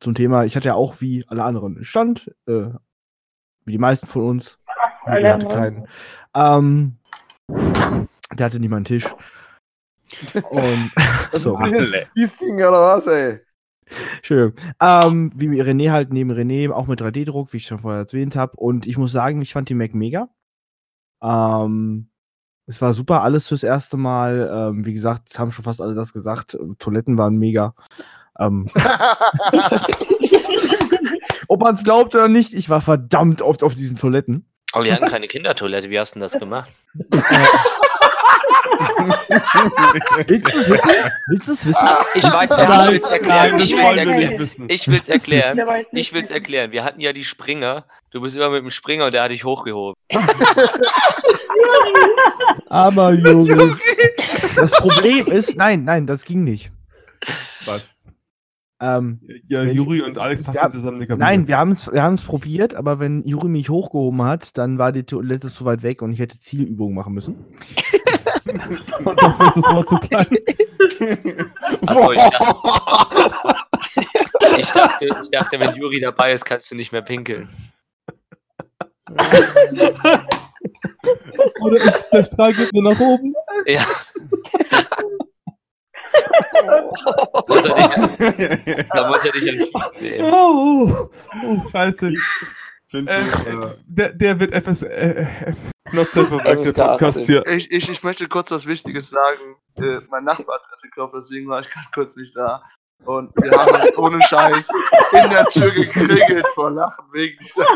[0.00, 2.68] zum Thema, ich hatte ja auch wie alle anderen einen Stand, äh,
[3.64, 4.58] wie die meisten von uns.
[5.06, 5.88] Alle Ich hatte keinen.
[6.34, 6.96] Ähm,
[7.48, 9.06] der hatte niemand einen Tisch.
[10.50, 10.92] Und
[11.32, 11.74] sorry.
[11.74, 12.06] alle.
[12.16, 13.40] Dieses Ding oder was, ey?
[14.22, 14.52] Schön.
[14.80, 18.56] Ähm, wie René halt neben René, auch mit 3D-Druck, wie ich schon vorher erwähnt habe.
[18.56, 20.28] Und ich muss sagen, ich fand die Mac mega.
[21.22, 22.08] Ähm,
[22.66, 24.50] es war super, alles fürs erste Mal.
[24.52, 26.58] Ähm, wie gesagt, es haben schon fast alle das gesagt.
[26.78, 27.74] Toiletten waren mega.
[28.40, 28.68] Ähm,
[31.48, 34.46] ob man es glaubt oder nicht, ich war verdammt oft auf diesen Toiletten.
[34.76, 35.88] Aber die hatten keine Kindertoilette.
[35.88, 36.70] Wie hast du denn das gemacht?
[40.26, 40.90] Willst du es wissen?
[41.28, 41.88] Willst du es wissen?
[42.14, 43.58] Ich weiß, es, ich will es erklären.
[43.58, 43.80] Ich will
[44.42, 44.68] es erklären.
[44.68, 45.86] Ich will es erklären.
[45.92, 46.72] Ich will es erklären.
[46.72, 47.86] Wir hatten ja die Springer.
[48.10, 49.94] Du bist immer mit dem Springer und der hat dich hochgehoben.
[52.68, 53.78] Aber Junge.
[54.56, 56.70] Das Problem ist, nein, nein, das ging nicht.
[57.64, 57.96] Was?
[58.80, 61.24] Ähm, Ja, Juri und Alex passen Ja, zusammen in die Kabine.
[61.24, 64.92] Nein, wir haben es wir haben's probiert, aber wenn Juri mich hochgehoben hat, dann war
[64.92, 67.36] die Toilette zu weit weg und ich hätte Zielübungen machen müssen.
[69.04, 70.26] Und dafür ist das Wort zu klein.
[71.86, 73.56] Achso, ich dachte,
[74.58, 77.48] Ich dachte, ich dachte, wenn Juri dabei ist, kannst du nicht mehr pinkeln.
[81.60, 83.34] Oder ist, der Strahl geht nur nach oben?
[83.66, 83.84] Ja.
[87.48, 90.32] Muss er nicht, da muss er nicht den Füßen nehmen.
[90.32, 91.08] Oh,
[91.44, 92.12] oh, scheiße.
[92.88, 95.26] Findest Äh, du, äh, der, der wird FS, äh,
[95.92, 96.72] Not 18.
[96.74, 97.46] Podcast hier.
[97.46, 99.56] Ich, ich, ich möchte kurz was Wichtiges sagen.
[99.76, 102.62] Äh, mein Nachbar hat geklopft, deswegen war ich gerade kurz nicht da.
[103.04, 104.68] Und wir haben halt ohne Scheiß
[105.12, 107.66] in der Tür gekriegelt vor Lachen wegen dieser.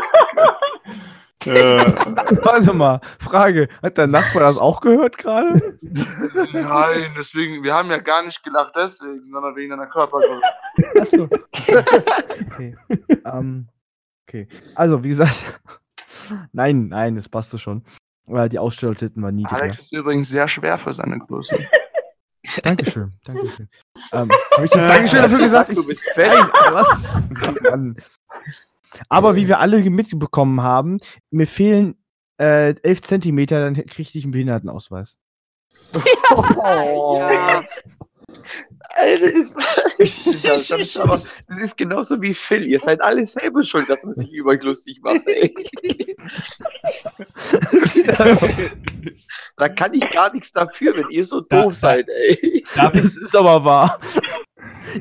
[1.45, 1.51] Äh,
[2.45, 3.67] Warte mal, Frage.
[3.81, 5.61] Hat der Nachbar das auch gehört gerade?
[6.51, 10.41] Nein, deswegen, wir haben ja gar nicht gelacht deswegen, sondern wegen deiner Körpergröße.
[11.01, 11.27] Achso.
[11.53, 12.73] Okay.
[13.25, 13.67] Ähm,
[14.27, 14.47] okay.
[14.75, 15.43] Also, wie gesagt,
[16.53, 17.83] nein, nein, das passte schon.
[18.25, 19.61] Weil die Ausstelltitten waren niedriger.
[19.61, 21.57] Alex ist übrigens sehr schwer für seine Größe.
[22.63, 23.69] Dankeschön, Dankeschön.
[24.13, 25.69] ähm, Habe ich jetzt Dankeschön dafür gesagt?
[25.69, 26.31] Ich, Du bist fett.
[26.71, 27.17] was?
[27.69, 27.95] Mann.
[29.09, 31.95] Aber wie wir alle mitbekommen haben, mir fehlen
[32.39, 35.17] äh, 11 Zentimeter, dann kriege ich einen Behindertenausweis.
[36.31, 37.63] Ja.
[38.95, 39.55] Alter, ist,
[40.43, 42.65] das, ist aber, das ist genauso wie Phil.
[42.65, 45.25] Ihr seid alle selber schuld, dass man sich über euch lustig macht.
[45.27, 45.53] Ey.
[49.57, 52.65] da kann ich gar nichts dafür, wenn ihr so doof seid, ey.
[52.75, 53.99] Das ist aber wahr.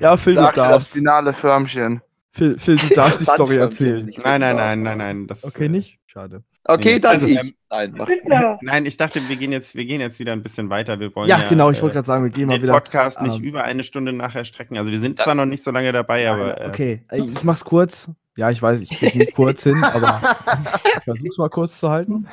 [0.00, 0.92] Ja, Phil, du dir das darfst.
[0.92, 2.00] finale Förmchen.
[2.32, 4.04] Phil, Phil, du darfst die Story erzählen.
[4.06, 4.82] nicht nein, nein, Sandförmchen.
[4.84, 5.26] nein, nein, nein.
[5.26, 5.98] Das, Okay, äh, nicht?
[6.06, 6.42] Schade.
[6.64, 7.38] Okay, Nee, dann also, ich.
[7.38, 8.58] ähm, nein.
[8.62, 11.00] Nein, ich dachte, wir gehen jetzt, wir gehen jetzt wieder ein bisschen weiter.
[11.00, 12.72] Wir wollen Ja, ja, genau, ich äh, wollte gerade sagen, wir gehen mal den wieder.
[12.74, 14.76] Podcast nicht ähm, über eine Stunde nachher strecken.
[14.78, 18.08] Also wir sind zwar noch nicht so lange dabei, aber äh, Okay, ich mach's kurz.
[18.36, 20.20] Ja, ich weiß, ich krieg's nicht kurz hin, aber
[20.98, 22.28] ich versuch's mal kurz zu halten.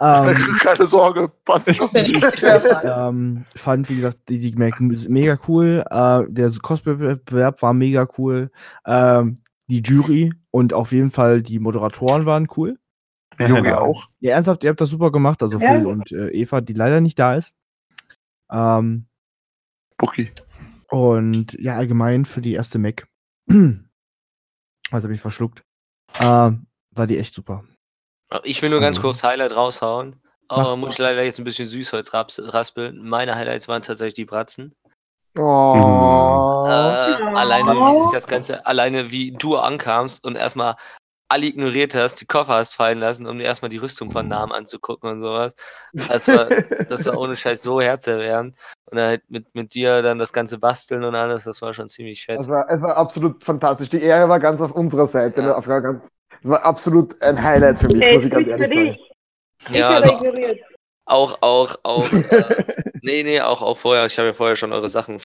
[0.00, 2.82] Ähm, Keine Sorge, passt ja fallen.
[3.16, 5.82] ähm, fand, wie gesagt, die, die Mac mega cool.
[5.90, 8.50] Äh, der Cosplay-Wettbewerb war mega cool.
[8.86, 9.38] Ähm,
[9.68, 12.78] die Jury und auf jeden Fall die Moderatoren waren cool.
[13.38, 13.78] Junge Ja.
[13.80, 14.08] auch.
[14.20, 15.42] Ja, ernsthaft, ihr habt das super gemacht.
[15.42, 15.66] Also Ja.
[15.74, 17.54] Phil und äh, Eva, die leider nicht da ist.
[18.50, 19.06] Ähm,
[19.98, 20.30] Bucky.
[20.90, 23.08] und ja, allgemein für die erste Mac.
[23.48, 23.78] also
[24.90, 25.64] habe ich verschluckt.
[26.20, 27.64] Ähm, war die echt super.
[28.44, 29.02] Ich will nur ganz Mhm.
[29.02, 30.20] kurz Highlight raushauen.
[30.48, 30.76] Aber Mach.
[30.76, 33.00] muss ich leider jetzt ein bisschen Süßholz raps- raspeln.
[33.08, 34.74] Meine Highlights waren tatsächlich die Bratzen.
[35.38, 36.64] Oh.
[36.66, 36.70] Äh,
[37.34, 40.76] alleine, wie sich das Ganze, alleine wie du ankamst und erstmal
[41.28, 44.52] alle ignoriert hast, die Koffer hast fallen lassen, um dir erstmal die Rüstung von Namen
[44.52, 45.54] anzugucken und sowas.
[45.92, 46.46] Das war,
[46.88, 48.56] das war ohne Scheiß so herzerwärmend.
[48.88, 51.88] Und dann halt mit, mit dir dann das ganze Basteln und alles, das war schon
[51.88, 52.38] ziemlich fett.
[52.40, 53.88] Es war, es war absolut fantastisch.
[53.88, 55.40] Die Ehre war ganz auf unserer Seite.
[55.40, 55.48] Ja.
[55.48, 56.08] ne, Auf ganz,
[56.46, 58.96] es war absolut ein Highlight für mich, Ey, muss ich ganz ehrlich sagen.
[59.68, 60.60] Ich Ja, das- ignoriert.
[61.08, 62.64] Auch, auch, auch, äh,
[63.02, 64.06] nee, nee, auch, auch vorher.
[64.06, 65.20] Ich habe ja vorher schon eure Sachen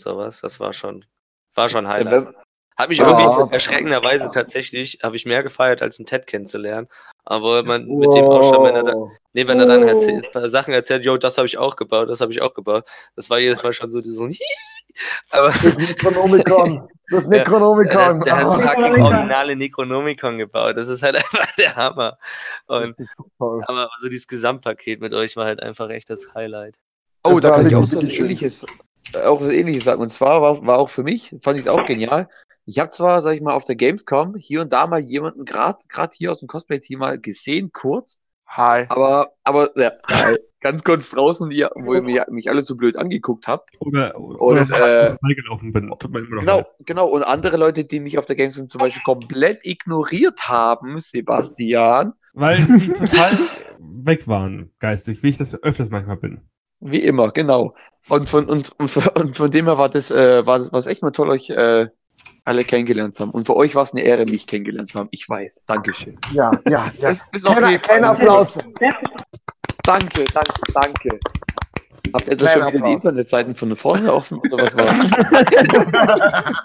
[0.00, 0.40] sowas.
[0.40, 1.04] Das war schon,
[1.54, 2.34] war schon Highlight.
[2.76, 6.88] Hat mich irgendwie erschreckenderweise tatsächlich, habe ich mehr gefeiert, als einen Ted kennenzulernen.
[7.28, 9.10] Aber man mit dem auch schon, wenn er, da, Wow.
[9.32, 9.86] nee, wenn er dann Oh.
[9.88, 12.84] erzählt, Sachen erzählt, yo, das habe ich auch gebaut, das habe ich auch gebaut.
[13.16, 14.28] Das war jedes Mal schon so, so
[15.30, 16.88] aber Das Necronomicon.
[17.10, 18.20] Das der, Necronomicon.
[18.24, 20.76] der hat das Ah, fucking originale Necronomicon gebaut.
[20.76, 22.16] Das ist halt einfach der Hammer.
[22.66, 22.94] Und,
[23.38, 26.78] aber so dieses Gesamtpaket mit euch war halt einfach echt das Highlight.
[27.24, 28.64] Oh, Das da kann ich auch so was ähnliches,
[29.14, 30.00] äh, auch was ähnliches sagen.
[30.00, 32.28] Und zwar war, war auch für mich, fand ich es auch genial.
[32.66, 35.78] Ich habe zwar, sag ich mal, auf der Gamescom hier und da mal jemanden gerade
[35.88, 38.86] gerade hier aus dem Cosplay-Team mal gesehen, kurz, Hi.
[38.88, 40.40] aber, aber ja, geil.
[40.60, 43.70] ganz kurz draußen, die, wo ihr mich, mich alle so blöd angeguckt habt.
[43.78, 45.90] Oder, Und, oder äh, vorbeigelaufen bin.
[45.98, 46.74] Tut mir immer noch Genau, leid.
[46.80, 47.08] genau.
[47.08, 52.68] Und andere Leute, die mich auf der Gamescom zum Beispiel komplett ignoriert haben, Sebastian, Weil
[52.68, 53.38] sie total
[53.78, 56.48] weg waren, geistig, wie ich das öfters manchmal bin.
[56.80, 57.74] wie immer, genau.
[58.08, 61.02] Und von, und, und, von- und von dem her war das, äh, war das echt
[61.02, 61.88] mal toll, euch äh,
[62.46, 63.30] alle kennengelernt zu haben.
[63.32, 65.08] Und für euch war es eine Ehre, mich kennengelernt zu haben.
[65.10, 65.62] Ich weiß.
[65.66, 66.18] Dankeschön.
[66.32, 67.10] Ja, ja, ja.
[67.10, 67.78] Ist, ist okay.
[67.78, 68.56] Kein, kein Applaus.
[69.84, 71.18] Danke, danke, danke.
[72.14, 72.94] Habt ihr da Kleiner schon wieder die Applaus.
[72.94, 74.86] Internetseiten von vorne offen oder was war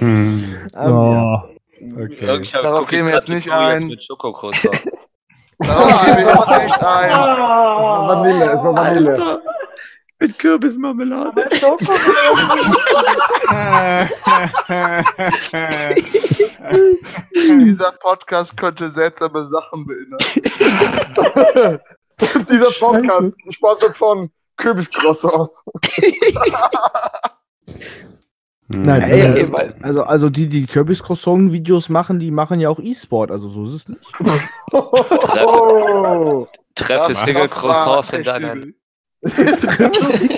[0.00, 1.38] Ähm, Oh.
[2.02, 2.42] okay.
[2.52, 3.88] Darauf gehen wir jetzt nicht ein.
[5.58, 7.10] Darauf gehen wir jetzt nicht ein.
[7.10, 9.10] Vanille, es war Vanille.
[9.10, 9.42] Alter,
[10.20, 11.48] mit Kürbismarmelade.
[17.34, 21.80] Dieser Podcast könnte seltsame Sachen beinhalten.
[22.50, 25.64] Dieser Podcast gesponsert von Kürbiscroissants.
[28.70, 32.60] Nein, Ey, äh, okay, weil- also, also die, die Kürbis Croissant Videos machen, die machen
[32.60, 34.12] ja auch E-Sport, also so ist es nicht.
[34.72, 36.46] Oh.
[36.74, 38.66] Treffe Single Croissants echt hintereinander.
[39.20, 40.30] Okay,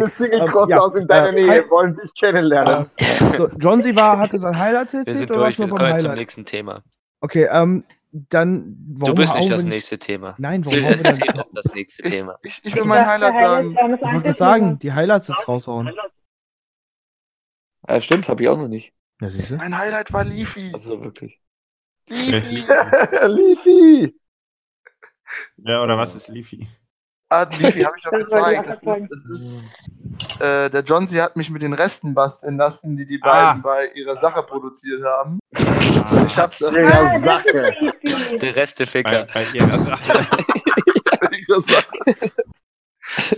[0.00, 2.90] Es Single ähm, Cross ja, aus in deiner äh, Nähe, halt- wollen dich kennenlernen.
[3.36, 6.10] So, John war, hatte sein Highlight Wir erzählt sind oder durch, wir kommen jetzt zum
[6.10, 6.18] Highlight?
[6.18, 6.82] nächsten Thema.
[7.20, 8.76] Okay, ähm, dann.
[8.78, 10.34] Du bist nicht das wir nächste Thema.
[10.38, 12.38] Nein, warum hauen wir erzählt uns das nächste Thema.
[12.42, 13.72] Ich, ich will mein Highlight sagen.
[13.72, 15.92] Ich wollte sagen, die Highlights jetzt raushauen.
[17.88, 18.94] Ja, stimmt, habe ich auch noch nicht.
[19.20, 19.56] Ja, siehst du?
[19.56, 20.70] Mein Highlight war Leafy.
[20.72, 21.40] Also wirklich.
[22.06, 22.50] Ist.
[22.50, 22.66] Leafy?
[23.26, 24.20] Leafy!
[25.58, 26.68] Ja, oder was ist Leafy?
[27.40, 28.66] Ah, Leafy habe ich doch Das gezeigt.
[28.68, 31.20] Das ist, das ist, äh, der John C.
[31.20, 33.52] hat mich mit den Resten basteln lassen, die die Ah.
[33.54, 35.38] beiden bei ihrer Sache produziert haben.
[35.54, 37.52] Ah, Ich habe das Ihrer Ah, das Sache.
[37.52, 39.26] Der bei, Resteficker.
[39.32, 40.26] bei ihrer Sache.
[41.20, 42.30] bei ihrer Sache.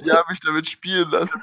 [0.04, 1.42] Die haben mich damit spielen lassen.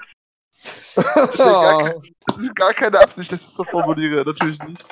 [0.95, 4.57] Das ist, gar kein, das ist gar keine Absicht, dass ich es so formuliere, natürlich
[4.63, 4.83] nicht.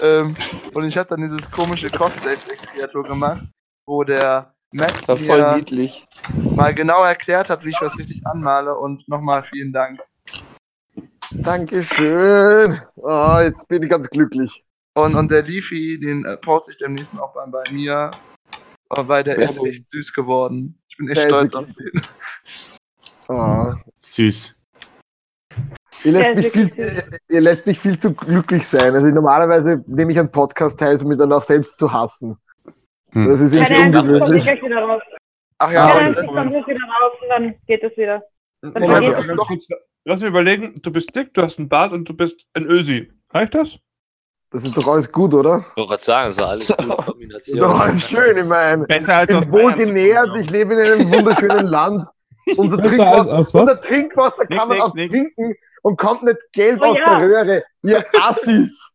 [0.00, 0.34] Ähm,
[0.74, 3.42] und ich habe dann dieses komische Cosplay-Kreatur gemacht,
[3.86, 6.06] wo der Matt Das war voll mir niedlich.
[6.54, 10.00] mal genau erklärt hat, wie ich was richtig anmale und nochmal vielen Dank.
[11.30, 12.80] Dankeschön.
[12.96, 14.64] Oh, jetzt bin ich ganz glücklich.
[14.94, 18.10] Und, und der Leafy, den äh, poste ich demnächst auch bei, bei mir,
[18.90, 19.66] äh, weil der ist Werbung.
[19.66, 20.78] echt süß geworden.
[20.88, 22.02] Ich bin echt Der ist stolz auf den.
[23.28, 23.74] Oh.
[24.00, 24.54] Süß.
[26.04, 28.94] Ihr, lässt ist mich viel, ihr, ihr lässt mich viel zu glücklich sein.
[28.94, 32.36] Also normalerweise nehme ich einen Podcast teil, um mich dann auch selbst zu hassen.
[33.24, 33.26] Hm.
[33.28, 34.44] Das ist kommt ungewöhnlich.
[34.44, 35.02] gleich wieder raus.
[35.58, 36.04] Ach ja, okay.
[36.04, 38.22] Angst, kommt gleich wieder raus und dann geht es wieder.
[38.62, 39.66] Dann Moment, das ganz kurz,
[40.04, 43.12] lass mich überlegen, du bist dick, du hast einen Bart und du bist ein Ösi.
[43.30, 43.78] Reicht das?
[44.50, 45.58] Das ist doch alles gut, oder?
[45.70, 47.58] Ich wollte gerade sagen, das ist alles gute Das ist Kombination.
[47.60, 48.86] doch alles schön, ich meine.
[48.86, 52.04] Besser als Ich aus bin wohl genährt, ich lebe in einem wunderschönen Land.
[52.56, 53.80] Unser Trinkwasser, als- unser was?
[53.82, 57.18] Trinkwasser Nix, kann man auch trinken und kommt nicht gelb Oh aus ja.
[57.18, 57.64] der Röhre.
[57.82, 58.90] Ihr Assis.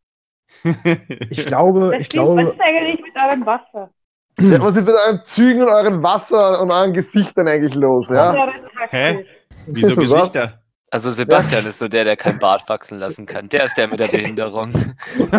[1.30, 3.92] Ich glaube, Das ich stimmt, was glaube, ist eigentlich mit eurem Wasser?
[4.40, 8.10] Ja, was ist mit euren Zügen und euren Wasser und euren Gesichtern eigentlich los?
[8.10, 8.34] Ja?
[8.34, 8.54] Ja,
[8.90, 9.26] Hä?
[9.68, 9.96] Wieso?
[9.96, 10.60] Gesichter?
[10.90, 13.50] Also Sebastian ist nur der, der kein Bart wachsen lassen kann.
[13.50, 14.72] Der ist der mit der Behinderung.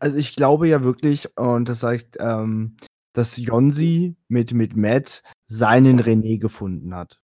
[0.00, 2.76] also ich glaube ja wirklich, und das sagt, ähm,
[3.14, 7.18] dass Jonsi mit, mit Matt seinen René gefunden hat.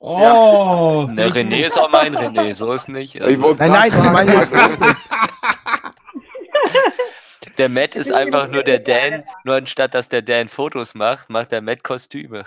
[0.00, 3.14] Oh, Der René ist auch mein René, so ist nicht.
[3.14, 4.50] Ich Also, Nein, nein, ich meine jetzt
[7.58, 11.52] der Matt ist einfach nur der Dan, nur anstatt dass der Dan Fotos macht, macht
[11.52, 12.44] der Matt Kostüme.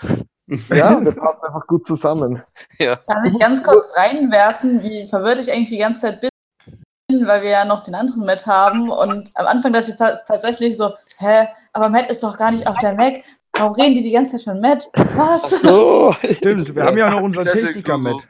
[0.70, 2.42] ja, das passt einfach gut zusammen.
[2.78, 2.96] Ja.
[3.06, 7.50] Darf ich ganz kurz reinwerfen, wie verwirrt ich eigentlich die ganze Zeit bin, weil wir
[7.50, 8.90] ja noch den anderen Matt haben.
[8.90, 12.66] Und am Anfang dachte ich ta tatsächlich so, hä, aber Matt ist doch gar nicht
[12.66, 13.22] auf der Mac.
[13.54, 14.88] Warum reden die die ganze Zeit von Matt?
[14.94, 15.62] Was?
[15.62, 16.14] so.
[16.36, 18.22] Stimmt, wir haben ja noch unseren Techniker so, so.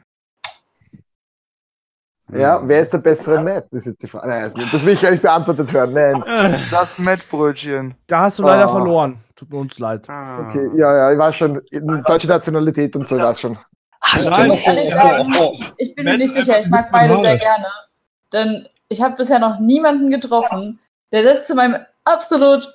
[2.35, 3.65] Ja, wer ist der bessere Matt?
[3.71, 4.27] Das ist jetzt die Frage.
[4.27, 5.93] Nein, das will ich gar nicht beantwortet hören.
[5.93, 6.23] Nein.
[6.71, 7.95] Das Mettbrötchen.
[8.07, 8.73] Da hast du leider Oh.
[8.73, 9.17] verloren.
[9.35, 10.07] Tut mir uns leid.
[10.09, 10.47] Ah.
[10.49, 11.61] Okay, ja, ja, ich war schon.
[12.07, 13.57] Deutsche Nationalität und so, ich war schon.
[14.01, 16.59] Hast du Ich muss ehrlich sagen, ich bin mir nicht ist sicher.
[16.59, 17.67] Ich mag beide sehr gerne.
[18.31, 20.79] Denn ich habe bisher noch niemanden getroffen,
[21.11, 22.71] der selbst zu meinem absolut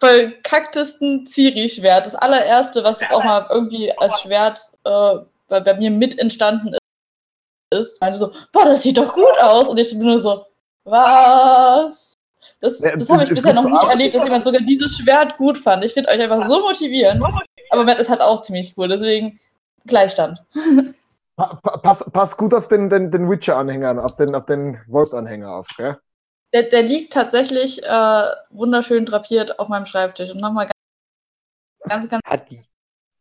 [0.00, 5.16] verkacktesten Ciri-Schwert, das allererste, was auch mal irgendwie als Schwert äh,
[5.48, 6.74] bei, bei mir mit entstanden
[7.70, 9.68] ist, ist, meinte so, boah, das sieht doch gut aus.
[9.68, 10.44] Und ich bin nur so,
[10.84, 12.14] was?
[12.60, 15.58] Das, Ja, das habe ich bisher noch nie erlebt, dass jemand sogar dieses Schwert gut
[15.58, 15.84] fand.
[15.84, 17.22] Ich finde euch einfach so motivierend.
[17.70, 19.38] Aber Matt ist halt auch ziemlich cool, deswegen
[19.86, 20.42] Gleichstand.
[21.36, 25.52] Pa pa pass, pass gut auf den, den, den Witcher-Anhänger, auf den, auf den Wolfsanhänger
[25.54, 25.98] auf, gell?
[26.54, 30.30] Der, der liegt tatsächlich äh, wunderschön drapiert auf meinem Schreibtisch.
[30.30, 30.68] Und nochmal
[31.88, 32.60] ganz, ganz, Hat, die-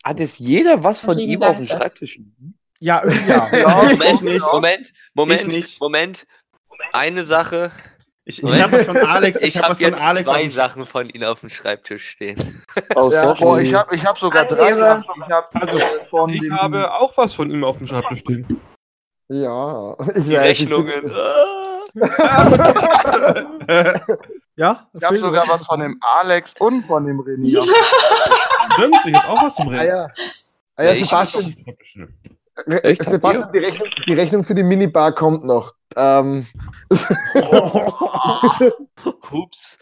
[0.03, 1.51] hat es jeder was von ihm Dank.
[1.51, 2.17] auf dem Schreibtisch?
[2.17, 2.57] liegen?
[2.79, 3.49] Ja, irgendwie ja.
[3.55, 4.45] Ja, Moment, nicht.
[4.53, 5.81] Moment, Moment, Ich nicht.
[5.81, 6.25] Moment.
[6.93, 7.71] Eine Sache.
[8.27, 9.41] Ich, ich habe von Alex.
[9.41, 10.27] Ich hab habe von jetzt Alex.
[10.27, 12.63] zwei Sachen von ihm auf dem Schreibtisch stehen.
[12.95, 13.39] Oh, Ja, sorry.
[13.39, 14.73] Boah, ich habe ich hab sogar drei.
[14.73, 15.03] Sachen.
[15.27, 18.19] Ich habe Also, äh, von Ich dem, habe auch was von ihm auf dem Schreibtisch
[18.19, 18.61] stehen.
[19.29, 21.11] Ja, ich Die ich Rechnungen.
[21.11, 21.85] Ah.
[24.57, 24.87] Ja?
[24.97, 27.61] ich habe sogar was von dem Alex und von dem René.
[28.73, 29.87] Stimmt, ich habe auch was zum Ah Reden.
[29.87, 30.07] ja.
[30.77, 31.55] Ah, Ja, ja, ich Re-
[32.83, 33.01] Echt?
[33.01, 35.73] Habt Sebastian die, Rechnung, die Rechnung für die Minibar kommt noch.
[35.97, 36.47] Ähm,
[39.31, 39.79] Hups.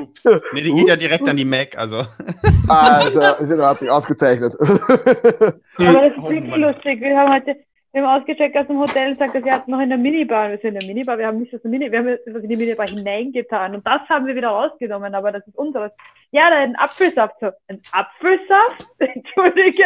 [0.00, 0.24] Ups.
[0.52, 2.04] Nee, die geht ja direkt an die Mac, also.
[2.68, 4.54] also, ist in Ordnung, ausgezeichnet.
[4.58, 6.60] Aber das ist Oh wirklich Mann.
[6.60, 7.00] lustig.
[7.00, 7.56] Wir haben heute,
[7.92, 10.50] wir haben ausgecheckt aus dem Hotel und gesagt, wir hatten noch in der Minibar.
[10.50, 12.48] Wir sind in der Minibar, wir haben nicht aus der Minibar, wir haben etwas in
[12.48, 13.74] die Minibar hineingetan.
[13.74, 15.92] Und das haben wir wieder rausgenommen, aber das ist unseres.
[16.32, 17.36] Ja, da ein Apfelsaft.
[17.40, 18.88] So, ein Apfelsaft?
[18.98, 19.84] Entschuldige.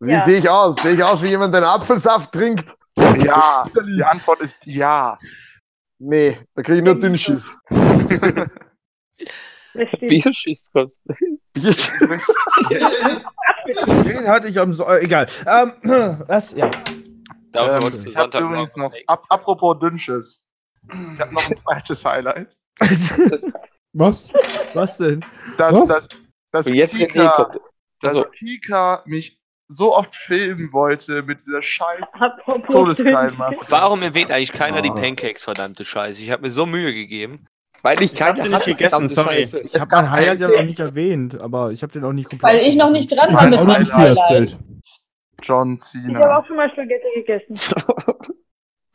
[0.00, 0.24] Wie Ja.
[0.24, 0.82] sehe ich aus?
[0.82, 2.74] Sehe ich aus, wie jemand den Apfelsaft trinkt?
[3.18, 5.18] Ja, die Antwort ist ja.
[5.98, 7.44] Nee, da kriege ich nur Dünnschiss.
[7.68, 7.78] Das
[9.88, 10.00] stimmt.
[10.00, 11.38] Bierschiss-Cosplay.
[14.04, 15.26] Den hatte ich am so äh, egal.
[15.46, 15.72] Ähm,
[16.26, 16.52] was?
[16.52, 16.70] Ja.
[17.52, 20.46] Dafür Ähm, ich habe übrigens noch, ap apropos Dünnschiss.
[21.14, 22.56] Ich habe noch ein zweites Highlight.
[23.92, 24.32] Was?
[24.74, 25.24] Was denn?
[25.58, 25.86] Dass, Was?
[25.86, 26.08] dass,
[26.52, 27.60] dass, Und jetzt René Kika, kommt.
[28.00, 29.39] dass Also, Kika mich
[29.72, 32.04] so oft filmen wollte mit dieser scheiß
[32.66, 33.66] Todeskrallenmaske.
[33.70, 34.94] Warum erwähnt eigentlich keiner die Ah.
[34.94, 36.22] Pancakes, verdammte Scheiße?
[36.22, 37.46] Ich habe mir so Mühe gegeben.
[37.82, 39.36] weil ich keine sie nicht gegessen, sorry.
[39.42, 39.60] Scheiße.
[39.60, 42.52] Ich habe mein Highlight ja noch nicht erwähnt, aber ich habe den auch nicht komplett.
[42.52, 44.58] Weil ich noch nicht dran war mit meinem Highlight.
[45.42, 46.38] John Ich habe Cena.
[46.38, 47.54] auch schon mal Spaghetti gegessen.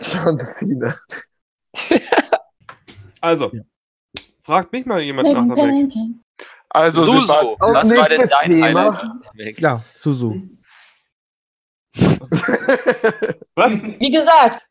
[0.01, 0.95] John Cena.
[3.21, 3.61] Also, Ja.
[4.41, 5.91] fragt mich mal jemand nach der Mac.
[6.69, 8.97] Also, Sebastian, was war denn dein Thema.
[9.01, 9.35] Highlight?
[9.37, 9.59] Weg.
[9.59, 10.43] Ja, Suzu.
[13.55, 13.83] Was?
[13.83, 14.65] Wie gesagt,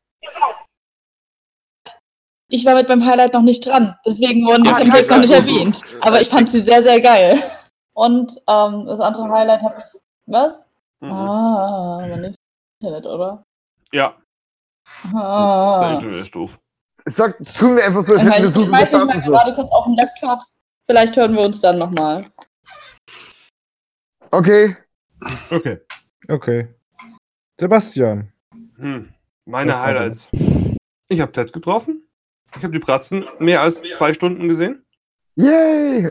[2.51, 3.97] ich war mit meinem Highlight noch nicht dran.
[4.07, 5.81] Deswegen wurden die Pancakes noch nicht erwähnt.
[6.01, 7.43] Aber ich fand sie sehr, sehr geil.
[7.95, 10.01] Und ähm, das andere Highlight habe ich.
[10.27, 10.61] Was?
[11.01, 11.11] Mhm.
[11.11, 12.35] Ah, mein
[12.81, 13.45] Internet, oder?
[13.93, 14.17] Ja,
[15.15, 15.93] Ah.
[15.95, 16.59] Internet ist doof.
[17.07, 19.21] Sag, tun wir einfach so, als Ich, hätten wir ich Susu schmeiß mich mal.
[19.23, 19.31] So.
[19.33, 20.41] gerade kurz auf den Laptop.
[20.87, 22.25] Vielleicht hören wir uns dann nochmal.
[24.31, 24.77] Okay.
[25.51, 25.81] Okay.
[26.29, 26.75] Okay.
[27.59, 28.33] Sebastian.
[28.77, 29.11] Hm.
[29.47, 30.31] Meine Highlights.
[31.09, 32.09] Ich habe Ted getroffen.
[32.57, 34.85] Ich habe die Pratzen mehr als zwei Stunden gesehen.
[35.37, 36.11] Yay!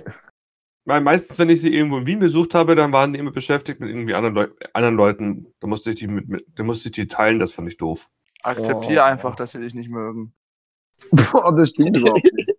[0.86, 3.80] Weil meistens, wenn ich sie irgendwo in Wien besucht habe, dann waren die immer beschäftigt
[3.80, 5.54] mit irgendwie anderen, Leu anderen Leuten.
[5.62, 8.10] Da musste ich die mit, mit, da musste ich die teilen, das fand ich doof.
[8.44, 9.06] akzeptiere Oh.
[9.06, 10.34] einfach, dass sie dich nicht mögen.
[11.12, 12.50] Boah, das stimmt überhaupt nicht.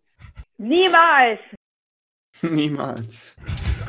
[0.57, 1.41] Niemals!
[2.43, 3.37] Niemals.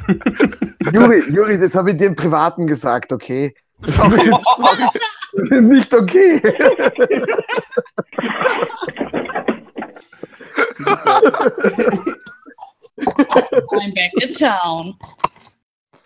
[0.93, 3.55] Juri, Juri, das habe ich dir im Privaten gesagt, okay?
[5.61, 6.41] Nicht okay.
[13.71, 14.97] I'm back in town.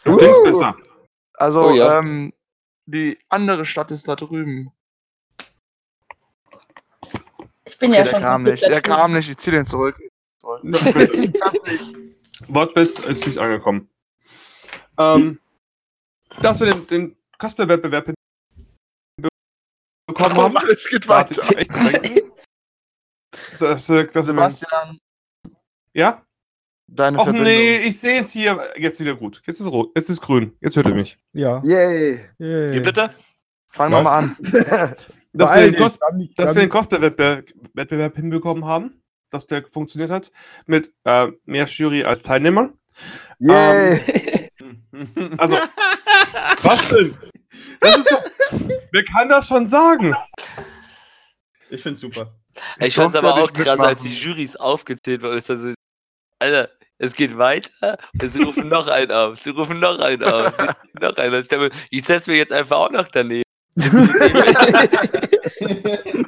[0.03, 0.75] Du klingst besser.
[1.33, 1.99] Also, Oh ja.
[1.99, 2.33] ähm,
[2.85, 4.71] die andere Stadt ist da drüben.
[7.65, 8.63] Ich bin ja Okay, schon der kam zum nicht.
[8.63, 9.29] Der kam nicht.
[9.29, 9.95] Ich zieh den zurück.
[12.47, 13.89] Wortwitz ist nicht angekommen.
[14.97, 15.39] Ähm,
[16.41, 18.13] dass wir den, den Cosplay-Wettbewerb
[20.07, 21.41] bekommen Komm, haben, alles geht da weiter.
[21.49, 21.71] ich echt.
[23.59, 24.99] Das, äh, das Sebastian,
[25.93, 26.23] ja?
[26.87, 27.51] deine Och Verbindung.
[27.51, 28.59] nee, ich sehe es hier.
[28.77, 29.41] Jetzt wieder gut.
[29.45, 29.91] Jetzt ist rot.
[29.95, 30.55] Jetzt ist grün.
[30.61, 31.17] Jetzt hört ihr mich.
[31.33, 31.61] Ja.
[31.63, 32.25] Yay.
[32.37, 32.73] Yay.
[32.73, 33.11] Wie bitte?
[33.67, 34.37] Fangen wir mal an.
[35.33, 35.99] Dass wir den, Cos
[36.53, 39.01] den Cosplay-Wettbewerb Wettbewerb hinbekommen haben.
[39.29, 40.31] Dass der funktioniert hat.
[40.65, 42.73] Mit äh, mehr Jury als Teilnehmern.
[43.39, 44.47] Yay.
[45.37, 45.55] Also,
[46.61, 47.15] was denn?
[47.79, 48.23] Doch,
[48.91, 50.15] wer kann das schon sagen?
[51.69, 52.33] Ich find's super.
[52.79, 54.13] Ich fand's durfte aber auch krass, als die.
[54.13, 55.33] Jurys aufgezählt wurden.
[55.33, 55.73] Also,
[56.39, 59.39] Alter, es geht weiter und sie rufen noch einen auf.
[59.39, 60.53] Sie rufen noch einen auf.
[60.99, 61.45] Noch einen auf.
[61.51, 63.43] Ich Ich setze mir jetzt einfach auch noch daneben.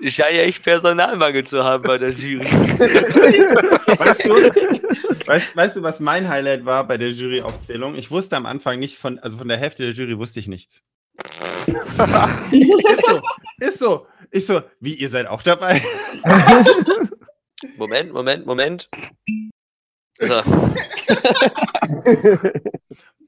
[0.01, 2.45] Ich scheine ja echt Personalmangel zu haben bei der Jury.
[2.45, 7.95] Weißt du, weißt, weißt du, was mein Highlight war bei der Juryaufzählung?
[7.95, 10.83] Ich wusste am Anfang nicht von, also von der Hälfte der Jury wusste ich nichts.
[12.51, 13.21] Ist so,
[13.59, 14.07] ist so.
[14.33, 15.81] Ich so, wie, ihr seid auch dabei?
[17.77, 18.89] Moment, Moment, Moment.
[20.19, 20.41] So,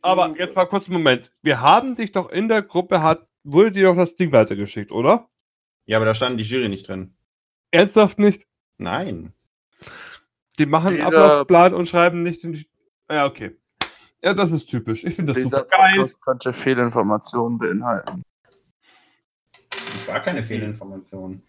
[0.02, 1.32] Aber jetzt mal kurz einen Moment.
[1.42, 5.30] Wir haben dich doch in der Gruppe, hat, wurde dir doch das Ding weitergeschickt, oder?
[5.86, 7.16] Ja, aber da stand die Jury nicht drin.
[7.72, 8.46] Ernsthaft nicht?
[8.78, 9.34] Nein.
[10.60, 12.68] Die machen einen Dieser- Ablaufplan und schreiben nicht in die.
[13.10, 13.58] Ja, okay.
[14.24, 15.04] Ja, das ist typisch.
[15.04, 15.94] Ich finde das Dieser super geil.
[15.98, 18.24] Podcast könnte Fehlinformationen beinhalten.
[19.70, 21.42] Das war keine Fehlinformation.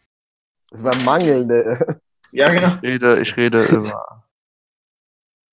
[0.70, 2.00] Das war mangelnde.
[2.32, 2.66] Ja, genau.
[2.78, 4.24] Ich rede, ich rede über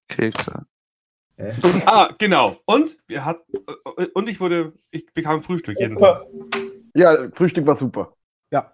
[0.09, 0.65] Kekse.
[1.85, 2.57] Ah, genau.
[2.65, 3.37] Und wir hat
[3.97, 6.25] äh, und ich wurde, ich bekam Frühstück jeden Tag.
[6.95, 8.15] Ja, Frühstück war super.
[8.51, 8.71] Ja,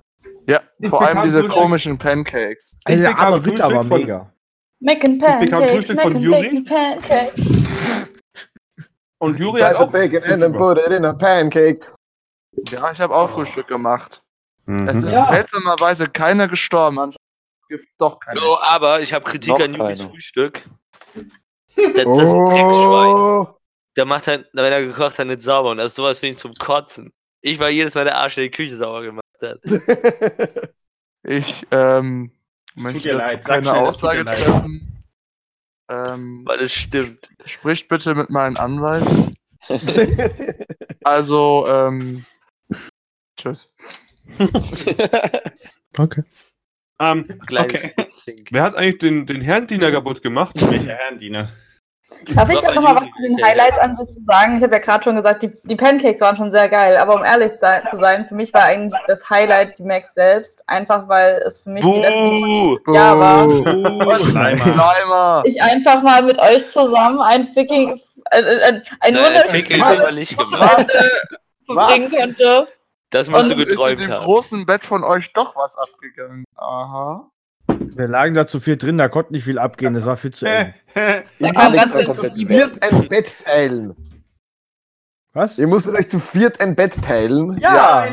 [0.79, 1.61] Ich vor allem bekam diese Frühstück.
[1.61, 2.79] komischen Pancakes.
[2.87, 4.33] Ich Ey, der bekam arme Ritter Frühstück war von- mega.
[4.79, 6.63] Mac and bekam Pancakes, Frühstück Mac von and Juri.
[9.19, 11.85] Und Juri hat auch bacon and then Frühstück put it in a pancake.
[12.69, 14.21] Ja, ich habe auch Frühstück gemacht.
[14.65, 14.87] Mhm.
[14.87, 15.25] Es ist Ja.
[15.25, 16.99] seltsamerweise keiner gestorben.
[16.99, 17.17] Anscheinend
[17.61, 18.39] Es gibt doch keine.
[18.39, 20.09] so, aber ich habe Kritik Noch an Juris keiner.
[20.11, 20.63] Frühstück.
[21.15, 23.13] Das, das ist ein Drecksschwein.
[23.15, 23.47] Oh.
[23.95, 25.71] Der macht halt, wenn er gekocht hat, nicht sauber.
[25.71, 27.11] Und das ist sowas ich zum Kotzen.
[27.41, 29.59] Ich war jedes Mal der Arsch, der die Küche sauber gemacht hat.
[31.29, 32.31] Ich ähm,
[32.75, 34.37] möchte dir dazu leid, sag keine Aussage leid.
[34.37, 34.96] treffen.
[35.89, 37.29] Ähm, Weil es stimmt.
[37.45, 39.35] spricht bitte mit meinen Anwälten.
[41.03, 42.25] Also, ähm,
[43.37, 43.69] tschüss.
[45.97, 46.23] Okay.
[46.99, 47.93] Ähm, Kleine Okay.
[48.51, 50.55] Wer hat eigentlich den, den Herrendiener kaputt gemacht?
[50.69, 51.49] Welcher Herrendiener?
[52.35, 53.41] Darf ich ein noch mal was zu den.
[53.43, 54.57] Highlights an sich sagen?
[54.57, 57.23] Ich habe ja gerade schon gesagt, die, die Pancakes waren schon sehr geil, aber um
[57.23, 61.61] ehrlich zu sein, für mich war eigentlich das Highlight die Macs selbst, einfach weil es
[61.61, 62.41] für mich die letzten
[62.85, 62.93] Buh!
[62.93, 64.19] Jahr war.
[64.19, 64.63] Schleimer.
[64.73, 65.43] Schleimer.
[65.45, 67.99] Ich einfach mal mit euch zusammen ein Ficking,
[68.31, 69.33] äh, äh, ein haben
[70.51, 70.77] gemacht.
[70.77, 70.93] Wochenende
[71.65, 72.67] verbringen konnte.
[73.09, 74.25] Das musst du Und- Ist in geträumt dem haben.
[74.25, 76.43] großen Bett von euch doch was abgegangen.
[76.55, 77.29] Aha.
[77.95, 80.45] Wir lagen da zu viert drin, da konnte nicht viel abgehen, das war viel zu
[80.45, 80.73] eng.
[80.93, 82.47] Da kam Alex ganz war viel zu viel.
[82.47, 83.95] Viert ein Bett teilen.
[85.33, 85.57] Was?
[85.59, 87.57] Ihr musstet euch zu viert ein Bett teilen.
[87.59, 88.07] Ja!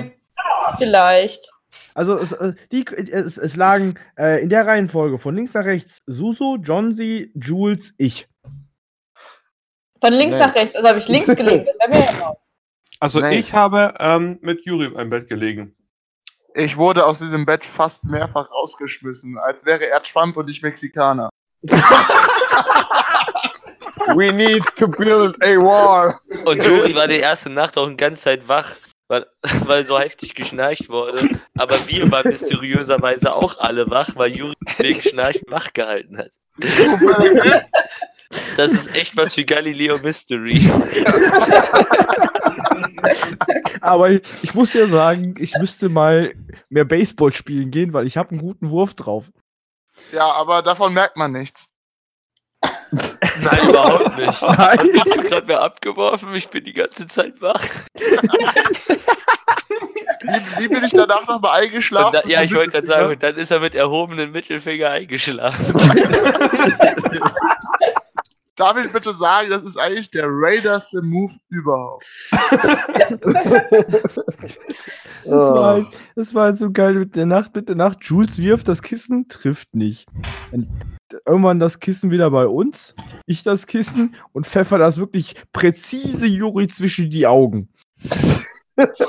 [0.79, 1.51] Vielleicht.
[1.95, 6.03] Also es, äh, die, es, es lagen äh, in der Reihenfolge von links nach rechts
[6.07, 8.29] Suso, Johnsy, Jules, ich.
[10.01, 10.41] Von links Nee.
[10.41, 12.35] nach rechts, also habe ich links gelegen, das wäre mir ja.
[13.01, 13.35] Also Nein.
[13.39, 15.75] ich habe ähm, mit Juri im Bett gelegen.
[16.57, 21.28] Ich wurde aus diesem Bett fast mehrfach rausgeschmissen, als wäre er Trump und ich Mexikaner.
[24.14, 26.14] We need to build a wall.
[26.44, 28.70] Und Juri war die erste Nacht auch eine ganze Zeit wach,
[29.09, 29.26] weil,
[29.64, 31.40] weil so heftig geschnarcht wurde.
[31.59, 36.30] Aber wir waren mysteriöserweise auch alle wach, weil Juri wegen Schnarchen wach gehalten hat.
[38.57, 40.59] Das ist echt was für Galileo Mystery.
[43.81, 46.35] Aber ich, ich muss ja sagen, ich müsste mal
[46.68, 49.25] mehr Baseball spielen gehen, weil ich habe einen guten Wurf drauf.
[50.12, 51.66] Ja, aber davon merkt man nichts.
[52.91, 54.43] Nein, überhaupt nicht.
[54.43, 54.59] Nein.
[54.59, 56.35] Hat mich gerade wer abgeworfen?
[56.35, 57.62] Ich bin die ganze Zeit wach.
[60.25, 62.18] Wie, wie bin ich danach nochmal eingeschlafen?
[62.22, 65.75] da, ja, ich wollte gerade sagen, und dann ist er mit erhobenem Mittelfinger eingeschlafen.
[68.57, 72.07] Darf ich bitte sagen, das ist eigentlich der raiderste Move überhaupt.
[75.24, 75.86] Das war, halt,
[76.16, 77.98] das war halt so geil mit der Nacht, mit der Nacht.
[78.02, 80.07] Jules wirft das Kissen, trifft nicht.
[80.52, 80.68] Und
[81.26, 82.94] irgendwann das Kissen wieder bei uns,
[83.26, 87.70] ich das Kissen und pfeffer das wirklich präzise Juri zwischen die Augen.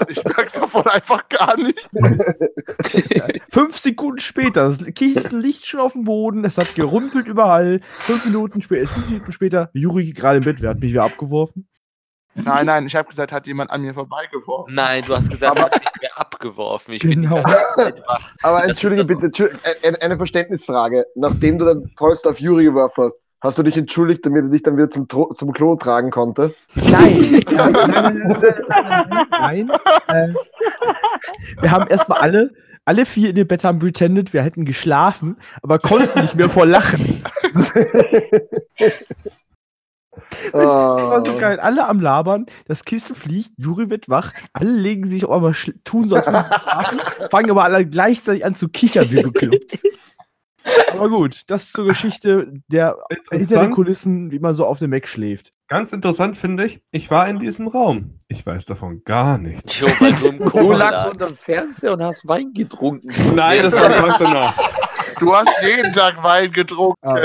[0.10, 1.90] Ich merke davon einfach gar nichts.
[3.52, 7.80] Fünf Sekunden später, das Kissen liegt schon auf dem Boden, es hat gerumpelt überall.
[8.00, 11.68] Fünf Minuten später, fünf Minuten später, Juri gerade im Bett, wer hat mich wieder abgeworfen?
[12.44, 14.76] Nein, nein, ich habe gesagt, hat jemand an mir vorbeigeworfen.
[14.76, 16.94] Nein, du hast gesagt, er hat mich mir abgeworfen.
[16.96, 17.42] Ich bin die Genau.
[17.42, 18.36] ganze Zeit wach.
[18.44, 19.52] Aber entschuldige bitte,
[20.02, 21.06] eine, Verständnisfrage.
[21.16, 24.64] Nachdem du den Polster auf Juri geworfen hast, hast du dich entschuldigt, damit er dich
[24.64, 26.54] dann wieder zum, zum Klo tragen konnte?
[26.76, 28.44] Nein, nein,
[29.30, 29.72] nein, nein.
[30.08, 30.34] Äh,
[31.62, 32.52] wir haben erstmal alle,
[32.86, 36.66] alle vier in dem Bett haben pretended, wir hätten geschlafen, aber konnten nicht mehr vor
[36.66, 37.24] Lachen.
[40.54, 41.38] Das war so Oh.
[41.38, 41.60] geil.
[41.60, 46.08] Alle am Labern, das Kissen fliegt, Juri wird wach, alle legen sich auf einmal, tun
[46.08, 49.84] so, sie schlafen, fangen aber alle gleichzeitig an zu kichern, wie bekloppt.
[50.94, 52.96] Aber gut, das zur Geschichte der
[53.32, 53.72] hinter den.
[53.72, 55.52] Kulissen, wie man so auf dem Mac schläft.
[55.68, 58.20] Ganz interessant finde ich, ich war in diesem Raum.
[58.28, 59.80] Ich weiß davon gar nichts.
[59.80, 61.12] Jo, weil du im Du Koma lagst lag.
[61.12, 63.10] unter dem Fernseher und hast Wein getrunken.
[63.36, 64.58] Nein, das war Tag danach.
[65.20, 66.96] Du hast jeden Tag Wein getrunken.
[67.02, 67.20] Ah.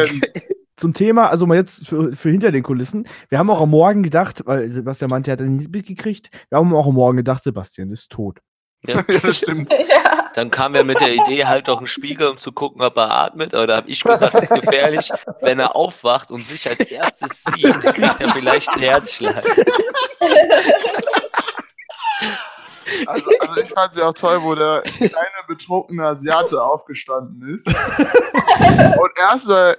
[0.77, 3.07] Zum Thema, also mal jetzt für, für hinter den Kulissen.
[3.29, 6.31] Wir haben auch am Morgen gedacht, weil Sebastian meinte, er hat das nicht mitgekriegt.
[6.49, 8.39] Wir haben auch am Morgen gedacht, Sebastian ist tot.
[8.87, 9.05] Ja.
[9.09, 9.71] Ja, das stimmt.
[9.79, 10.20] Ja.
[10.35, 13.11] Dann kam er mit der Idee, halt doch einen Spiegel, um zu gucken, ob er
[13.11, 13.55] atmet.
[13.55, 15.11] Aber da habe ich gesagt, ist gefährlich.
[15.41, 19.45] Wenn er aufwacht und sich als erstes sieht, kriegt er vielleicht einen Herzschlag.
[23.07, 25.13] Also, also ich fand sie auch toll, wo der kleine
[25.47, 29.79] betrunkene Asiate aufgestanden ist und erstmal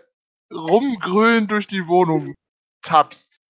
[0.51, 2.33] rumgrün durch die Wohnung
[2.81, 3.40] tapst.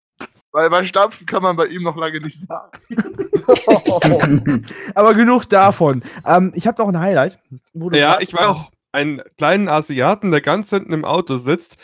[0.51, 2.77] Weil bei Stampfen kann man bei ihm noch lange nicht sagen.
[4.95, 6.03] Aber genug davon.
[6.25, 7.39] Ähm, ich habe noch ein Highlight.
[7.73, 11.77] wo du Ja, ich war auch einen kleinen Asiaten, der ganz hinten im Auto sitzt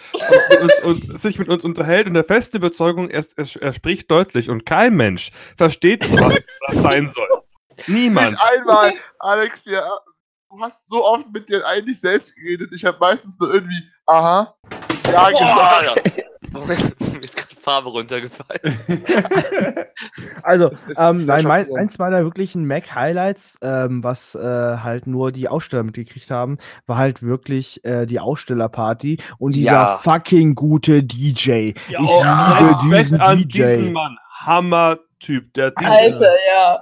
[0.60, 4.12] und, uns, und sich mit uns unterhält und der feste Überzeugung, er, er, er spricht
[4.12, 7.28] deutlich und kein Mensch versteht, was das sein soll.
[7.88, 8.32] Niemand.
[8.32, 9.88] Nicht einmal, Alex, wir,
[10.50, 12.72] du hast so oft mit dir eigentlich selbst geredet.
[12.74, 14.56] Ich habe meistens nur irgendwie, aha,
[15.10, 16.24] ja, gesagt.
[16.54, 16.60] Ja.
[16.60, 18.80] Moment, mir ist gerade Farbe runtergefallen.
[20.44, 25.84] Also, ähm, nein, mein, eins meiner wirklichen Mac-Highlights, ähm, was äh, halt nur die Aussteller
[25.84, 29.98] mitgekriegt haben, war halt wirklich äh, die Ausstellerparty und dieser Ja.
[29.98, 31.74] fucking gute DJ.
[31.90, 33.46] Ja, ich oh, liebe diesen an DJ.
[33.64, 34.18] diesen Mann.
[34.40, 35.54] Hammer-Typ.
[35.56, 36.82] Der, DJ, Alter, ja.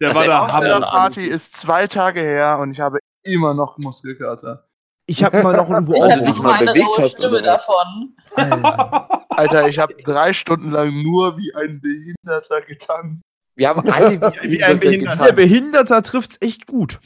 [0.00, 0.64] der Das war ist der Hammer.
[0.64, 4.64] wieder- Party ist zwei Tage her und ich habe immer noch Muskelkater.
[5.12, 7.38] Ich habe immer noch irgendwo Ich Weil habe mal mal eine bewegt raue hast, Stimme
[7.38, 7.66] oder was?
[7.66, 8.16] davon.
[8.34, 9.26] Alter.
[9.28, 13.22] Alter, ich habe drei Stunden lang nur wie ein Behinderter getanzt.
[13.54, 15.26] Wir haben alle Wie ein Behinderter.
[15.26, 16.98] Der Behinderter trifft's echt gut.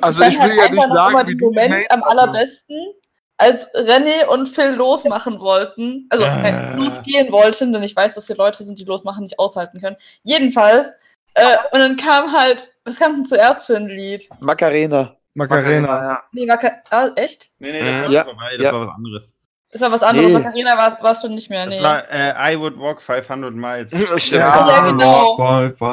[0.00, 2.94] Also ich ich will halt ja nicht immer sagen, wie den Moment am allerbesten,
[3.36, 8.36] als René und Phil losmachen wollten, also äh, losgehen wollten, denn ich weiß, dass wir
[8.36, 9.96] Leute sind, die losmachen nicht aushalten können.
[10.22, 10.94] Jedenfalls,
[11.34, 14.26] äh, und dann kam halt, was kam denn zuerst für ein Lied?
[14.40, 15.16] Macarena.
[15.34, 15.88] Macarena.
[15.88, 16.22] ja.
[16.32, 17.50] Nee, Maca ah, echt?
[17.58, 18.24] Nee, nee, das war Ja.
[18.24, 18.72] schon vorbei, das Ja.
[18.72, 19.34] war was anderes.
[19.72, 20.28] Das war was anderes.
[20.32, 20.38] Nee.
[20.38, 21.64] Macarena war, warst du nicht mehr.
[21.66, 21.82] Das Nee.
[21.82, 23.90] war äh, I would walk 500 miles.
[24.16, 24.32] Stimmt.
[24.42, 25.36] Ja, ja, genau.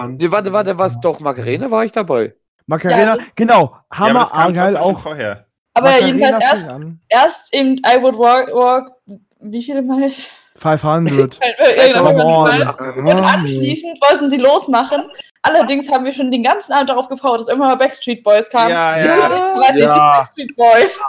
[0.08, 1.00] Nee, warte, warte, was?
[1.00, 2.34] Doch, Macarena war ich dabei.
[2.66, 3.62] Macarena, Ja, genau.
[3.62, 5.00] ja, aber Hammer das kam Argyle schon auch.
[5.00, 5.46] vorher.
[5.76, 6.76] Aber Macarena jedenfalls erst,
[7.08, 8.92] erst eben I would walk, walk
[9.40, 10.10] wie viele Mal?
[10.58, 11.40] 500.
[11.78, 12.50] Ja, genau, Come on.
[12.52, 15.04] 500 Und anschließend wollten sie losmachen.
[15.48, 18.72] Allerdings haben wir schon den ganzen Abend darauf gebaut, dass irgendwann mal Backstreet Boys kamen.
[18.72, 19.56] Ja, Ich ja.
[19.56, 20.22] weiß nicht, Ja.
[20.22, 21.00] ist Backstreet Boys.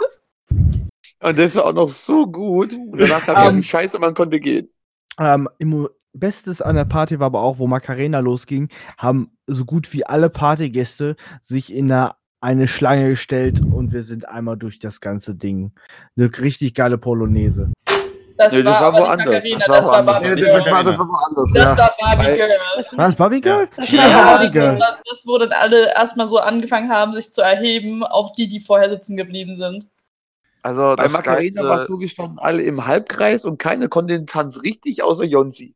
[1.21, 2.73] Und das war auch noch so gut.
[2.73, 3.33] Und danach Ähm.
[3.35, 4.69] kam die Scheiße, man konnte gehen.
[5.19, 9.91] Ähm, im Bestes an der Party war aber auch, wo Macarena losging, haben so gut
[9.93, 15.01] wie alle Partygäste sich in eine, eine Schlange gestellt und wir sind einmal durch das
[15.01, 15.73] ganze Ding.
[16.17, 17.71] Eine richtig geile Polonaise.
[18.39, 19.43] Das, Nee, das war, war woanders.
[19.43, 20.05] Das war woanders.
[20.05, 20.53] Barbie Nee, Girl.
[20.63, 22.49] das war, woanders, Das Barbie Girl.
[22.91, 23.67] War das Barbie Girl?
[23.75, 24.79] Das Ja, war das war Barbie Girl.
[24.79, 28.89] das, wo dann alle erstmal so angefangen haben, sich zu erheben, auch die, die vorher
[28.89, 29.87] sitzen geblieben sind.
[30.61, 34.25] Also, Bei Macarena war es so, wir standen alle im Halbkreis und keiner konnte den
[34.25, 35.75] Tanz richtig, außer Jonsi.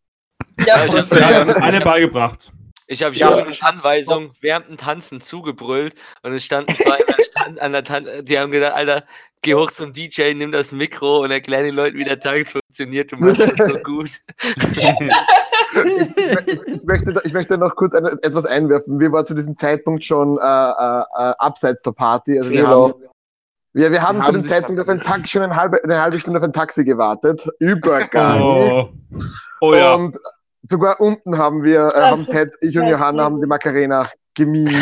[0.66, 2.52] Ja, ich Ja, haben das alle beigebracht.
[2.88, 7.32] Ich habe Ja, Jürgen Anweisung während dem Tanzen zugebrüllt und es standen zwei an der
[7.32, 9.04] Tan- an der Tan die haben gesagt, Alter,
[9.42, 13.12] geh hoch zum DJ, nimm das Mikro und erklär den Leuten, wie der Tanz funktioniert.
[13.12, 14.10] Du machst das so gut.
[15.74, 16.18] ich,
[16.48, 19.00] ich, ich, möchte, ich möchte noch kurz eine, etwas einwerfen.
[19.00, 22.38] Wir waren zu diesem Zeitpunkt schon äh, äh, äh, abseits der Party.
[22.38, 22.70] Also wir Fehler.
[22.70, 22.94] haben,
[23.74, 25.00] wir, wir haben Wir zu haben dem sich Zeitpunkt auf ein.
[25.00, 27.48] Taxi, schon eine halbe, eine halbe Stunde auf ein Taxi gewartet.
[27.60, 28.42] Übergeil.
[28.42, 28.90] Oh,
[29.62, 29.96] oh ja.
[29.96, 30.16] Und
[30.64, 34.08] sogar unten haben wir, äh, haben Ted, ich und Johanna haben die Macarena.
[34.36, 34.74] Stimmt.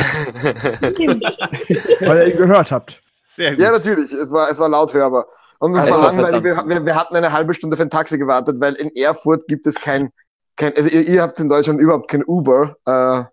[2.02, 3.00] Weil ihr ihn gehört habt.
[3.36, 3.62] Sehr gut.
[3.62, 4.12] Ja, natürlich.
[4.12, 5.26] Es war, es war laut hörbar.
[5.60, 6.44] Und es Also, war langweilig.
[6.44, 9.68] Wir, wir, wir hatten eine halbe Stunde auf ein Taxi gewartet, weil in Erfurt gibt
[9.68, 10.10] es kein,
[10.56, 12.76] kein also ihr, ihr habt in Deutschland überhaupt kein Uber.
[12.86, 13.24] Äh,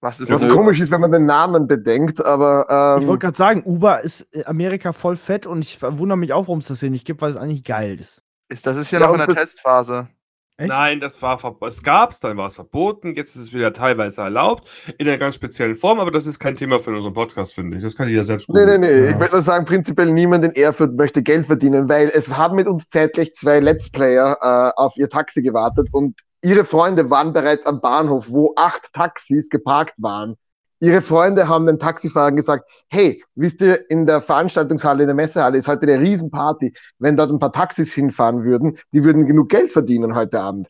[0.00, 3.36] was ist was komisch ist, wenn man den Namen bedenkt, aber Ich ähm, wollte gerade
[3.38, 6.80] sagen, Uber ist in Amerika voll fett und ich wundere mich auch, warum es das
[6.80, 8.22] hier nicht gibt, weil es eigentlich geil ist.
[8.50, 10.08] Ist, das ist ja Ja, noch in der Testphase.
[10.56, 10.68] Echt?
[10.68, 11.40] Nein, das war.
[11.62, 15.34] Es gab's, dann war es verboten, jetzt ist es wieder teilweise erlaubt, in einer ganz
[15.34, 17.82] speziellen Form, aber das ist kein Thema für unseren Podcast, finde ich.
[17.82, 19.04] Das kann ich ja selbst nee, nee, nee.
[19.04, 19.10] Ja.
[19.10, 22.68] Ich würde nur sagen, prinzipiell niemand in Erfurt möchte Geld verdienen, weil es haben mit
[22.68, 27.66] uns zeitgleich zwei Let's Player äh, auf ihr Taxi gewartet und ihre Freunde waren bereits
[27.66, 30.36] am Bahnhof, wo acht Taxis geparkt waren.
[30.84, 35.56] Ihre Freunde haben den Taxifahrern gesagt, hey, wisst ihr, in der Veranstaltungshalle, in der Messehalle
[35.56, 36.74] ist heute eine Riesenparty.
[36.98, 40.68] Wenn dort ein paar Taxis hinfahren würden, die würden genug Geld verdienen heute Abend.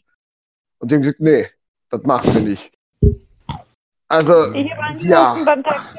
[0.79, 1.49] Und die haben gesagt, nee,
[1.91, 2.71] das machen wir nicht.
[4.07, 5.43] Also, Ich habe angerufen ja.
[5.45, 5.99] beim Taxi.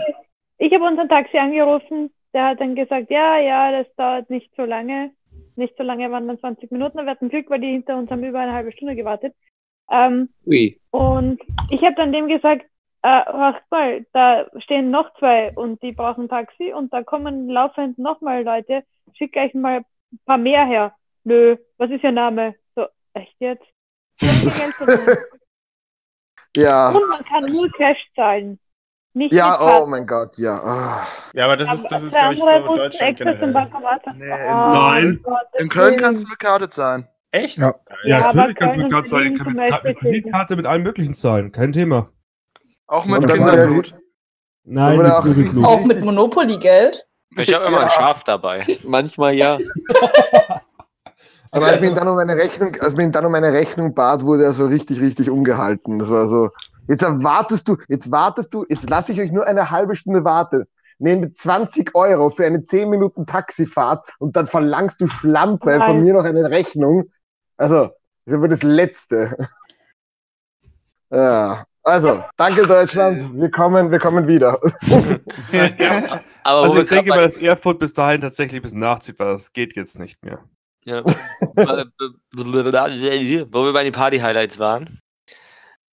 [0.59, 2.09] Ich habe unseren Taxi angerufen.
[2.33, 5.11] Der hat dann gesagt, ja, ja, das dauert nicht so lange.
[5.57, 6.99] Nicht so lange waren dann 20 Minuten.
[6.99, 9.33] Wir hatten Glück, weil die hinter uns haben über eine halbe Stunde gewartet.
[9.91, 10.29] Ähm,
[10.91, 12.65] und ich habe dann dem gesagt,
[13.05, 17.99] äh, ach mal, da stehen noch zwei und die brauchen Taxi und da kommen laufend
[17.99, 18.83] nochmal Leute.
[19.13, 19.77] Schick gleich mal
[20.11, 20.95] ein paar mehr her.
[21.23, 22.55] Nö, was ist Ihr Name?
[22.75, 23.65] So, echt jetzt?
[26.57, 26.87] Ja.
[26.87, 28.57] Und man kann nur Cash zahlen.
[29.13, 30.55] Nicht Ja, oh mein Gott, ja.
[30.55, 31.07] Ah.
[31.33, 33.71] Ja, aber das ist, das ist glaube ich, so musste Deutschland generell.
[34.15, 35.23] Nee, Oh, Nein.
[35.57, 37.07] In Köln kannst du mit Karte zahlen.
[37.31, 37.57] Echt?
[37.57, 37.75] Ja.
[38.05, 39.33] Ja, Ja, natürlich kannst du mit Karte zahlen.
[39.33, 41.51] Ich kann mit Karte, mit Beispiel Kreditkarte mit allem Möglichen zahlen.
[41.51, 42.09] Kein Thema.
[42.87, 43.95] Auch mit Kinderblut.
[44.63, 45.25] Nein, mit auch.
[45.63, 47.05] Auch mit Monopoly-Geld.
[47.37, 47.83] Ich habe immer Ja.
[47.83, 48.65] ein Schaf dabei.
[48.83, 49.57] Manchmal ja.
[51.51, 54.23] Aber als mir ihn dann um eine Rechnung, als mir dann um eine Rechnung bat,
[54.23, 55.99] wurde er so richtig, richtig ungehalten.
[55.99, 56.49] Das war so,
[56.87, 60.65] jetzt wartest du, jetzt wartest du, jetzt lasse ich euch nur eine halbe Stunde warten.
[60.97, 66.03] Nehme 20 Euro für eine 10 Minuten Taxifahrt und dann verlangst du Schlampe von Nein.
[66.03, 67.09] mir noch eine Rechnung.
[67.57, 67.85] Also,
[68.25, 69.35] das ist aber das Letzte.
[71.11, 71.65] Ja.
[71.85, 73.39] Also, danke Deutschland.
[73.39, 74.59] Wir kommen, wir kommen wieder.
[76.43, 79.33] Aber Also ich wir denke mal, dass Erfurt bis dahin tatsächlich ein bisschen nachzieht, weil
[79.33, 80.43] das geht jetzt nicht mehr.
[80.83, 81.03] Ja.
[81.05, 81.13] Wo
[83.65, 84.99] wir bei den Party-Highlights waren.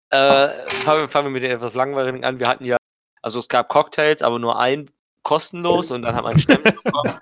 [0.08, 0.48] Äh,
[0.82, 2.40] fangen, wir, fangen wir mit den etwas langweiligen an.
[2.40, 2.78] Wir hatten ja,
[3.20, 4.90] also es gab Cocktails, aber nur ein
[5.24, 7.20] kostenlos und dann hat man einen Stempel bekommen.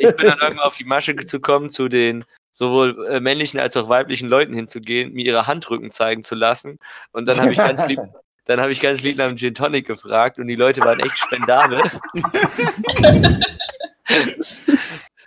[0.00, 3.76] Ich bin dann irgendwann auf die Masche zu kommen, zu den sowohl äh, männlichen als
[3.76, 6.78] auch weiblichen Leuten hinzugehen, mir ihre Handrücken zeigen zu lassen.
[7.12, 8.00] Und dann habe ich ganz lieb,
[8.44, 11.18] dann habe ich ganz lieb nach dem Gin Tonic gefragt und die Leute waren echt
[11.18, 11.82] spendabel.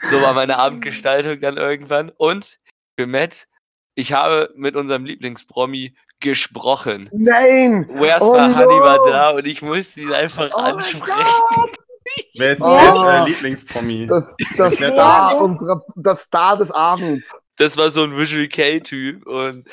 [0.10, 2.12] so war meine Abendgestaltung dann irgendwann.
[2.18, 2.60] Und
[3.00, 3.48] für Matt,
[3.96, 7.10] ich habe mit unserem Lieblingspromi gesprochen.
[7.14, 7.88] Nein!
[7.94, 9.06] Where's Oh my honey war no!
[9.06, 11.74] da und ich musste ihn einfach Oh ansprechen.
[12.36, 12.66] Wer ist, Oh.
[12.68, 12.90] wer
[13.24, 14.08] ist äh, Lieblingspromi?
[14.08, 15.42] Das, das, Star das.
[15.42, 17.32] unserer, das Star des Abends.
[17.58, 19.68] Das war so ein Visual K-Typ und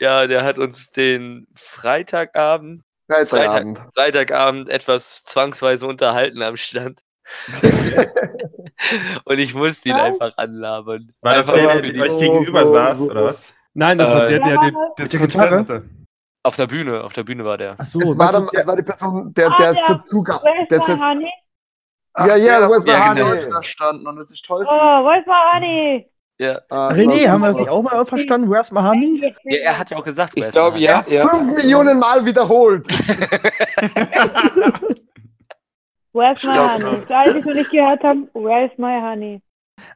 [0.00, 3.80] ja, der hat uns den Freitagabend, Freitagabend.
[3.94, 7.00] Freitagabend etwas zwangsweise unterhalten am Stand.
[9.24, 11.08] und ich musste ihn einfach anlabern.
[11.22, 13.10] War das Einfach der, der euch so, gegenüber so, saß, so.
[13.10, 13.54] oder was?
[13.74, 15.84] Nein, das war Äh, der, der, der, Das der Konzert hatte.
[16.42, 17.78] auf der Bühne, auf der Bühne war der.
[17.78, 19.82] Achso, Es war, dann, es war die Person, der, Ah, der ja.
[19.82, 20.44] zur Zugabe.
[20.44, 20.96] Where's Der my zur,
[22.16, 22.28] honey?
[22.28, 23.50] Ja, ja, where's my honey?
[23.50, 26.10] Da standen und es sich toll Oh, where's my honey?
[26.38, 26.60] Ja.
[26.68, 28.50] Ah, René, haben wir das nicht auch mal verstanden?
[28.50, 29.34] Where's my honey?
[29.44, 31.26] ja, er hat ja auch gesagt, Ich wer es glaube, ja, ja.
[31.26, 32.86] Fünf Millionen Mal wiederholt.
[36.12, 37.06] Where's my honey?
[37.06, 39.42] Für alle, die es noch nicht gehört haben, where's my honey?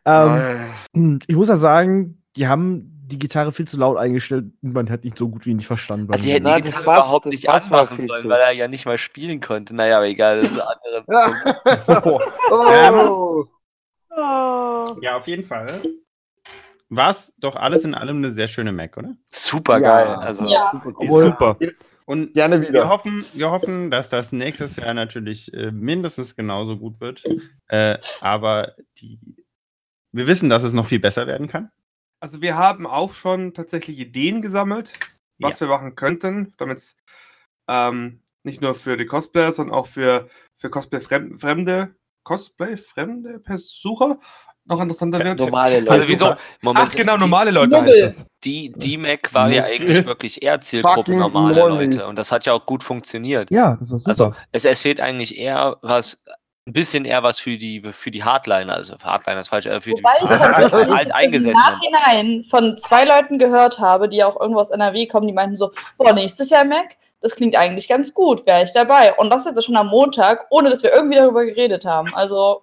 [0.05, 4.73] Ähm, hm, ich muss ja sagen, die haben die Gitarre viel zu laut eingestellt und
[4.75, 6.13] man hat nicht so gut wie nicht verstanden.
[6.13, 8.29] Also die hätten Nein, die das Gitarre Bass- überhaupt nicht anmachen sollen, zu.
[8.29, 9.75] weil er ja nicht mal spielen konnte.
[9.75, 12.31] Naja, aber egal, das ist eine andere.
[12.51, 13.45] Oh.
[14.13, 14.97] Oh.
[15.01, 15.83] Ja, auf jeden Fall.
[16.89, 19.15] War es doch alles in allem eine sehr schöne Mac, oder?
[19.27, 20.05] Super Ja.
[20.05, 20.15] geil.
[20.17, 20.83] Also, Ja.
[21.09, 21.57] Super.
[22.07, 22.89] Und Gerne wir wieder.
[22.89, 27.23] hoffen, wir hoffen, dass das nächstes Jahr natürlich äh, mindestens genauso gut wird.
[27.69, 29.21] Äh, aber die,
[30.11, 31.71] wir wissen, dass es noch viel besser werden kann.
[32.23, 34.99] Also wir haben auch schon tatsächlich Ideen gesammelt,
[35.41, 36.97] was wir machen könnten, damit es
[37.69, 40.29] ähm, nicht nur für die Cosplayer, sondern auch für,
[40.61, 41.95] für Cosplay-Fremde,
[42.27, 44.19] Cosplay-fremde Besucher
[44.67, 45.39] noch interessanter wird.
[45.41, 45.91] Normale Leute.
[45.93, 46.35] also wieso?
[46.61, 48.05] Moment, Ach genau, die- normale Leute Muggel.
[48.05, 48.27] heißt das.
[48.45, 51.69] Die, die Mac war ja eigentlich wirklich eher Zielgruppe normale.
[51.69, 52.07] Leute.
[52.07, 53.51] Und das hat ja auch gut funktioniert.
[53.51, 54.11] Ja, das war super.
[54.11, 56.25] Also es, es fehlt eigentlich eher was,
[56.67, 59.81] ein bisschen eher was für die für die Hardliner, also für Hardliner ist falsch, äh,
[59.81, 61.53] für die Wobei ich alt, tatsächlich alt im.
[61.53, 65.73] Nachhinein von zwei Leuten gehört habe, die auch irgendwo aus NRW kommen, die meinten so,
[65.97, 69.15] boah, nächstes Jahr Mac, das klingt eigentlich ganz gut, wäre ich dabei.
[69.15, 72.15] Und das jetzt schon am Montag, ohne dass wir irgendwie darüber geredet haben.
[72.15, 72.63] Also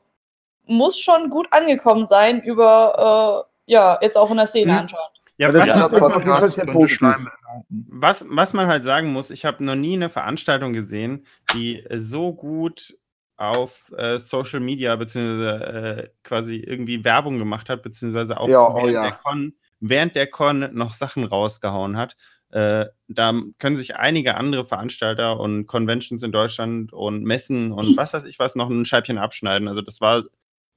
[0.65, 4.77] muss schon gut angekommen sein über, äh, ja, jetzt auch in der Szene Mhm.
[4.79, 5.11] anscheinend.
[5.39, 7.27] Ja, was, ist man-
[7.69, 12.33] was, was man halt sagen muss, ich habe noch nie eine Veranstaltung gesehen, die so
[12.33, 12.95] gut
[13.37, 18.75] auf äh, Social Media beziehungsweise äh, quasi irgendwie Werbung gemacht hat, beziehungsweise auch Ja, oh
[18.75, 19.03] während, ja.
[19.03, 22.15] der Con, während der Con noch Sachen rausgehauen hat.
[22.49, 28.13] Äh, da können sich einige andere Veranstalter und Conventions in Deutschland und Messen und was
[28.13, 29.67] weiß ich was noch ein Scheibchen abschneiden.
[29.67, 30.23] Also das war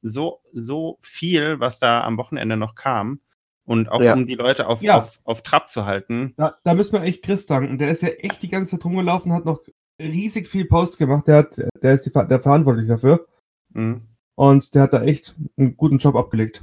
[0.02, 3.20] so, so viel, was da am Wochenende noch kam.
[3.64, 4.14] Und auch Ja.
[4.14, 4.98] um die Leute auf, Ja.
[4.98, 6.34] auf, auf Trab zu halten.
[6.36, 7.78] Da, da müssen wir echt Chris danken.
[7.78, 9.60] Der ist ja echt die ganze Zeit rumgelaufen, hat noch
[10.00, 11.28] riesig viel Post gemacht.
[11.28, 13.26] Der, hat, der ist die, der verantwortlich dafür.
[13.70, 14.02] Mhm.
[14.34, 16.62] Und der hat da echt einen guten Job abgelegt.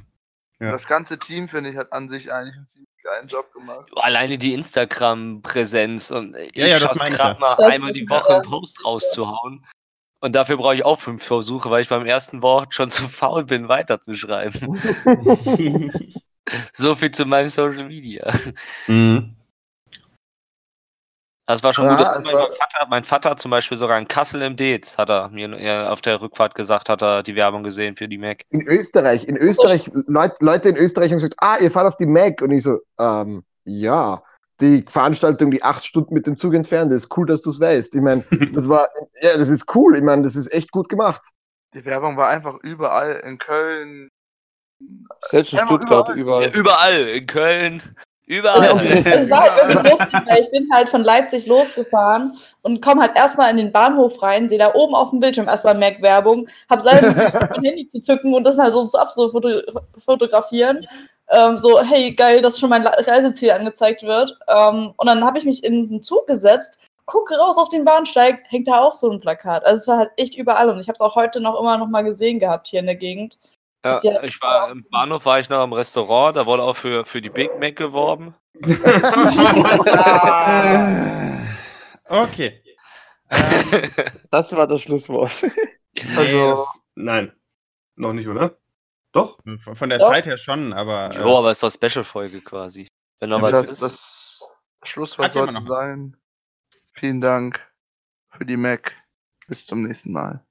[0.59, 0.71] Ja.
[0.71, 3.91] Das ganze Team, finde ich, hat an sich eigentlich einen ziemlich geilen Job gemacht.
[3.95, 7.37] Alleine die Instagram-Präsenz und ich Ja, ja, das ja.
[7.39, 9.65] mal Das einmal die Woche einen Post rauszuhauen.
[10.19, 13.45] Und dafür brauche ich auch fünf Versuche, weil ich beim ersten Wort schon zu faul
[13.45, 14.81] bin, weiterzuschreiben.
[16.73, 18.33] so viel zu meinem Social Media.
[18.87, 19.36] mhm.
[21.47, 22.05] Das war schon Ja, gut.
[22.19, 25.29] es mein, Vater, mein Vater hat zum Beispiel sogar in Kassel im Dez, hat er
[25.29, 28.43] mir ja, auf der Rückfahrt gesagt, hat er die Werbung gesehen für die Mac.
[28.49, 32.05] In Österreich, in Österreich, Leut, Leute in Österreich haben gesagt, ah, ihr fahrt auf die
[32.05, 32.41] Mac.
[32.41, 34.21] Und ich so, ähm, ja,
[34.59, 37.95] die Veranstaltung, die acht Stunden mit dem Zug entfernt ist, cool, dass du es weißt.
[37.95, 38.89] Ich meine, das war,
[39.21, 39.95] ja, das ist cool.
[39.95, 41.21] Ich meine, das ist echt gut gemacht.
[41.73, 44.09] Die Werbung war einfach überall in Köln.
[45.23, 46.17] Selbst in Stuttgart überall.
[46.17, 46.49] überall.
[46.53, 47.93] Überall, in Köln, Also,
[48.27, 48.77] überall.
[49.05, 53.17] es war halt irgendwie lustig, weil ich bin halt von Leipzig losgefahren und komme halt
[53.17, 57.07] erstmal in den Bahnhof rein, sehe da oben auf dem Bildschirm erstmal Mac-Werbung, habe leider
[57.23, 60.85] nicht mein Handy zu zücken und das mal so zu abfotografieren.
[61.29, 64.37] Ähm, so, hey, geil, dass schon mein Reiseziel angezeigt wird.
[64.47, 68.43] Ähm, und dann habe ich mich in den Zug gesetzt, gucke raus auf den Bahnsteig,
[68.49, 69.65] hängt da auch so ein Plakat.
[69.65, 71.87] Also es war halt echt überall und ich habe es auch heute noch immer noch
[71.87, 73.37] mal gesehen gehabt hier in der Gegend.
[74.03, 77.05] Ja, ja- ich war im Bahnhof, war ich noch im Restaurant, da wurde auch für,
[77.05, 78.35] für die Big Mac geworben.
[82.09, 82.63] Okay.
[84.31, 85.45] Das war das Schlusswort.
[86.15, 86.65] Also,
[86.95, 87.33] nein.
[87.95, 88.57] Noch nicht, oder?
[89.11, 89.39] Doch?
[89.59, 90.09] Von von der Doch.
[90.09, 91.13] Zeit her schon, aber.
[91.13, 92.87] äh, Jo, aber es ist doch Special-Folge quasi.
[93.19, 93.81] Wenn noch Ja, was Das, ist.
[93.81, 94.47] das
[94.83, 96.15] Schlusswort sollte sein.
[96.93, 97.59] Vielen Dank
[98.29, 98.95] für die Mac.
[99.47, 100.45] Bis zum nächsten Mal.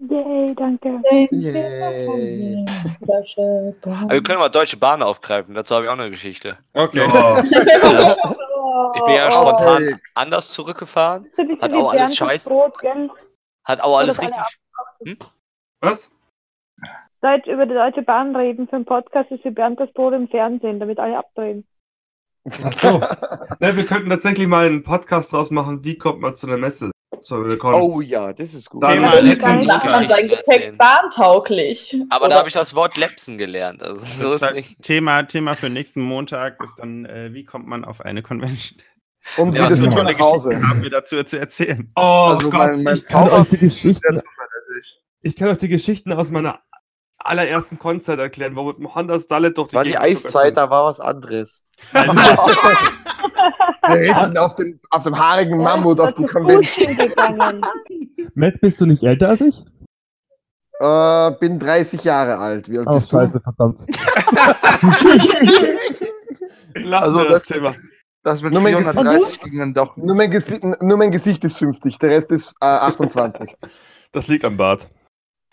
[0.00, 1.00] Yay, danke.
[1.32, 2.64] Yay.
[3.02, 6.58] Aber wir können mal Deutsche Bahn aufgreifen, dazu habe ich auch eine Geschichte.
[6.72, 7.06] Okay.
[7.12, 7.42] Oh.
[8.94, 10.00] Ich bin ja Oh, spontan Alex.
[10.14, 11.26] anders zurückgefahren,
[11.60, 12.50] Hat auch alles scheiße.
[13.64, 14.38] Hat auch alles richtig.
[15.80, 16.10] Was?
[17.20, 20.28] Deutsch über die Deutsche Bahn reden für einen Podcast ist wie Bernd das Brot im
[20.28, 21.66] Fernsehen, damit alle abdrehen.
[22.62, 23.00] Ach so.
[23.60, 26.92] Ne, wir könnten tatsächlich mal einen Podcast draus machen, wie kommt man zu einer Messe.
[27.22, 27.36] So.
[27.62, 28.82] Oh ja, das ist gut.
[28.84, 31.96] Thema Natürlich letzten macht man sein Gepäck bahntauglich.
[32.10, 33.82] Aber Oder- da habe ich das Wort Lepsen gelernt.
[33.82, 34.82] Also so Das ist ist halt nicht.
[34.82, 38.80] Thema, Thema für nächsten Montag ist dann, äh, wie kommt man auf eine Convention?
[39.36, 40.14] Und Ja, Was das für tolle.
[40.14, 41.90] Geschichten haben wir dazu zu erzählen?
[41.96, 45.00] Oh Also Gott, mein, mein ich, kann zuverlässig.
[45.22, 46.60] ich kann euch die Geschichten aus meiner
[47.18, 50.84] allerersten Konzert erklären, wo mit dem Honda Starlet durch die War die Eiszeit, da war
[50.84, 51.64] was anderes.
[53.88, 56.96] Wir reden auf, den, auf dem haarigen Mammut auf die Convention.
[58.34, 59.64] Matt, bist du nicht älter als ich?
[60.80, 62.68] Äh, bin 30 Jahre alt.
[62.70, 63.84] Wie alt Oh, bist scheiße, verdammt.
[66.74, 67.74] Lassen Also das, das- Thema.
[68.24, 70.04] Das mit Nur mein 430 ging dann doch du?
[70.04, 73.56] Nur mein, Gesicht, nur mein Gesicht ist 50, der Rest ist äh, 28.
[74.12, 74.88] Das liegt am Bart.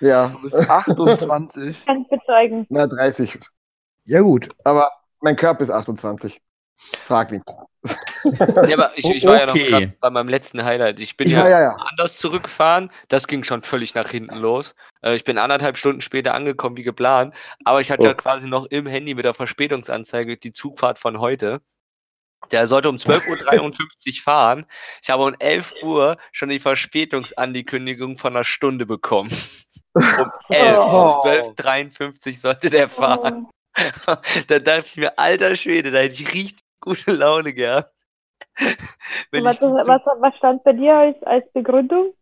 [0.01, 1.85] Ja, Du bist 28.
[1.85, 2.65] Kann ich bezeugen.
[2.69, 3.39] na 30.
[4.05, 4.49] Ja, gut.
[4.63, 4.91] Aber
[5.21, 6.41] mein Körper ist 28.
[7.05, 7.43] Frag nicht.
[8.67, 9.69] Ja, aber ich, ich war ja noch Okay.
[9.69, 10.99] grad bei meinem letzten Highlight.
[10.99, 11.75] Ich bin Ja, ja, ja, ja.
[11.91, 12.89] anders zurückgefahren.
[13.07, 14.75] Das ging schon völlig nach hinten los.
[15.01, 17.33] Äh, Ich bin anderthalb Stunden später angekommen wie geplant.
[17.63, 18.07] Aber ich hatte Oh.
[18.07, 21.61] ja quasi noch im Handy mit der Verspätungsanzeige die Zugfahrt von heute.
[22.51, 24.65] Der sollte um 12.53 Uhr fahren.
[25.01, 29.31] Ich habe um 11 Uhr schon die Verspätungsankündigung von einer Stunde bekommen.
[29.95, 31.25] Um 11 Uhr, Oh.
[31.25, 33.47] 12.53 Uhr sollte der fahren.
[34.47, 37.93] da dachte ich mir, alter Schwede, da hätte ich richtig gute Laune gehabt.
[39.31, 42.13] Was, was, was stand bei dir als, als Begründung?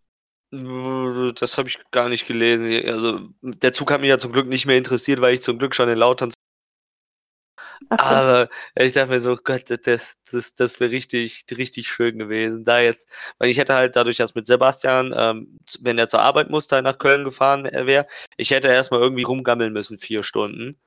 [0.52, 2.70] Das habe ich gar nicht gelesen.
[2.88, 5.74] Also der Zug hat mich ja zum Glück nicht mehr interessiert, weil ich zum Glück
[5.74, 6.32] schon in Lautern.
[7.98, 12.64] Aber ich dachte mir so, Gott, das, das, das wäre richtig, richtig schön gewesen.
[12.66, 13.08] Da jetzt,
[13.40, 16.98] weil ich hätte halt dadurch, dass mit Sebastian, ähm, wenn er zur Arbeit musste, nach
[16.98, 20.80] Köln gefahren wäre, ich hätte erstmal irgendwie rumgammeln müssen, vier Stunden.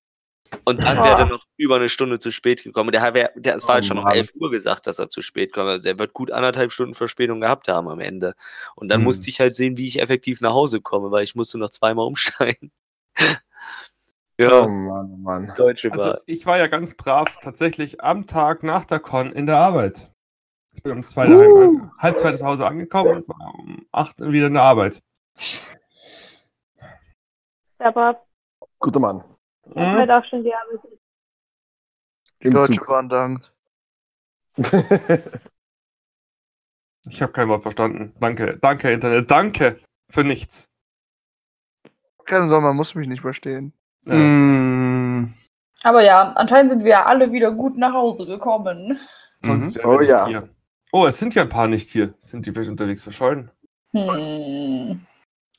[0.64, 2.92] Und dann wäre er noch über eine Stunde zu spät gekommen.
[2.92, 4.14] Der, wär, der, es war Oh halt schon um Mann.
[4.16, 5.68] 11 Uhr gesagt, dass er zu spät kommt.
[5.68, 8.34] Also der wird gut anderthalb Stunden Verspätung gehabt haben am Ende.
[8.76, 9.04] Und dann Hm.
[9.04, 12.06] musste ich halt sehen, wie ich effektiv nach Hause komme, weil ich musste noch zweimal
[12.06, 12.72] umsteigen.
[14.38, 15.52] Ja, Oh Mann, oh Mann.
[15.56, 16.20] Deutsche Also Bahn.
[16.26, 20.12] ich war ja ganz brav tatsächlich am Tag nach der Con in der Arbeit.
[20.74, 24.20] Ich bin um zwei daheim, an- halb zwei zu Hause angekommen und war um acht
[24.20, 25.02] wieder in der Arbeit.
[27.78, 28.26] Aber
[28.78, 29.24] Guter Mann.
[29.64, 29.96] ich Mhm.
[29.96, 30.80] werde auch schon die Arbeit.
[32.42, 32.86] Die Im Deutsche Zug.
[32.86, 33.52] Bahn dankt.
[37.08, 38.12] Ich habe kein Wort verstanden.
[38.18, 39.80] Danke, danke Internet, danke
[40.10, 40.68] für nichts.
[42.24, 43.72] Keine Sorge, man muss mich nicht verstehen.
[44.08, 45.34] Mm,
[45.84, 48.98] Aber ja, anscheinend sind wir ja alle wieder gut nach Hause gekommen.
[49.42, 49.72] mhm.
[49.84, 50.26] Oh ja.
[50.26, 50.48] hier.
[50.92, 52.14] Oh, es sind ja ein paar nicht hier.
[52.18, 53.50] Sind die vielleicht unterwegs verschollen?
[53.92, 55.06] Hm.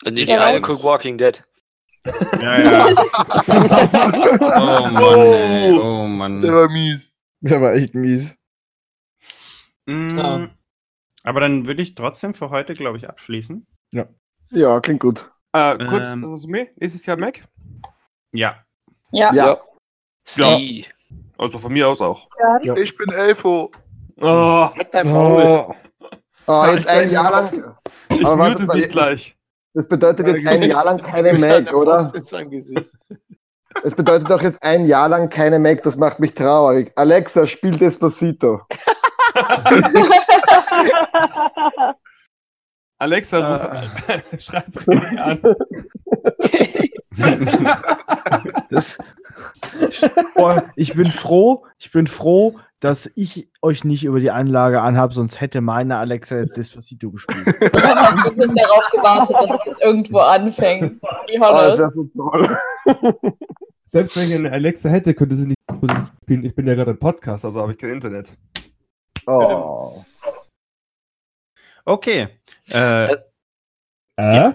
[0.03, 0.11] Ja.
[0.11, 1.43] die eine guckt Walking Dead.
[2.41, 2.87] Ja, ja.
[3.47, 5.73] oh Mann, ey.
[5.73, 6.41] Oh Mann.
[6.41, 7.17] Der war mies.
[7.41, 8.35] Der war echt mies.
[9.85, 10.49] Mm, Ja.
[11.23, 13.67] Aber dann würde ich trotzdem für heute, glaube ich, abschließen.
[14.51, 15.29] ja, klingt gut.
[15.51, 16.23] Äh, kurz, Ähm.
[16.23, 16.69] Resümee.
[16.77, 17.45] Nächstes Jahr Mac?
[18.37, 18.55] Ja.
[19.11, 19.33] Ja.
[19.33, 19.57] Ja.
[20.23, 20.85] Sie.
[21.37, 22.27] Also von mir aus auch.
[22.75, 23.71] Ich bin Elfo.
[24.19, 25.05] Oh, Halt.
[25.05, 25.73] Oh,
[26.49, 27.75] Oh, jetzt ein Jahr lang.
[28.09, 29.35] ich mute dich gleich.
[29.73, 32.09] Das bedeutet jetzt ein Jahr lang keine Mac, oder?
[33.83, 36.93] Es bedeutet doch jetzt ein Jahr lang keine Mac, das macht mich traurig.
[36.95, 38.61] Alexa, spiel Despacito.
[42.99, 43.61] Alexa, ruf,
[44.39, 45.39] schreib René an.
[48.69, 48.97] das,
[50.35, 55.13] Boah, ich bin froh, ich bin froh, dass ich euch nicht über die Anlage anhabe,
[55.13, 57.45] sonst hätte meine Alexa jetzt Despacito gespielt.
[57.73, 61.01] Ich habe wirklich darauf gewartet, dass es jetzt irgendwo anfängt.
[61.29, 61.77] Die Oh, das Hölle.
[61.79, 62.57] wäre so toll.
[63.85, 65.57] Selbst wenn ich eine Alexa hätte, könnte sie nicht
[66.23, 66.43] spielen.
[66.45, 68.35] Ich bin ja gerade im Podcast, also habe ich kein Internet.
[69.25, 69.93] Oh.
[71.85, 72.27] Okay.
[72.69, 73.13] Äh,
[74.19, 74.51] Äh?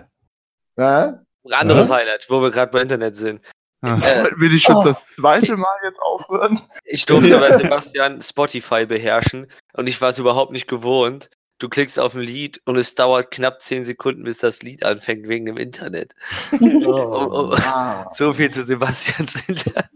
[0.76, 1.24] Ja?
[1.50, 3.40] Anderes Highlight, wo wir gerade bei Internet sind.
[3.84, 3.90] Äh,
[4.36, 4.84] Will ich schon Oh.
[4.84, 6.60] das zweite Mal jetzt aufhören?
[6.84, 11.30] ich durfte bei Sebastian Spotify beherrschen und ich war es überhaupt nicht gewohnt.
[11.58, 15.28] Du klickst auf ein Lied und es dauert knapp 10 Sekunden, bis das Lied anfängt
[15.28, 16.12] wegen dem Internet.
[16.60, 17.50] Oh, oh.
[17.50, 18.06] wow.
[18.12, 19.88] So viel zu Sebastians Internet.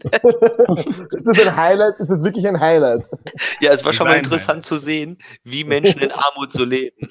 [1.11, 1.95] Ist das ein Highlight?
[1.99, 3.03] Ist das wirklich ein Highlight?
[3.61, 7.09] Ja, es war schon mal Sein interessant zu sehen, wie Menschen in Armut so leben.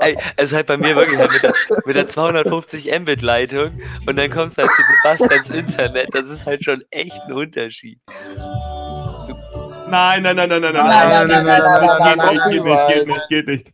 [0.00, 1.52] Ey, es ist halt bei mir wirklich halt mit, der,
[1.86, 3.70] mit der 250 Mbit-Leitung
[4.06, 6.08] und dann kommst du halt zu Sebastians Internet.
[6.12, 8.00] Das ist halt schon echt ein Unterschied.
[9.90, 10.72] Nein, nein, nein, nein, nein, nein.
[10.74, 11.62] Nein, nein, nein, nein,
[11.98, 13.72] nein, nein, Geht nicht, geht nicht, geht nicht, geht nicht.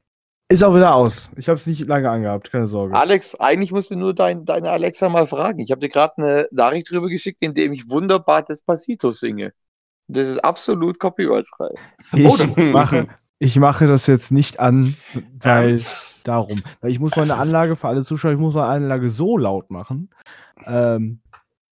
[0.49, 1.31] Ist auch wieder aus.
[1.37, 2.95] Ich habe es nicht lange angehabt, keine Sorge.
[2.97, 5.61] Alex, eigentlich musst du nur dein, deine Alexa mal fragen.
[5.61, 9.53] Ich habe dir gerade eine Nachricht drüber geschickt, in dem ich wunderbar Despacito singe.
[10.09, 11.71] Das ist absolut copyright-frei.
[12.15, 13.07] Ich Oh, das ist- mache,
[13.41, 14.95] Ich mache das jetzt nicht an,
[15.41, 15.81] weil
[16.25, 16.63] darum.
[16.81, 20.11] Weil ich muss meine Anlage für alle Zuschauer, ich muss meine Anlage so laut machen,
[20.67, 21.21] ähm,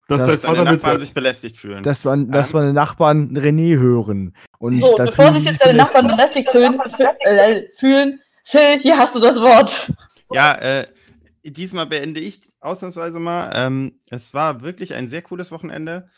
[0.09, 1.82] Dass Dass deine Nachbarn mit sich belästigt fühlen.
[1.82, 2.61] dass, man, dass Ähm.
[2.61, 4.35] meine Nachbarn René hören.
[4.59, 5.95] Und So, bevor sich jetzt deine belästigt.
[6.03, 9.93] Nachbarn belästigt fühlen, fü- äh, fühlen, Phil, hier hast du das Wort.
[10.32, 10.86] Ja, äh,
[11.45, 13.53] diesmal beende ich ausnahmsweise mal.
[13.55, 16.09] Ähm, es war wirklich ein sehr cooles Wochenende.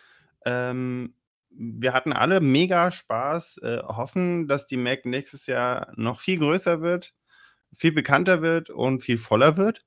[0.46, 1.14] Ähm,
[1.50, 6.80] wir hatten alle mega Spaß, äh, hoffen, dass die Mac nächstes Jahr noch viel größer
[6.80, 7.14] wird,
[7.76, 9.84] viel bekannter wird und viel voller wird.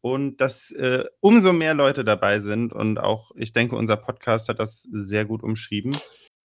[0.00, 2.74] Und dass äh, umso mehr Leute dabei sind.
[2.74, 5.96] Und auch, ich denke, unser Podcast hat das sehr gut umschrieben.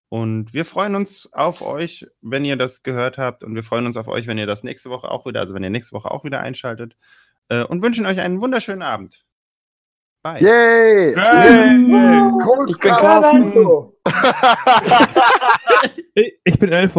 [0.07, 3.43] Und wir freuen uns auf euch, wenn ihr das gehört habt.
[3.43, 5.63] Und wir freuen uns auf euch, wenn ihr das nächste Woche auch wieder, also wenn
[5.63, 6.95] ihr nächste Woche auch wieder einschaltet.
[7.49, 9.25] Äh, und wünschen euch einen wunderschönen Abend.
[10.21, 10.37] Bye.
[10.41, 11.15] Yay!
[11.15, 11.77] Hey!
[12.43, 13.53] Cold Ich bin Carsten.
[16.43, 16.97] Ich bin Elfo.